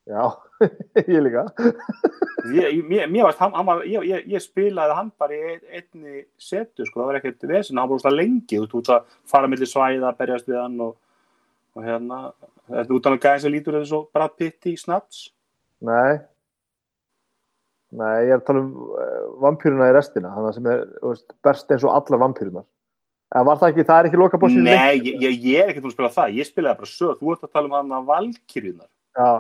[0.10, 0.24] Já,
[1.08, 1.46] ég líka.
[2.54, 6.26] Ég, mér, mér varst hann, hann ég, ég, ég spilaði hann bara í ein- einni
[6.38, 9.70] setu, sko, það var ekkert vesen, hann var bara lengi, þú veist, að fara millir
[9.72, 10.98] svæða, berjast við hann og,
[11.78, 12.20] og hérna,
[12.68, 15.24] þetta út af hann gæði sem lítur eða svo Brad Pitt í Snaps.
[15.88, 16.20] Nei.
[17.94, 20.32] Nei, ég er að tala um uh, vampýruna í restina.
[20.34, 22.66] Þannig sem er veist, best eins og allar vampýrunar
[23.48, 25.94] var það ekki, það er ekki loka bossinn Nei, ég, ég, ég er ekkert að
[25.96, 28.90] spila það, ég spilaði bara sög, þú ert að tala um hann að valkyrjunar.
[29.18, 29.32] Já,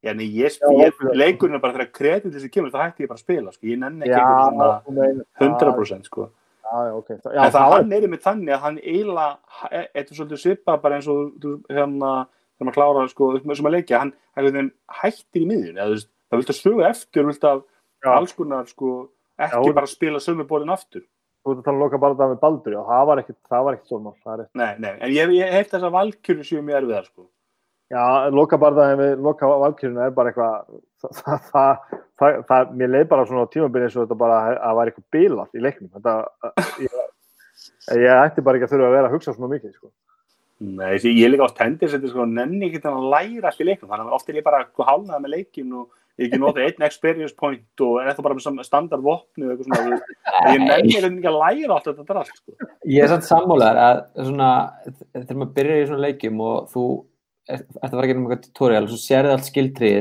[0.00, 1.12] Já, nei, ég, Valkyrie.
[1.20, 3.78] leikurinn er bara þegar kredit þessi kemur, það hætti ég bara að spila, sko, ég
[3.82, 6.30] nenni ekki einhvern þú meinar- 100%, sko.
[6.64, 9.38] Já, já, ok Já, en það hann er með þannig að hann eiginlega,
[9.68, 12.12] þetta er svolítið svipað bara eins og þú, hérna,
[12.56, 16.00] þegar maður klárar, sko, sem að leikja, hann veginn hættir í miðjun, eða
[16.30, 17.62] það vilt að sögu eftir, vilt að
[18.16, 19.74] alls konar, sko, ekki Já.
[19.74, 21.04] bara spila sömu borðin aftur.
[21.40, 24.46] Þú ert að tala um loka bara það með Baldur, já, það var ekkit svona.
[24.60, 27.24] Nei, nei, en ég, ég hef þess að valkyrju séu mjög erfiðar, sko.
[27.90, 30.76] Já, loka bara það með loka valkyruna er bara eitthvað,
[31.06, 34.76] það, það, það, það, mér leið bara svona á tímabili eins og þetta bara að
[34.78, 35.90] var eitthvað bilað í leiknum.
[35.96, 36.14] Þetta,
[36.84, 37.00] ég,
[38.04, 39.90] ég ætti bara ekki að þurfa að vera að hugsa svona mikið, sko.
[40.60, 43.62] Nei, ég er líka átt hendir sem þetta sko nenni ekki þannig að læra allt
[43.62, 45.86] í leiknum þannig að oft er ég bara hálnaði með leikin og
[46.20, 49.70] ég ekki notið einn experience point og er þetta bara með standard vopni og eitthvað
[49.70, 49.98] svona.
[50.44, 52.70] En ég nenni ekki að læra allt þetta drast sko.
[52.84, 54.52] Ég er samt sammálaðar að svona,
[55.16, 56.86] þegar maður byrjar í svona leikjum og þú
[57.50, 60.00] ert ert að fara að gera um eitthvað tutorial og svo sérði allt skildrið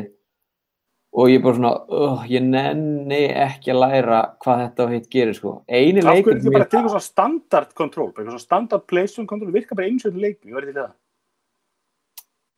[1.19, 5.07] og ég er bara svona, uh, ég nenni ekki að læra hvað þetta og hitt
[5.09, 5.53] gerir sko.
[5.65, 10.05] Hverju leikur ekki bara til svona standard control svona standard placement control virka bara eins
[10.05, 10.97] og þetta leikin, ég verði til það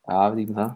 [0.09, 0.71] Já, ég veit ekki um það.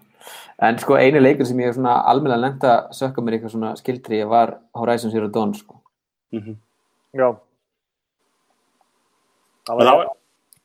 [0.66, 3.74] En sko einu leikur sem ég er svona almennilega lent að sökka mér eitthvað svona
[3.80, 5.82] skildrið var Horizon Zero Dawn sko.
[6.32, 6.56] mm -hmm.
[7.16, 7.36] Já.
[9.66, 10.08] Það var,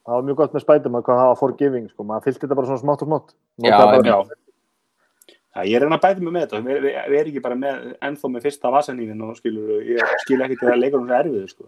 [0.07, 2.05] það var mjög gott með Spiderman hvað það var forgiving, sko.
[2.05, 3.35] Maður fylgdi þetta bara svona smátt og smátt.
[3.59, 4.31] Já, bara- já.
[5.51, 7.57] Já, ég er enn að bæta mig með þetta við, við, við erum ekki bara
[7.59, 11.19] með, ennþá með fyrsta vasanýnin og skilur, ég skil ekki til að leikur um þessu
[11.25, 11.65] erfiðu sko.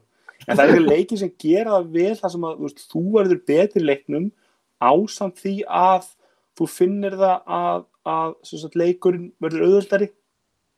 [0.46, 3.02] en það er ekki leiki sem gera það vel það sem að þú, veist, þú
[3.16, 4.28] verður betri leiknum
[4.82, 6.06] ásamt því að
[6.58, 10.08] þú finnir það að, að sagt, leikurinn verður auðvöldari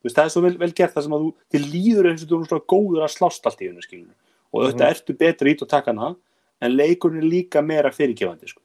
[0.05, 2.29] veist, það er svo vel, vel gert það sem að þú þið líður eins og
[2.29, 4.15] þú erum svona góður að slást allt í hennu skilur
[4.55, 4.91] og þetta Mhm.
[4.95, 6.17] ertu betri ít og taka hana
[6.63, 8.61] en leikurinn er líka meira fyrirgefandi sko.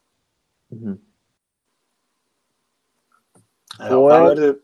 [0.71, 0.99] Mhm.
[3.79, 4.59] Já, Og það er- verður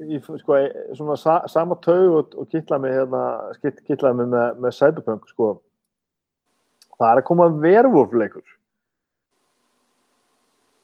[0.00, 0.56] í sko,
[0.96, 3.22] svona sa, sama taug og, og kittlaði mig hérna,
[3.62, 5.60] kitt- kittlaði mig með, með Cyberpunk sko.
[6.98, 8.12] það er að koma Werewolf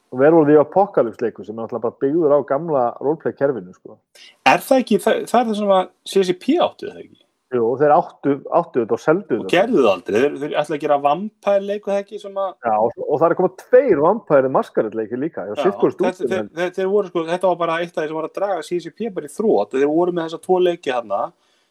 [0.08, 3.72] leikur og Werewolf í Apocalypse leikur sem er náttúrulega bara byggður á gamla roleplay kerfinu
[3.74, 3.98] sko.
[4.46, 7.24] Er það ekki, það, það er það sem að CCP áttu það ekki?
[7.48, 9.52] Jú, þeir áttu, áttu þetta og seldu og þetta.
[9.54, 12.74] gerðu það aldrei, þeir, þeir ætla að gera vampær leiku það ekki sem að Já,
[12.76, 15.46] og, og það er komað tveir vampæri maskarilleiki líka.
[15.48, 18.28] Já, þetta, þeir, þeir, þeir voru sko, þetta var bara eitt af því sem var
[18.28, 21.22] að draga CCP bara í þrótt og þeir voru með þessa tvo leiki hana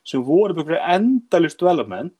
[0.08, 2.18] sem voru með endalist development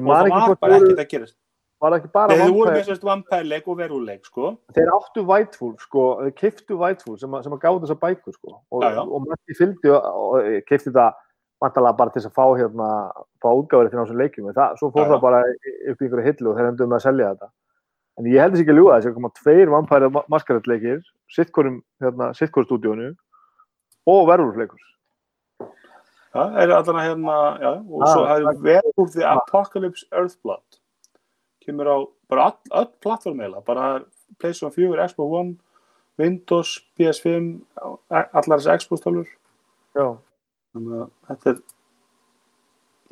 [0.00, 1.36] og það var bara ekkert að gerast
[1.80, 4.50] var það ekki bara þeir voru með þessast vampærleik og veruleik sko.
[4.76, 6.04] Þeir áttu Whiteful, sko,
[6.38, 8.54] kiftu Whiteful sem, sem að gáði þessa bækur, sko.
[8.72, 9.02] Og, Já, já.
[9.04, 11.18] og Matti fylgdi og, og kifti það
[11.64, 12.88] vantalega bara til að fá hérna,
[13.44, 14.48] fá útgáður til þessum leikjum.
[14.56, 15.12] Það, svo fór Já, já.
[15.14, 15.42] það bara
[15.92, 17.50] upp í einhverju hillu og þeir endur með að selja þetta.
[18.16, 21.00] En ég held þess ekki að ljúga þess að koma tveir vampæri maskarilleikir,
[21.36, 23.08] sittkorum, hérna, sittkorum stúdíónu
[24.08, 24.80] og verðurleikur.
[26.36, 30.75] það er allan að hérna já, og Ah, svo það er verður The Apocalypse Earthblood
[31.66, 31.96] kemur á
[32.30, 33.86] bara all, öll plattform eila bara
[34.40, 35.56] PlayStation 4, Xbox One
[36.18, 37.60] Windows, PS5
[38.10, 39.26] allar þessi Xbox tölur
[39.96, 40.06] Já.
[40.74, 41.58] þannig að þetta er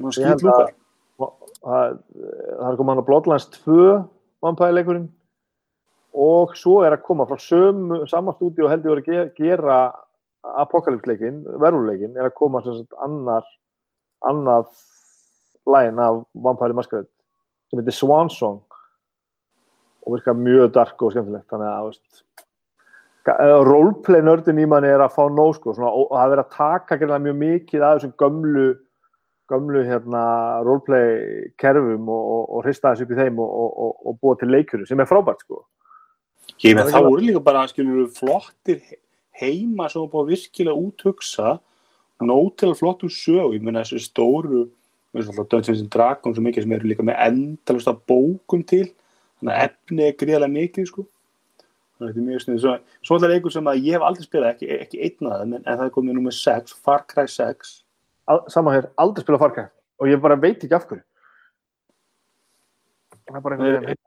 [0.05, 0.73] held skýt lúkar
[1.65, 1.99] það,
[2.69, 3.77] er komað að Bloodlines 2
[4.45, 5.07] vampæðileikurinn
[6.15, 9.79] og svo er að koma frá sömu, sama stúdíu heldur að ge- gera
[10.45, 12.61] apokalypsleikin, verðurleikin er að koma
[14.25, 14.69] annað
[15.67, 17.09] lægin af vampæri maskarið
[17.75, 18.63] sem heitir Swan Song
[20.05, 21.49] og virkar mjög dark og skemmtilegt.
[21.49, 22.25] Þannig að veist,
[23.33, 26.45] eh, roleplay nördin í manni er að fá nóg sko, svona, og það er verið
[26.45, 28.67] að taka greinlega mjög mikið af þessum gömlu
[29.51, 30.25] gömlu hérna
[30.65, 34.39] roleplay kerfum og, og, og hrista þessu upp í þeim og, og, og, og búa
[34.41, 35.65] til leikuru sem er frábært sko.
[36.65, 39.01] Ég með Það er líka bara skilur flottir he-
[39.41, 41.59] heima sem var búið að virkilega úthugsa
[42.25, 44.65] nóg til að flottum sög ég meina þessu stóru
[45.15, 48.65] eins og alltaf Dungeons and Dragons og mikið sem eru líka með endalust af bókum
[48.67, 48.87] til.
[49.41, 51.07] Þannig að efni er gríðarlega mikið sko.
[51.95, 52.75] Þannig að þetta er mjög snið svo,
[53.07, 55.57] svo alltaf leikur sem að ég hef aldrei spilað ekki, ekki einn að það en,
[55.61, 57.75] en það er komið nummer 6 Far Cry 6
[58.33, 59.69] Al- Saman hér, aldrei spila farkæð
[60.03, 61.05] og ég bara veit ekki af hverju.
[63.25, 64.03] Það er bara einhvern veginn.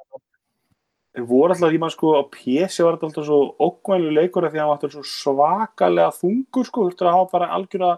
[1.18, 4.52] þeir voru alltaf í maður sko á PC var þetta alltaf svo okkvæmlu leikur því
[4.52, 7.94] að hann var alltaf svo svakalega þungur sko, þurftur að hafa bara algjörða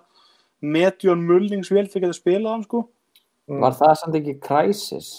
[0.60, 2.66] medjón mulningsvél fyrir að geta spilað hann
[3.50, 5.10] sko Var það samt ekki Crysis?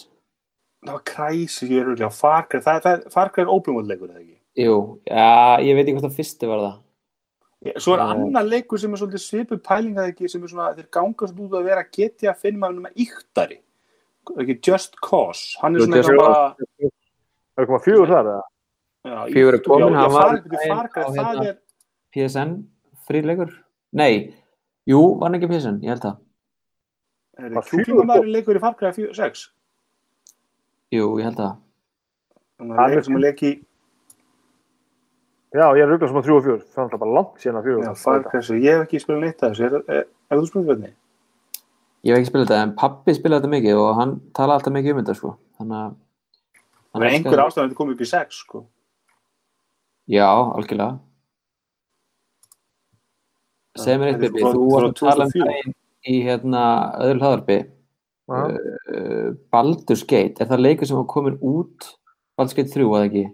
[0.86, 4.76] það var kræsi ég er auðvitað það, farkar er open world leikur eða ekki Jú,
[5.06, 6.76] já, ég veit ekki hvort það fyrsti var það.
[7.84, 8.10] svo er Eh.
[8.14, 11.44] annar leikur sem er svolítið svipuð pæling að ekki sem er svona, þeir ganga svolítið
[11.50, 13.58] út að vera getja að finna maður með íktari
[14.40, 16.56] ekki Just Cause, hann er svona Just eitthvað bara
[17.50, 18.42] Það er komað fjögur þar eða?
[19.34, 21.58] Fjögur er komin, hann var farkar, á það hérna- er
[22.14, 22.64] PSN,
[23.08, 23.52] fríleikur?
[23.92, 24.34] Nei,
[24.88, 26.16] jú, var hann ekki PSN, ég held það.
[27.46, 29.48] Er fjögur kjúklingamæri leikur í farkar 6
[30.90, 31.58] Jú, ég held það.
[32.58, 33.52] þannig að er- leikur sem að leiki
[35.50, 36.58] Já, ég er auðvitað sem að þrjú og fjör.
[36.70, 37.82] Það er bara langt síðan að fjögur.
[37.82, 40.92] já, farkar, ég hef ekki spilað neitt að þessu er, er, er þú spilað þetta?
[42.06, 44.92] Ég hef ekki spilað þetta, en pappi spilaði þetta mikið og hann talaði alltaf mikið
[44.94, 45.32] um þetta, sko.
[45.58, 45.96] Þannig að...
[46.92, 48.62] það er einhver ástæðan að þetta komið upp í 6 sko
[50.10, 50.98] Já, algjörlega.
[53.78, 56.08] Segð mér eitt, Það Bibi, þú frá varst að tala 2004.
[56.08, 56.64] daginn í hérna
[57.00, 57.58] öðru hlaðarpi,
[58.30, 61.90] uh, Baldur's Gate, er það leikur sem var komin út
[62.36, 63.24] Baldur's Gate 3, eða ekki?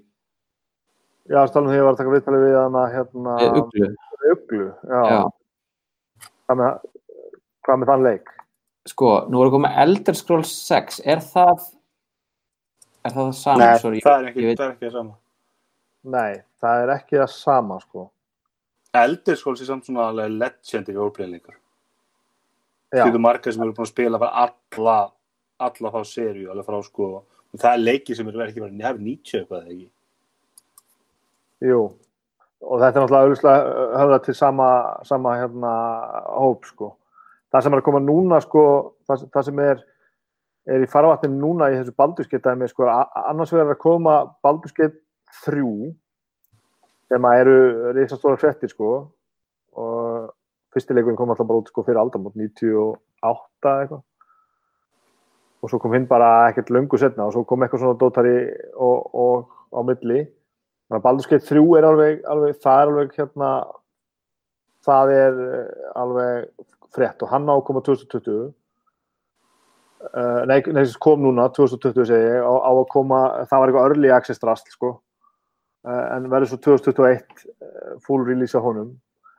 [1.26, 3.90] Já, það talum því að ég var að taka viðtalið við hana hérna Uglu,
[4.32, 4.66] Uglu.
[4.86, 5.02] Já.
[5.10, 5.22] já.
[6.46, 6.90] Hvað, með,
[7.66, 8.34] hvað með þann leik?
[8.86, 11.64] Sko, nú er að koma Elder Scrolls 6, er það
[13.06, 13.62] er það það saman?
[13.62, 15.16] Nei, Sorry, það er ekki, það er ekki það sama
[16.06, 18.04] Nei, það er ekki það sama sko.
[18.94, 21.56] Elder Scrolls er samt svona alveg legend í Já,
[22.94, 24.96] því þú margar sem eru búin að spila alla
[25.56, 29.06] alla þá serju alveg frá sko og það er leiki sem eru ekki bara nefn
[29.06, 29.88] 90 eitthvað ekki
[31.64, 31.80] jú.
[32.66, 33.66] Og þetta er náttúrulega auðvitað
[34.00, 34.68] höfða til sama,
[35.06, 35.72] sama hérna
[36.40, 36.94] hóp sko.
[37.52, 38.62] Það sem er að koma núna sko,
[39.06, 39.84] það, það sem er
[40.66, 44.96] er í farvatninu núna í þessu baldurskeittæmi sko, annars vegar að koma baldurskeitt
[45.44, 45.92] þrjú
[47.06, 47.58] sem að eru
[47.94, 48.90] reysastóra frettir sko
[49.78, 50.05] og
[50.76, 54.04] fyrstileikurinn kom alltaf bara út sko fyrir aldamot 98 eitthvað.
[55.64, 58.36] Og svo kom hinn bara ekkert löngu setna og svo kom eitthvað svona dótari
[58.74, 60.26] og, og á milli.
[60.86, 63.50] Þannig að Baldur's Gate 3 er alveg, alveg það er alveg hérna
[64.86, 68.36] það er eh, alveg frett og hann á að koma 2020
[70.06, 73.18] uh, nei, nei, kom núna 2020 segi ég, á, á að koma
[73.50, 74.94] það var eitthvað early access drast sko.
[75.86, 78.94] Uh, en verður svo 2021 uh, full release á honum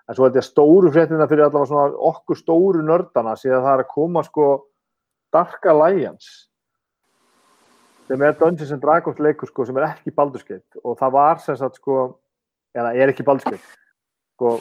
[0.07, 3.83] en svo ég að stóru fréttina fyrir allavega svona okkur stóru nördana síðan það er
[3.83, 4.45] að koma sko
[5.33, 6.47] Dark Alliance
[8.07, 10.79] sem er Dungeons and Dragons leikur sko sem er ekki Baldur's Gate.
[10.83, 11.97] Og það var sem sagt sko
[12.77, 13.75] eða er ekki Baldur's Gate
[14.37, 14.53] sko.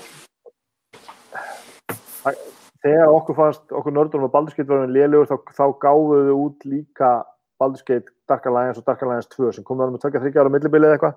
[2.25, 2.43] Það-
[2.83, 6.43] þegar okkur fannst, okkur nördunum að Baldur's Gate var hann lélugur, þá, þá gáfuðu þau
[6.43, 7.13] út líka
[7.61, 10.53] Baldur's Gate, Dark Alliance og Dark Alliance 2 sem kom þarna með tvekja þryggja ára
[10.57, 11.15] millibili eða eitthvað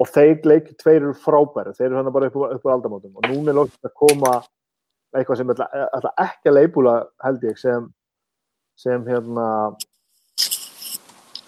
[0.00, 3.14] og þeir leikir tveir eru frábæri, þeir eru hann bara upp, upp úr aldamótum.
[3.18, 4.32] Og núna er lókist að koma
[5.14, 7.86] eitthvað sem ætla, ætla ekki að leipúla held ég sem
[8.74, 9.46] sem hérna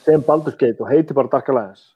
[0.07, 1.91] sem Baldur's Gate og heitir bara Dark Alliance.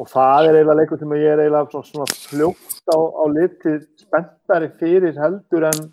[0.00, 3.80] Og það er eiginlega leikur sem ég er eiginlega svona, svona fljótt á, á litið
[4.00, 5.86] spenntari fyrir heldur en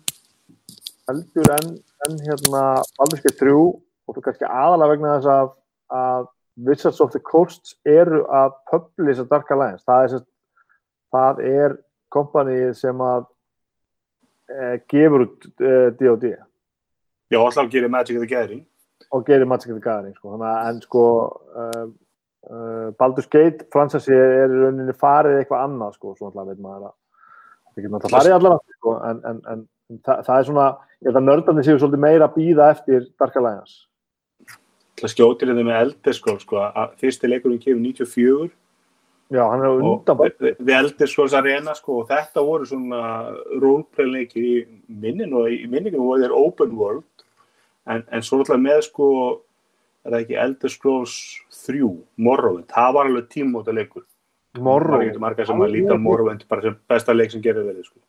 [1.08, 1.70] heldur en,
[2.08, 2.64] en hérna
[2.98, 5.54] Baldur's Gate 3 og þú kannski aðalega vegna þess að,
[5.96, 6.28] að
[6.66, 10.26] Wizards of the Coast eru að publisa Dark Alliance það er,
[11.14, 11.76] það er
[12.14, 13.26] kompanið sem að
[14.50, 16.34] e, gefur út e, D&D
[17.28, 18.66] Já, alltaf gerir Magic the Gathering.
[19.12, 20.34] og gerir Magic the Gathering sko.
[20.34, 21.02] Þannig að en sko
[21.62, 21.84] uh,
[22.48, 26.88] uh, Baldur's Gate franchise er í rauninni farið eitthvað annað sko, svo alltaf veit maður
[26.88, 30.66] að það getur náttúrulega farið allavega sko, en, en, en það, það er svona
[30.98, 33.76] ég held að nördarnir séu svolítið meira að býða eftir Dark Alliance
[34.98, 38.50] Það skjótir þetta með Elder Scrolls, sko, að fyrsti leikurinn kemur 94
[39.30, 43.02] já, hann er undan við, við- við Elder Scrolls Arena, sko, og þetta voru svona
[43.60, 44.54] roleplay leikir í
[44.88, 47.04] minninu og í minningum voru þeir open world.
[47.88, 49.08] En, en svo alltaf með, sko,
[50.04, 51.14] er það ekki Elder Scrolls
[51.66, 54.04] 3, Morrowind, það var alveg tímóta leikur.
[54.58, 58.00] Morrow Það að líta Morrowind bara sem besta leik sem gerir verið, sko.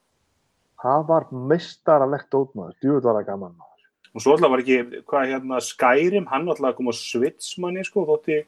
[0.82, 3.53] það var meistaralegt ótmaður, djúið var það gaman.
[3.60, 3.68] maður.
[4.14, 8.06] Og svo alltaf var ekki, hvað hérna Skyrim, hann alltaf að koma Switch manni sko,
[8.07, 8.41] þótti,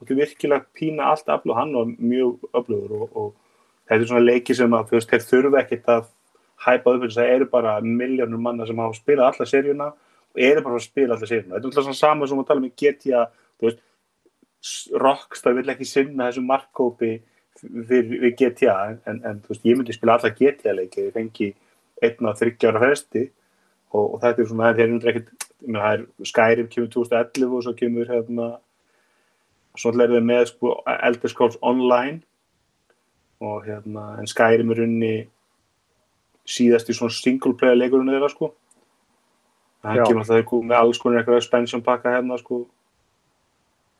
[0.00, 3.32] þótti virkilega pína allt afl og hann var mjög öflugur og, og
[3.88, 6.10] þetta er svona leiki sem að þeir þurfa ekkit að
[6.66, 10.44] hæpa upp þess að það eru bara miljónur manna sem hafa spilað alla seríuna og
[10.48, 11.54] eru bara að spila alla seríuna.
[11.54, 13.82] Þetta er alltaf svona sama sem að tala um í GTA þú veist,
[14.98, 17.12] Rockstar vil ekki sinna þessu markkópi
[17.62, 18.76] við GTA
[19.06, 21.52] en, en þú veist, ég myndi spila alla GTA leiki ég fengi
[22.04, 23.26] einn að þryggjára fresti
[23.92, 27.74] og, og þetta er svona, þeir eru ekkert það er Skyrim kemur 2011 og svo
[27.76, 28.48] kemur hérna
[29.76, 32.20] svo er þeir með sko Elder Scrolls Online.
[33.44, 35.14] Og hérna en Skyrim er unni
[36.48, 38.52] síðast í svona single player leikurinn þeirra sko.
[39.84, 42.64] Það kemur alltaf þeir komið með alls konar eitthvað expansion pakka hérna sko.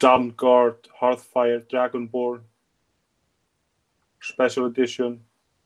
[0.02, 2.42] Dawnguard, Hearthfire, Dragonborn
[4.20, 5.14] Special Edition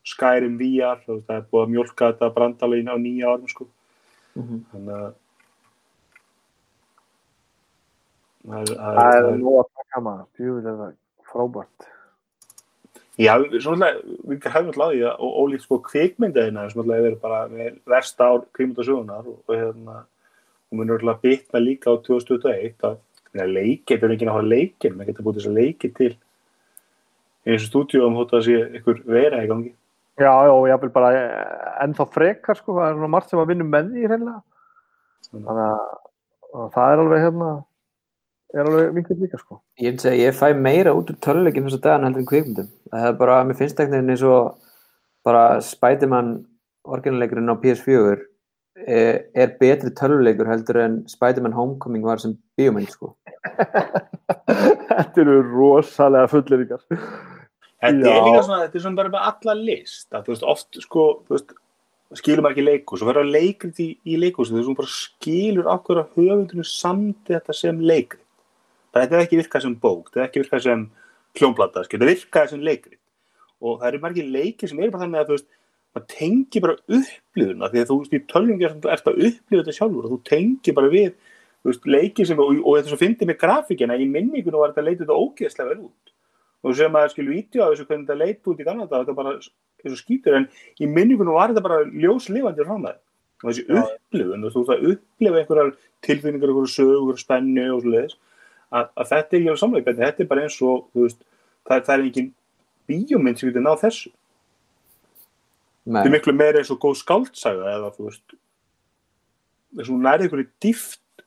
[0.06, 3.66] Skyrim VR það er búið að mjólka þetta brandalín á nýja árum sko.
[4.34, 5.08] Þannig að
[8.50, 10.92] það er, er, er nú að taka maður, er það
[11.30, 11.90] frábært.
[13.20, 17.76] Já, svona við hefum alltaf því að ólíkt sko kvikmyndaðina sem alltaf hefur bara með
[17.90, 19.96] versta ár kvikmyndasögunar og, hérna
[20.70, 22.98] og mun alltaf bitna líka á 2021 að
[23.34, 26.10] leikið, það er ekki náttúrulega leikið maður getur búið þess að leikið til
[27.46, 29.74] eins og stúdíum hótt að sé ykkur vera í gangi
[30.20, 33.52] já, já, ég vil bara eh, ennþá frekar sko, það er svona margt sem að
[33.52, 34.40] vinna með því hreinlega
[35.30, 35.82] þannig að,
[36.54, 37.50] að það er alveg hérna
[38.50, 41.78] er alveg vinklið líka sko Ég vil segja, ég fæ meira út úr töluleikin þess
[41.78, 42.72] að dagan heldur en kvikmyndum.
[42.90, 44.50] Það er bara, mér finnst ekkert eins og
[45.26, 46.32] bara Spiderman
[46.90, 48.00] orginleikurinn á PS4
[48.86, 53.14] er, er betri töluleikur heldur en Spiderman Homecoming var sem bíómynd, sko.
[54.90, 56.84] þetta eru rosalega fullir ykkar
[57.80, 60.08] Þetta er líka svona, þetta er svona bara með alla list.
[60.12, 61.54] Að þú veist, oft sko, þú veist
[62.20, 64.92] skilur maður ekki leikus og verður að leikrit í, í leikus þú veist, hún bara
[64.94, 68.26] skilur okkur að höfundunum samti þetta sem leikrit.
[68.90, 70.84] Bara þetta er ekki virkað sem bók þetta er ekki virkað sem
[71.38, 73.00] skilur, þetta virkað sem leikrit.
[73.60, 75.50] Og það eru margir leikir sem eru bara þannig að þú veist
[75.90, 79.76] maður tengi bara upplifuna því að þú veist, í tölvungi er ert að upplifa þetta
[79.76, 83.28] sjálfur og þú tengi bara við þú veist, leikir sem, og, og þetta svo fyndi
[83.28, 86.09] með grafíkina í minningunum var þetta leitið þetta ógeðslega vel út
[86.60, 89.16] og sem maður skilur vídeo af þessu hvernig þetta leit út í gamla dag þetta
[89.16, 90.48] bara eins og skýtur en
[90.80, 92.98] í minningunum var þetta bara ljóslifandi frá maður
[93.40, 93.80] og þessi Já.
[93.80, 95.70] upplifun og þú veist að upplifa einhverjar
[96.04, 98.18] tilfinningar, einhverjar sögur, spennu og svo leiðis
[98.70, 101.20] að, að þetta er ekki alveg samlega þetta er bara eins og veist,
[101.68, 102.32] það, það er engin
[102.90, 104.12] bíómynd sem getur náð þessu.
[105.86, 108.36] Nei, þetta er miklu meira eins og góð skáldsaga eða þú veist
[109.70, 111.24] þess að hún nærið einhverju dýft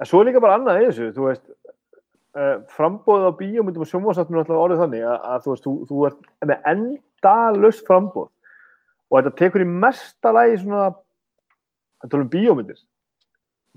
[0.00, 1.46] en svo er líka bara annað í þessu þú veist
[2.36, 5.72] uh, frambóðið á bíómyndum og sjónvarsáttum er alltaf orðið þannig að, að þú veist, þú,
[5.88, 8.28] þú ert með endalust frambóð
[9.10, 10.84] og þetta tekur í mesta lagi svona
[12.04, 12.80] þetta er um bíómyndir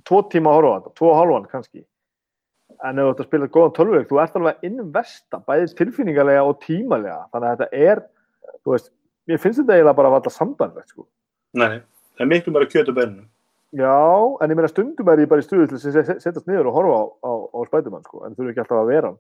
[0.08, 1.84] tvo tíma að horfa á þetta, tvo og hálfan kannski.
[2.84, 6.44] En ef þú ert að spila góðan tölvöld þú ert alveg innum vesta, bæði tilfinningarlega
[6.44, 8.02] og tímalega, þannig að þetta er
[8.64, 8.90] þú veist,
[9.30, 11.06] mér finnst þetta eiginlega bara að valla sambanlegt sko.
[11.60, 11.80] Nei,
[12.18, 13.30] það er miklu meira kjöt og bennum
[13.74, 13.94] Já,
[14.44, 16.76] en ég meina stundum er ég bara í stuðu til að se- setjast niður og
[16.78, 19.20] horfa á, á, á spætumann sko, en þú ekki alltaf að vera hann.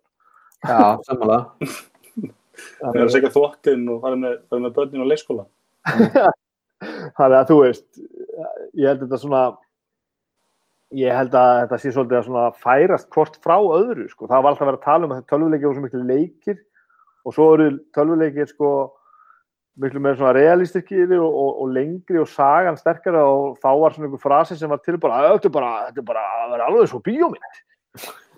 [0.63, 1.71] já, samanlega.
[2.83, 5.45] það er að segja þvottin og fara með, fara með börnin á leikskóla
[7.17, 7.87] Þannig að þú veist,
[8.77, 9.41] ég held þetta svona
[10.93, 14.27] ég held að þetta sé svolítið að svona færast hvort frá öðru sko.
[14.29, 16.59] það var alltaf að vera að tala um að tölvuleikir voru svo miklu leikir
[17.23, 18.69] og svo eru tölvuleikir sko
[19.81, 24.09] miklu meira svona realistikir og, og, og lengri og sagan sterkara og þá var svona
[24.09, 26.91] einhver frasi sem var til bara þetta er bara, þetta er bara að vera alveg
[26.91, 27.47] svo bíómynd.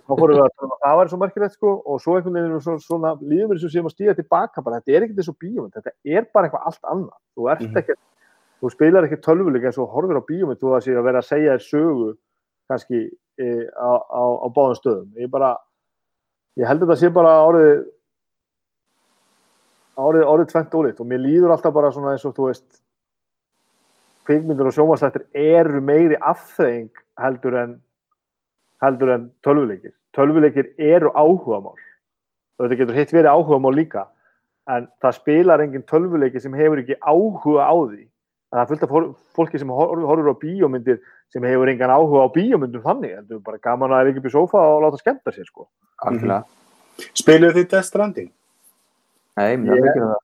[0.05, 2.61] Þá fórum við að um að það var svo merkilegt sko og svo einhvern veginn
[2.63, 5.37] svona, svona lífum við sem séum að stíða tilbaka bara þetta er ekkert eins og
[5.43, 7.17] bíómynd, þetta er bara eitthvað allt annað.
[7.35, 7.79] Þú ert Mhm.
[7.81, 7.95] ekki,
[8.61, 11.29] þú spilar ekki tölvuleik eins og horfir á bíómynd þú að sé að vera að
[11.31, 12.09] segja þér sögu
[12.69, 13.01] kannski
[13.37, 13.45] e,
[13.75, 15.09] á, á, á báðum stöðum.
[15.19, 15.57] Ég bara,
[16.55, 17.83] ég held að þetta sé bara orðið
[19.97, 22.81] orðið, orðið tvent ólíkt og mér líður alltaf bara svona eins og þú veist
[24.25, 26.89] kvikmyndur og sjónvarsættir eru meiri afþreying
[27.21, 27.75] heldur en
[28.83, 29.93] heldur en tölvuleikir.
[30.15, 31.77] Tölvuleikir eru áhugamál.
[32.59, 34.07] Þetta getur hitt verið áhugamál líka
[34.71, 38.01] en það spilar engin tölvuleiki sem hefur ekki áhuga á því.
[38.05, 40.99] En það er fullt af fól- fólki sem horfir á bíómyndir
[41.33, 44.33] sem hefur engan áhuga á bíómyndum þannig, þetta er bara gaman að er ekki í
[44.33, 45.67] sófa og láta skemmta sér sko.
[46.05, 46.43] Algjörlega.
[47.13, 48.31] Spiluðu þið Death Stranding?
[49.35, 50.21] Nei, ég myndi aldrei gera það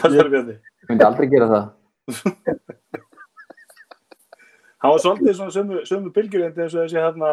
[0.00, 0.56] Hvað þarf við þið?
[0.56, 1.64] Ég myndi aldrei gera það
[4.80, 7.30] Hann var svolítið svona sömu, sömu bylgjurindi eins og þessi hérna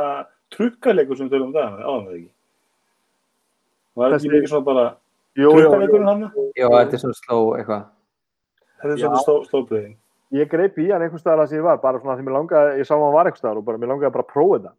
[0.52, 2.32] trukkarleikur sem tölum um það, áðan það ekki.
[3.98, 4.84] Var þetta ekki svona bara
[5.38, 6.26] trukkarleikurinn hann?
[6.60, 7.86] Já, þetta er svona sló eitthvað
[8.84, 9.96] Þetta er stó, stóðbreyðing.
[10.36, 12.76] ég greip í hann einhvers staðar að sem ég var bara svona því mér langaði,
[12.82, 14.74] ég sá hann var einhvers staðar og bara mér langaði bara að prófa þetta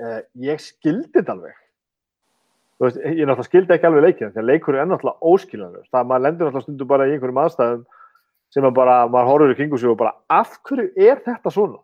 [0.00, 1.60] uh, ég skildi þetta alveg
[2.84, 6.08] veist, ég náttúrulega skildi ekki alveg leikina því að leikur er náttúrulega óskiljanlega það að
[6.10, 7.84] maður lendur náttúrulega stundum bara í einhverjum aðstæðum
[8.54, 11.80] sem að bara, maður horfur í kringu sig og bara af hverju er þetta svona?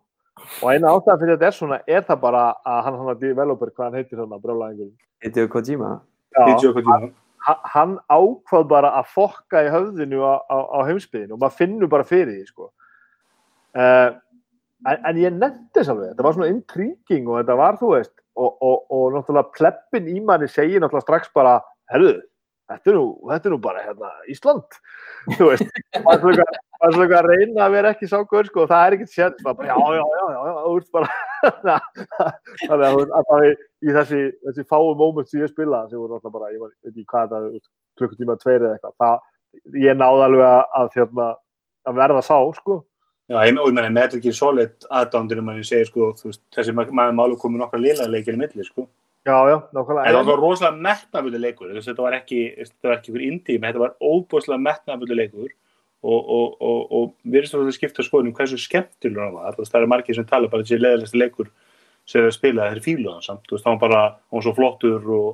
[0.62, 3.72] Og eina ástæðan fyrir þetta er svona er það bara að hann hann að developer,
[3.72, 5.90] hvað hann heitir hann að brjólaðingurinn Hideo Kojima.
[6.38, 7.10] Hideo Kojima.
[7.46, 11.90] ha- hann ákvað bara að fokka í höfðinu á, á, á heimsbyðinu og maður finnur
[11.90, 12.70] bara fyrir því sko.
[13.74, 14.10] uh,
[14.86, 18.76] en, en ég nefndi þetta var svona intriguing og þetta var þú veist og, og,
[18.90, 21.58] og náttúrulega pleppin í manni segir náttúrulega strax bara,
[21.92, 22.20] herruðu
[22.72, 24.78] þetta er nú, þetta er nú bara hérna Ísland.
[25.36, 28.96] Þú veist, maður er svona að reyna að vera ekki sákur sko, og það er
[28.96, 31.10] ekkert maður bara já, já, já, já, já þú veist bara
[32.62, 36.38] þannig að, það er í þessi, þessi fáu moment sem ég spila sem voru náttúrulega
[36.38, 37.62] bara, ég veit ekki hvað það er
[38.00, 39.28] klukkutíma tveir eða eitthvað það,
[39.84, 41.28] ég náði alveg að, að, hérna,
[41.86, 42.80] að verða sá, sko
[43.32, 46.74] Já, ég og ég meina Metal Gear Solid aðdándur manni segir sko, þú veist, þessi
[46.76, 48.84] ma- maður málu komið nokkra lila leikir í milli sko.
[49.24, 52.88] já, já, En nákvæmlega það var rosalega metnafullu leikur, þú veist, þetta var ekki, þetta
[52.90, 55.50] var ekki ykkur indí, menn þetta var óbúslega metnafullu leikur.
[56.02, 59.72] Og, og, og, og við erum að skipta skoðunum hversu skemmtilegur hann var, þú veist,
[59.72, 61.50] það er margir sem tala bara þessi leðalegsti leikur
[62.10, 64.54] sem við spilaði þeir fílu hann samt, þú veist, hann var bara, hann var svo
[64.56, 65.28] flottur og,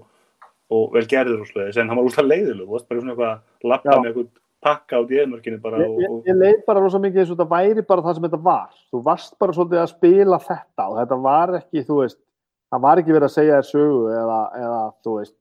[0.76, 3.72] og vel gerður og sluðis, en hann var úrslag leiðilug, þú veist, bara svona eitthvað
[3.72, 4.28] lappa með eitthvað
[4.64, 7.32] pakka út í eðmörkinu bara ég, og, ég, og, ég leið bara rosa mikið eins
[7.32, 10.86] og þetta væri bara það sem þetta var þú varst bara svolítið að spila þetta
[10.88, 12.18] og þetta var ekki, þú veist
[12.68, 15.36] það var ekki verið að segja þér sögu eða, eða þú veist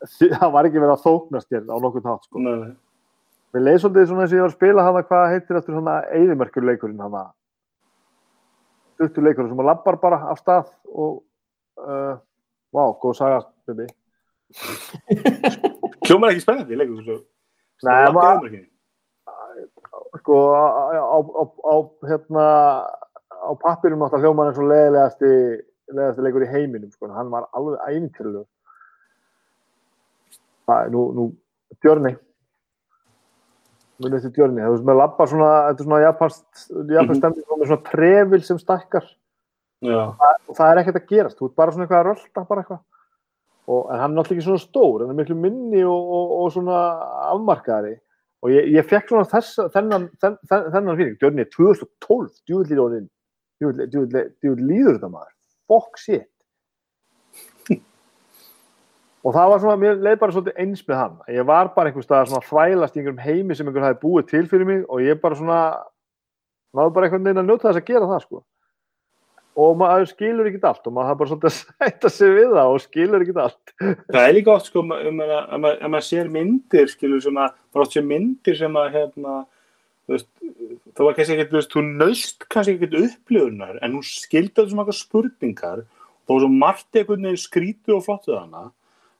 [0.40, 2.46] það var ekki verið að þóknast þér á nokkuð nátt sko.
[2.46, 2.70] Nei,
[3.50, 5.94] Mér leið svolítið svona eins og ég var að spila hana hvað heitir eftir svona
[6.14, 7.24] eðimörkur leikurinn hana
[9.00, 11.22] stuttur leikurinn sem að lappar bara af stað og
[11.80, 12.18] uh,
[12.74, 13.86] vá, góð saga baby.
[16.04, 17.22] hljómar ekki spennandi leikur,
[17.86, 18.66] Nei, lappa maður-
[20.20, 20.64] sko á,
[21.00, 21.18] á,
[21.70, 21.74] á,
[22.08, 22.44] hérna
[23.30, 25.30] á pappirum átt að hljóma hann eins og leðilegasti
[25.90, 28.46] leðilegasti leikur í heiminum sko, hann var alveg ævintýrlegur
[30.68, 31.24] það er nú, nú
[31.80, 32.12] Djörni
[34.00, 36.62] munið til Djörni, það er með labba svona þetta er svona japansk
[36.94, 39.08] japansk stemning mm með svona trefil sem stakkar
[39.80, 42.60] Já, og það er ekkert að gerast, þú ert bara svona eitthvað að rölda bara
[42.64, 42.80] eitthvað
[43.70, 46.80] og, hann er náttúrulega ekki svona stór hann er miklu minni og, og, og svona
[47.30, 47.94] afmarkaðari
[48.40, 53.08] og ég, ég fekk svona þess, þennan, þenn, þenn, þennan fyrir Djörni 2012, djúvillir orðin
[53.60, 55.34] djúvill líður þetta maður.
[55.68, 56.28] Fuck shit.
[59.24, 61.18] Og það var svona, mér leið bara svolítið eins með hann.
[61.36, 64.30] Ég var bara einhvers staðar svona að þvælast í einhverjum heimi sem einhver hafi búið
[64.32, 65.60] til fyrir mig og ég bara svona
[66.76, 68.42] náðu bara einhvern veginn að njóta þess að gera það sko
[69.60, 72.72] og maður skilur ekkert allt og maður hafa bara svolítið að sætta sig við það
[72.72, 73.72] og skilur ekkert allt.
[73.80, 75.22] Það er líka oft sko, um, um,
[75.68, 79.38] um, að sér myndir skilur sem að, bara oft sér myndir sem að hérna,
[80.06, 80.28] þú veist,
[80.96, 84.80] það var kannski ekkert, þú veist, þú nöst kannski ekkert upplifunar, en hún skildaði svo
[84.80, 85.86] makka spurningar,
[86.30, 88.68] og var svo margt einhvern veginn skrítið og flottuð hana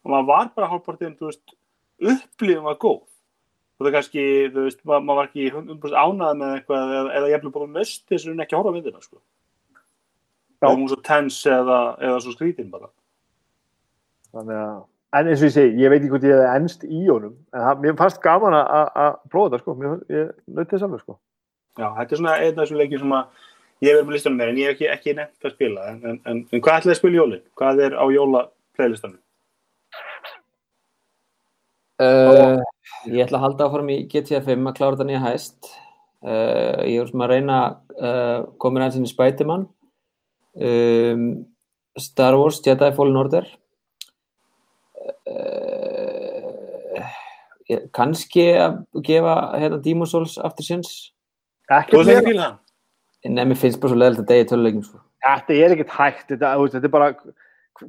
[0.01, 1.57] og maður var bara hálfpartinn, þú veist
[2.01, 3.03] upplifun var góð.
[3.81, 7.31] Og það kannski, þú veist, maður, maður var ekki 100% ánað með eitthvað, eða, eða
[9.21, 9.40] ég
[10.61, 12.91] að hún svo tens eða, eða svo skrítin bara
[14.31, 14.75] Þannig að,
[15.19, 17.65] en eins og ég segi, ég veit ekki hvort ég hefði ennst í honum, en
[17.65, 21.01] það, mér fannst gaman að- að að prófa þetta, sko, mér, ég nöyti þess alveg,
[21.03, 21.17] sko.
[21.81, 23.25] Já, þetta er svona einn af þessum leikjum sem að
[23.81, 26.21] ég verið með listanum með en ég hef ekki, ekki nefnt að spila en, en,
[26.31, 27.43] en, en hvað ætlaði að spila í jólin?
[27.59, 28.45] Hvað er á jóla
[28.79, 29.19] playlistanum?
[32.01, 32.57] Uh,
[33.11, 35.73] ég ætla að halda áfram í GTA 5 að klára þetta nýja hæst.
[36.25, 37.59] Uh, ég er sem að reyna
[37.99, 39.67] uh, komin aðeins inn í Spiderman,
[40.61, 41.25] um,
[41.99, 43.47] Star Wars, Jedi Fallen Order.
[45.31, 46.61] Uh,
[47.95, 50.91] kannski að gefa hérna Demon's Souls aftur sinns.
[51.71, 52.59] Ekki Þú veist ekki fíla það?
[53.29, 54.85] En mér finnst bara svo leðilegt að degi töluleikum.
[54.87, 55.03] Sko.
[55.21, 57.09] þetta er ekkert hægt, þetta, þetta er bara,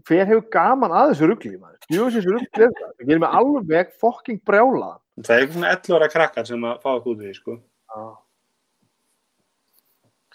[0.07, 1.53] hver hefur gaman að þessu ruggli,
[1.87, 2.89] þessu ruggli er það.
[3.05, 4.91] Gerir mig alveg fokking brjála.
[5.21, 7.57] Það er eitthvað svona 11 ára krakkar sem að fá það út í því, sko.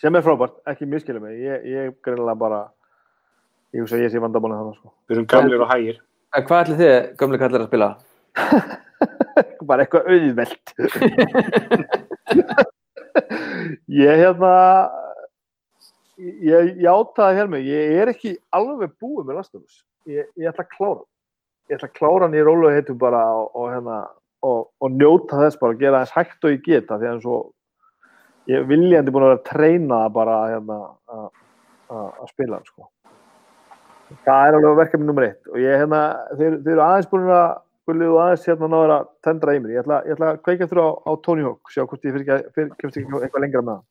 [0.01, 1.39] Sem er frábært, ekki miskilja mig.
[1.41, 2.65] Ég, ég greinilega bara,
[3.73, 4.93] ég hugsa að ég sé vandabólið þannig, sko.
[5.09, 6.03] Við erum gamlir og hægir.
[6.37, 7.91] En Hvað ætli þið, gömlega kallar að spila?
[9.69, 10.67] bara eitthvað auðvelt
[14.03, 14.53] ég hérna
[16.17, 19.77] ég játaði hér mig ég er ekki alveg búið með Lastafus
[20.09, 21.05] ég, ég ætla að klára
[21.69, 23.99] ég ætla að klára hann í rólu og, og, hérna,
[24.47, 27.37] og, og njóta þess bara að gera þess hægt og ég geta því að svo
[28.51, 30.81] ég er viljandi búin að vera að treyna það bara hérna,
[31.91, 32.91] að spila sko
[34.27, 36.03] það er alveg verkefni nummer eitt og ég hérna,
[36.39, 37.49] þeir, þeir eru aðeins búin að
[37.87, 39.75] Gullið og aðeins hérna náður að tendra í mér.
[39.77, 42.17] Ég ætla, ég ætla að kveika þrjá á, á Tony Hawk, sjá hvort ég
[42.81, 43.85] kemst ekki eitthvað lengra með hann.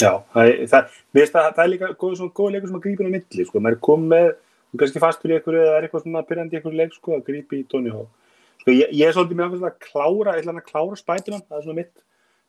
[0.00, 3.04] Já, það, það, mér finnst að það er líka góð, góð leikur sem að grípa
[3.04, 3.62] inn á milli, sko.
[3.64, 4.28] Maður er komið með,
[4.68, 7.24] þú kannski fastur í einhverju eða er eitthvað svona pyrrandi í einhverju leik, sko, að
[7.30, 8.36] grípa í Tony Hawk.
[8.60, 11.66] Sko, ég, ég er svolítið með að klára, ég ætla að klára Spiderman, það er
[11.66, 11.94] svona mitt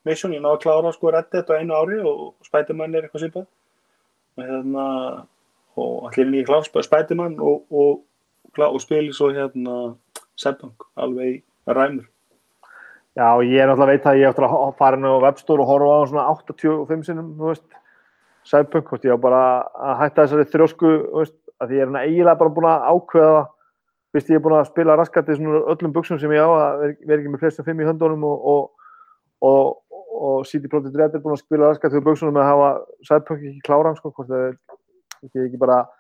[0.08, 3.26] mission, ég náðu að klára, sko, Red Dead á einu ári og Spiderman er eitthvað
[3.26, 3.50] svipað.
[4.38, 4.86] Og hérna,
[5.78, 8.02] og allir klára Sp- Spiderman og, og,
[8.52, 9.94] og, og spili svo hérna
[10.40, 12.08] Cyberpunk, alveg ræmur.
[13.18, 15.90] Já, ég er náttúrulega veit að ég eftir að fara inn á webstore og horfa
[15.92, 17.66] á hann svona 85 sinnum, þú veist,
[18.48, 19.42] Cyberpunk, þú veist, ég á bara
[19.76, 23.42] að hætta þessari þrjósku, þú veist, að ég er hérna eiginlega bara búin að ákveða,
[24.16, 27.20] veist, ég er búin að spila raskati svona öllum buksum sem ég á, að vera
[27.20, 28.90] ekki með flestum fimm í höndunum og, og,
[29.52, 29.76] og,
[30.22, 32.70] og CD Projekt Red er búin að spila raskati úr buksunum með að hafa
[33.08, 34.54] Cyberpunk ekki kláran, sko, hvort það er
[35.26, 35.98] ekki, ekki bara að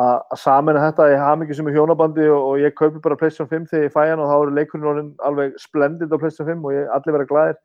[0.00, 3.50] að samena þetta, ég hafa mikið sem er hjónabandi og, og ég kaupi bara PlayStation
[3.50, 6.76] 5 þegar ég fæ hann og þá eru leikurinn alveg splendid á PlayStation 5 og
[6.76, 7.58] ég, allir vera glæðir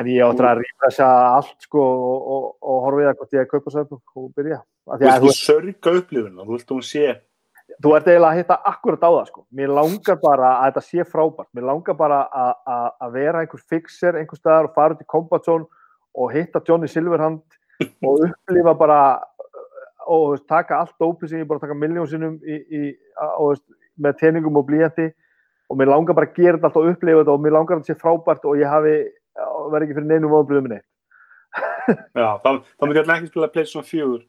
[0.00, 3.44] en ég áttur að rífresa allt sko og, og, og horfa í það hvort ég
[3.44, 4.58] að kaupa Cyberpunk og byrja.
[4.82, 7.06] Þú að vilt þú, þú sörga upplifuna, þú vilt að hún sé
[7.82, 9.44] þú ert eiginlega að hitta akkurat á það sko.
[9.58, 11.48] Mér langar bara að þetta sé frábært.
[11.56, 15.06] Mér langar bara að- að að vera einhver fixer einhver staðar og fara út í
[15.08, 15.66] Combat Zone
[16.14, 17.42] og hitta Johnny Silverhand
[18.06, 18.98] og upplifa bara
[20.06, 22.82] og veist, taka allt dópið sem ég bara að taka miljón sinnum í, í,
[23.18, 23.66] á- og, þú veist,
[24.02, 25.12] með teningum og blíjandi
[25.70, 27.82] og mér langar bara að gera þetta allt og upplifa þetta og mér langar að
[27.84, 28.94] þetta sé frábært og ég hafi
[29.72, 30.80] verði ekki fyrir neinum óbröðum minni
[32.18, 32.48] Já, þá,
[32.82, 34.20] myndi ég alltaf ekki spila PlayStation 4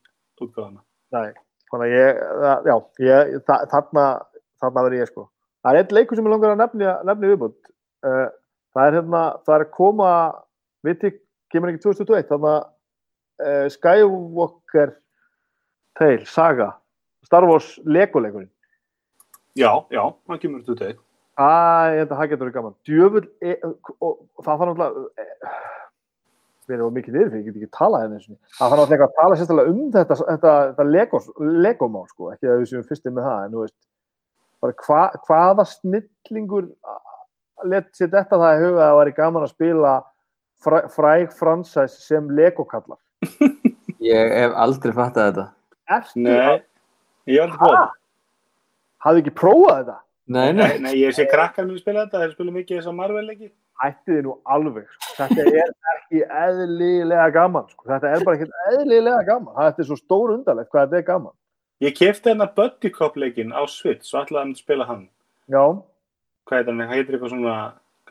[0.44, 0.82] útgáðana.
[1.16, 1.34] Nei,
[1.74, 2.76] þannig að ég, það- já,
[3.08, 4.06] ég, þa þarna,
[4.64, 5.28] þarna verði ég sko.
[5.64, 7.72] Það er einn leikur sem ég langar að nefni, nefni viðbútt.
[8.04, 8.28] Uh,
[8.76, 10.10] það er hérna, það er að koma,
[10.84, 11.14] viti,
[11.54, 12.62] kemur ekki 2021, þannig að
[13.48, 14.94] uh, Skywalker
[16.00, 16.70] Tale, Saga,
[17.24, 18.50] Star Wars Lego-leikurinn.
[19.56, 20.98] Já, já, hann kemur út þetta.
[21.34, 21.46] Æ,
[21.94, 22.76] ég held að það getur verið gaman.
[22.90, 25.54] Djöfull, e, og, og það þarf náttúrulega,
[26.64, 29.08] e, við erum mikið fyrir, ég get ekki talað henni eins og það þarf náttúrulega
[29.08, 33.28] að tala sérstaklega um þetta, þetta, þetta Legomál, sko, ekki að við séum fyrstir með
[33.30, 33.78] það, en þú veist,
[34.64, 36.70] bara hva, hvaða snillingur
[37.70, 39.94] let sér þetta það í huga að það væri gaman að spila
[40.64, 43.00] fræ, fræg fransæs sem Lego-kallar.
[44.04, 45.46] Ég hef aldrei fattað þetta.
[45.94, 46.64] Ertu Nei, að,
[47.30, 47.94] ég hef aldrei prófað það.
[49.06, 49.98] hafðu ekki prófað þetta?
[50.34, 50.64] Nei, nei.
[50.64, 53.50] Nei, nei, ég sé krakkar minn spila þetta, þeir spila mikið þess að Marvel-leiki.
[53.82, 55.14] Hættið þið nú alveg sko.
[55.18, 57.86] þetta er ekki eðlilega gaman sko.
[57.90, 61.34] þetta er bara ekki eðlilega gaman þetta er svo stór undarlegt hvað þetta er gaman
[61.84, 65.02] Ég kefti hérna Buddy Cop-leikin á Switch og ætlaði hann að spila hann.
[65.52, 65.64] já,
[66.48, 66.84] Hvað heitir hann?
[66.84, 67.56] Það heitir eitthvað svona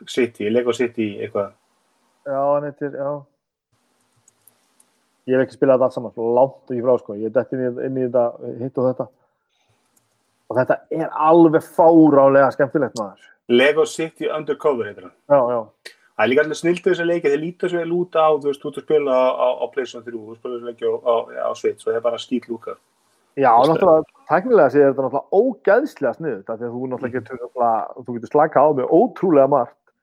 [0.09, 1.53] City, Lego City, eitthvað.
[2.27, 3.09] já, hann heitir já
[5.27, 7.53] ég hef ekki spilað þetta allt saman svo langt ekki frá sko, ég er dett
[7.55, 8.23] inn í, inn í þetta
[8.59, 9.05] hitt og þetta
[10.51, 15.15] og þetta er alveg fárálega skemmtilegt maður Lego City Undercover heitir hann.
[15.27, 18.27] já, já, Það er líka allir snildu þessar leiki, þeir líta svo vel út á,
[18.37, 20.85] þú veist, þú ert að spila á, á, á PlayStation 3, þú spila þessu leiki
[20.85, 22.75] á, á, á Switch og það er bara skýt lúka.
[23.33, 28.03] já, náttúrulega tæknilega sé þetta náttúrulega ógæðslega sniðut af því að þú náttúrulega getur, náttúrulega,
[28.05, 29.93] þú getur slaka á með ótrúlega margt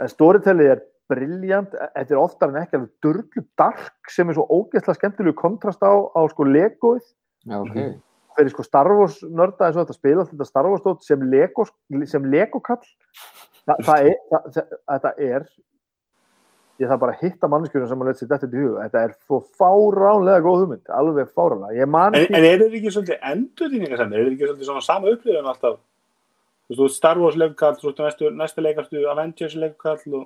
[0.00, 0.80] en storytellið er
[1.12, 5.84] briljant, þetta er oftar en ekki alveg durglu dark sem er svo ógeðslega skemmtilegu kontrast
[5.84, 7.04] á, á sko legoið
[7.44, 8.00] Já, ok.
[8.36, 11.66] Fyrir sko Star Wars nörda eins og þetta spila þetta Star Wars dót sem Lego
[12.10, 12.82] sem Lego kall.
[13.62, 15.44] Þa, það er, það, það, þetta er
[16.82, 19.14] ég þarf bara að hitta mannskjörnum sem að leta sér þetta í hug þetta er
[19.26, 24.14] svo fáránlega góð hugmynd alveg fáránlega, En, ekki en eru þið ekki svolítið endurðýningar sem
[24.16, 25.80] eru þið ekki svolítið svona sama upplifun alltaf?
[26.72, 30.24] Þú veist, Star Wars leikukall þú veist, næstu, næstu leikarstu Avengers leikukall og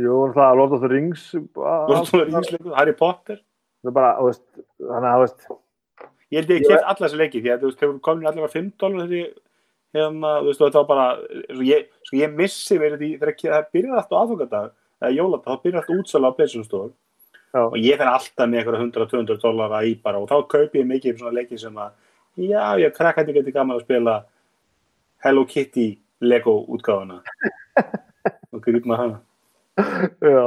[0.00, 3.42] jú, það er Lord of the Rings þú veist, þú veist, leikukall, Harry Potter.
[3.84, 4.46] Það er bara, þú veist,
[4.80, 5.48] þannig að þú veist
[6.32, 8.54] ég held ég að keft alla þessi leiki því að þú veist, þegar komin allavega
[8.56, 9.22] 5 dólar þessi
[9.96, 11.06] hérna, þú veist, þetta var bara
[11.54, 14.70] svo ég, svo ég missi verið því þegar það byrjar alltaf aðfokadag
[15.00, 16.90] eða jóladag, þá byrjar alltaf útsala á
[17.56, 17.62] Já.
[17.62, 21.20] og ég finn alltaf með eitthvað 100-200 dólara í bara og þá kaupi ég mikið
[21.20, 21.94] svona leiki sem að
[22.36, 24.16] já, ég krakkandi geti gaman að spila
[25.24, 25.86] Hello Kitty
[26.20, 27.22] Lego útgáfuna
[28.52, 29.22] og grýp maður hana
[30.20, 30.44] já,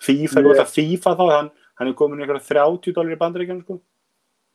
[0.00, 0.68] FIFA, Ég- yeah.
[0.74, 1.50] FIFA þá, hann,
[1.80, 3.78] hann er komin í eitthvað 30 dólar í bandaríkjum sko.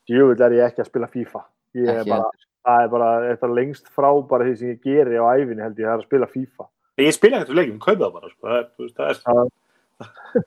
[0.09, 1.41] Djúvill er ég ekki að spila FIFA.
[1.75, 5.19] Ég er Ekki bara, það er bara eitthvað lengst frá bara því sem ég geri
[5.19, 6.67] á æfinni held ég, það er að spila FIFA.
[7.03, 8.41] Ég spila fyrir leikjum, kaupa það bara sko.
[8.45, 10.45] það er, veist, það er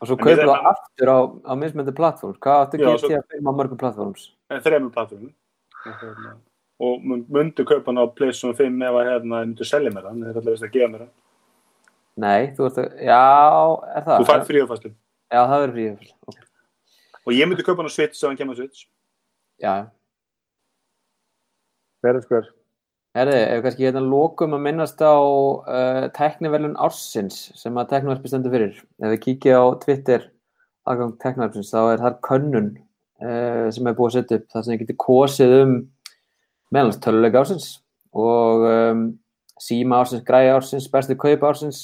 [0.00, 3.50] og svo En kaupir það aftur á, á mismöndi plattforms hvað áttu Já, GTA 5
[3.50, 5.34] á mörgum plattforms en þremur platformum.
[5.80, 6.32] Og, hérna,
[6.80, 10.24] og mun- myndu kaupa hann á PlayStation 5 ef að hérna, myndu selja mér hann,
[10.24, 11.12] þeir ætla að gefa mér hann.
[12.20, 13.20] Nei, þú ert að, já,
[13.96, 14.16] er það?
[14.16, 14.96] Þú fær fríðafastum
[15.30, 16.48] já, það verður fríð okay.
[17.26, 18.88] og ég myndi kaupa hann á Switch ef hann kemur á Switch
[19.60, 19.74] já,
[22.00, 22.50] hver er skver
[23.18, 28.52] Herði, ef kannski hérna lokum að minnast á uh, tekniverlun ársins sem að tekniverfi stendur
[28.54, 28.76] fyrir.
[29.02, 30.28] Ef við kíkja á Twitter
[30.86, 34.72] aðgang tekniverfins þá er þar könnun uh, sem er búið að setja upp þar sem
[34.72, 35.74] þið getur kosið um
[36.70, 37.66] meðalans töluleika ársins
[38.14, 39.02] og um,
[39.58, 41.82] síma ársins, græja ársins, bestu kaup ársins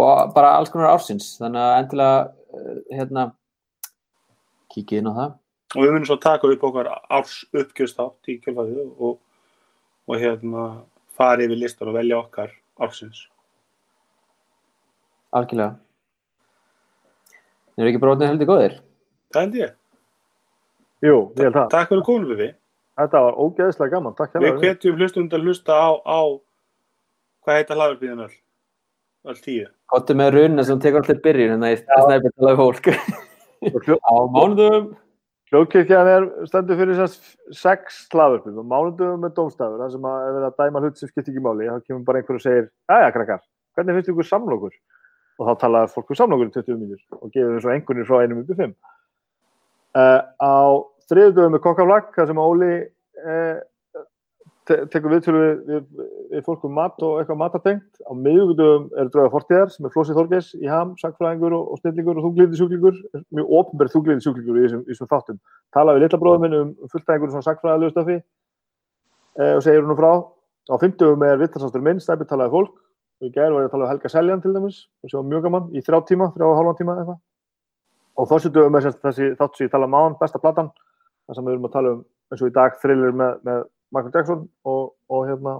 [0.00, 1.34] og bara alls konar ársins.
[1.42, 2.16] Þannig að endilega
[2.56, 3.28] uh, hérna
[4.72, 5.38] kíkið inn á það.
[5.72, 9.18] Og við munum svo taka upp okkar árs uppgjörstátt í kjölfæðu og,
[10.08, 10.66] og hérna
[11.16, 13.26] fara yfir listar og velja okkar ársins.
[15.32, 15.78] Algjörlega.
[17.72, 18.80] Þeir eru ekki brotnið heldur góðir.
[19.32, 19.76] það held ég,
[21.00, 22.50] jú, ég held það, takk fyrir komin við
[23.00, 24.16] þetta var ógeðslega gaman.
[24.18, 26.20] Takk við hérna hvetjum hlustund að hlusta á, á
[27.42, 28.34] hvað heita hlaðarbyðin öll
[29.32, 29.68] öll tíu.
[29.92, 32.90] Kottu með runna sem tekur allir byrjun en það er snæpið talaði fólk.
[34.02, 34.88] Á mánudum
[35.52, 37.00] Hljóðkirkjan er stendur fyrir
[37.52, 41.10] sex slaðurpum og mánudum með dómstafur það sem að er verið að dæma hlut sem
[41.10, 43.42] skiptir ekki máli þá kemur bara einhver og segir, aðja krakkar
[43.76, 44.78] hvernig finnst ykkur samlokur?
[45.38, 48.22] og þá talaði fólk um samlokur í 20 mínútur og gefur þeim svo einhvernir frá
[48.22, 48.72] einum upp í 5
[50.00, 50.56] uh, á
[51.12, 53.56] þriðdöfum með kokkaflag þar sem Óli uh,
[54.68, 57.88] te tekur viðtölu við, við, við fólk um mat og eitthvað matatengt.
[58.06, 62.18] Á miðugdöfum er drauga fortíðar sem er Flósi Þorges í ham, sagfræðingur og, og snillingur
[62.20, 62.96] og þunglindi sjúklingur
[63.34, 65.38] mjög ofnberð þunglindi sjúklingur í þessum, þessum þáttum.
[65.74, 70.12] Talaði við litla bróðum minn um fulltæðingur svona sagfræðalegu stöfi eh, og segir hún frá.
[70.70, 72.74] Á 50 er vittarsánstur minn, stæpið talaði fólk.
[73.22, 75.28] Og í gæri var ég að tala um Helga Seljan til dæmis og sem var
[75.30, 76.94] mjög gaman í þrjá tíma, þrjá og hálfan tíma
[83.92, 85.58] og er eins og Michael Jackson og, og hérna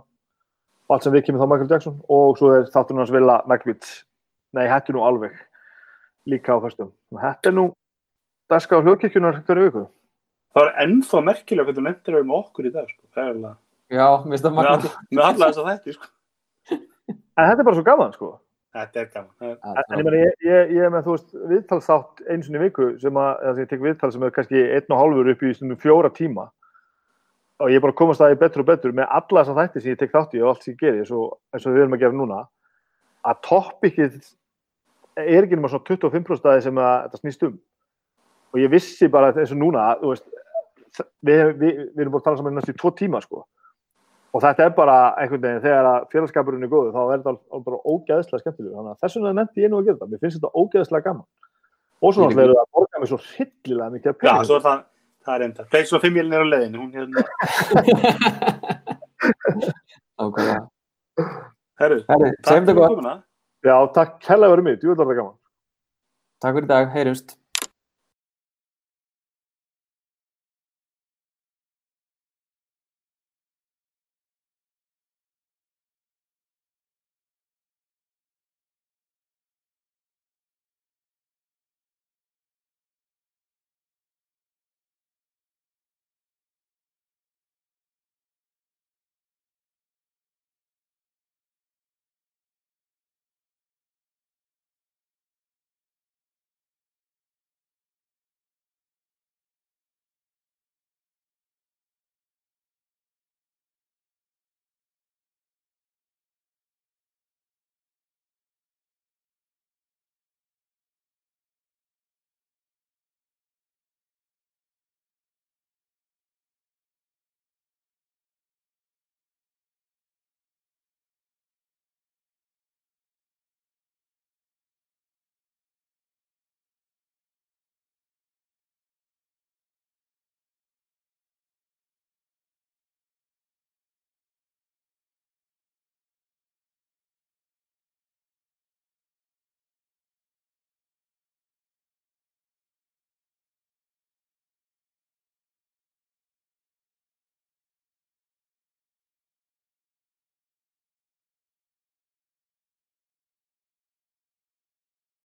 [0.88, 4.04] og allt sem við kemur þá Michael Jackson og svo er þátturinn hans Villa Magvits
[4.56, 5.36] nei, hættu nú alveg
[6.28, 7.66] líka á fyrstum þetta er nú
[8.52, 9.84] daska á hljóðkirkjunar hverju viku.
[10.52, 13.04] Það er ennþá merkilega hvernig þú nefndir um okkur í dag sko.
[13.14, 13.58] það er alveg
[13.92, 16.08] Já, mér finnst það með magna alla, með alla þess að þætti sko.
[17.36, 18.30] en þetta er bara svo gaman sko.
[18.72, 19.32] Þetta er gaman.
[19.36, 19.56] Það er,
[19.92, 22.86] En en ég, ég, ég, ég er með þú veist viðtalsþátt einu sinni í viku
[23.02, 25.52] sem að, eða sem ég tek viðtal sem er kannski einn og hálfur upp í
[25.56, 26.46] stundum fjóra tíma
[27.62, 29.82] og ég er bara að komast það í betur og betur með alla þessa þætti
[29.82, 31.84] sem ég tek þátt í og allt sem ég geri eins og, eins og við
[31.84, 32.38] erum að gera núna.
[33.22, 34.16] Að toppikið
[35.22, 37.58] er ekki nema svona 25% staði sem að þetta snýst um.
[38.52, 40.26] Og ég vissi bara eins og núna veist,
[41.22, 43.44] við, við, við erum bara að tala saman í næstu tvo tíma sko.
[44.32, 47.80] Og þetta er bara einhvern veginn þegar að félagskapurinn er góður þá er þetta bara
[47.84, 50.10] ógeðslega skemmtilega þannig að þess vegna nefndi ég nú að gera þetta.
[50.12, 51.26] Mér finnst þetta ógeðslega gaman.
[52.02, 54.48] Og svo náttúrulega eru það að borga mig svo hryllilega mikið af já, peningum.
[54.48, 54.80] svo er það
[55.26, 57.20] það er enda, Place of 5 er á leiðinu hún hérna,
[60.22, 60.60] Ákvæða
[61.82, 63.14] herru, Herri, takk fyrir komuna.
[63.62, 64.18] Já, takk.
[64.22, 65.36] Kærlega verið mig, þú er þetta gaman.
[66.42, 67.36] Takk fyrir dag, heyrjumst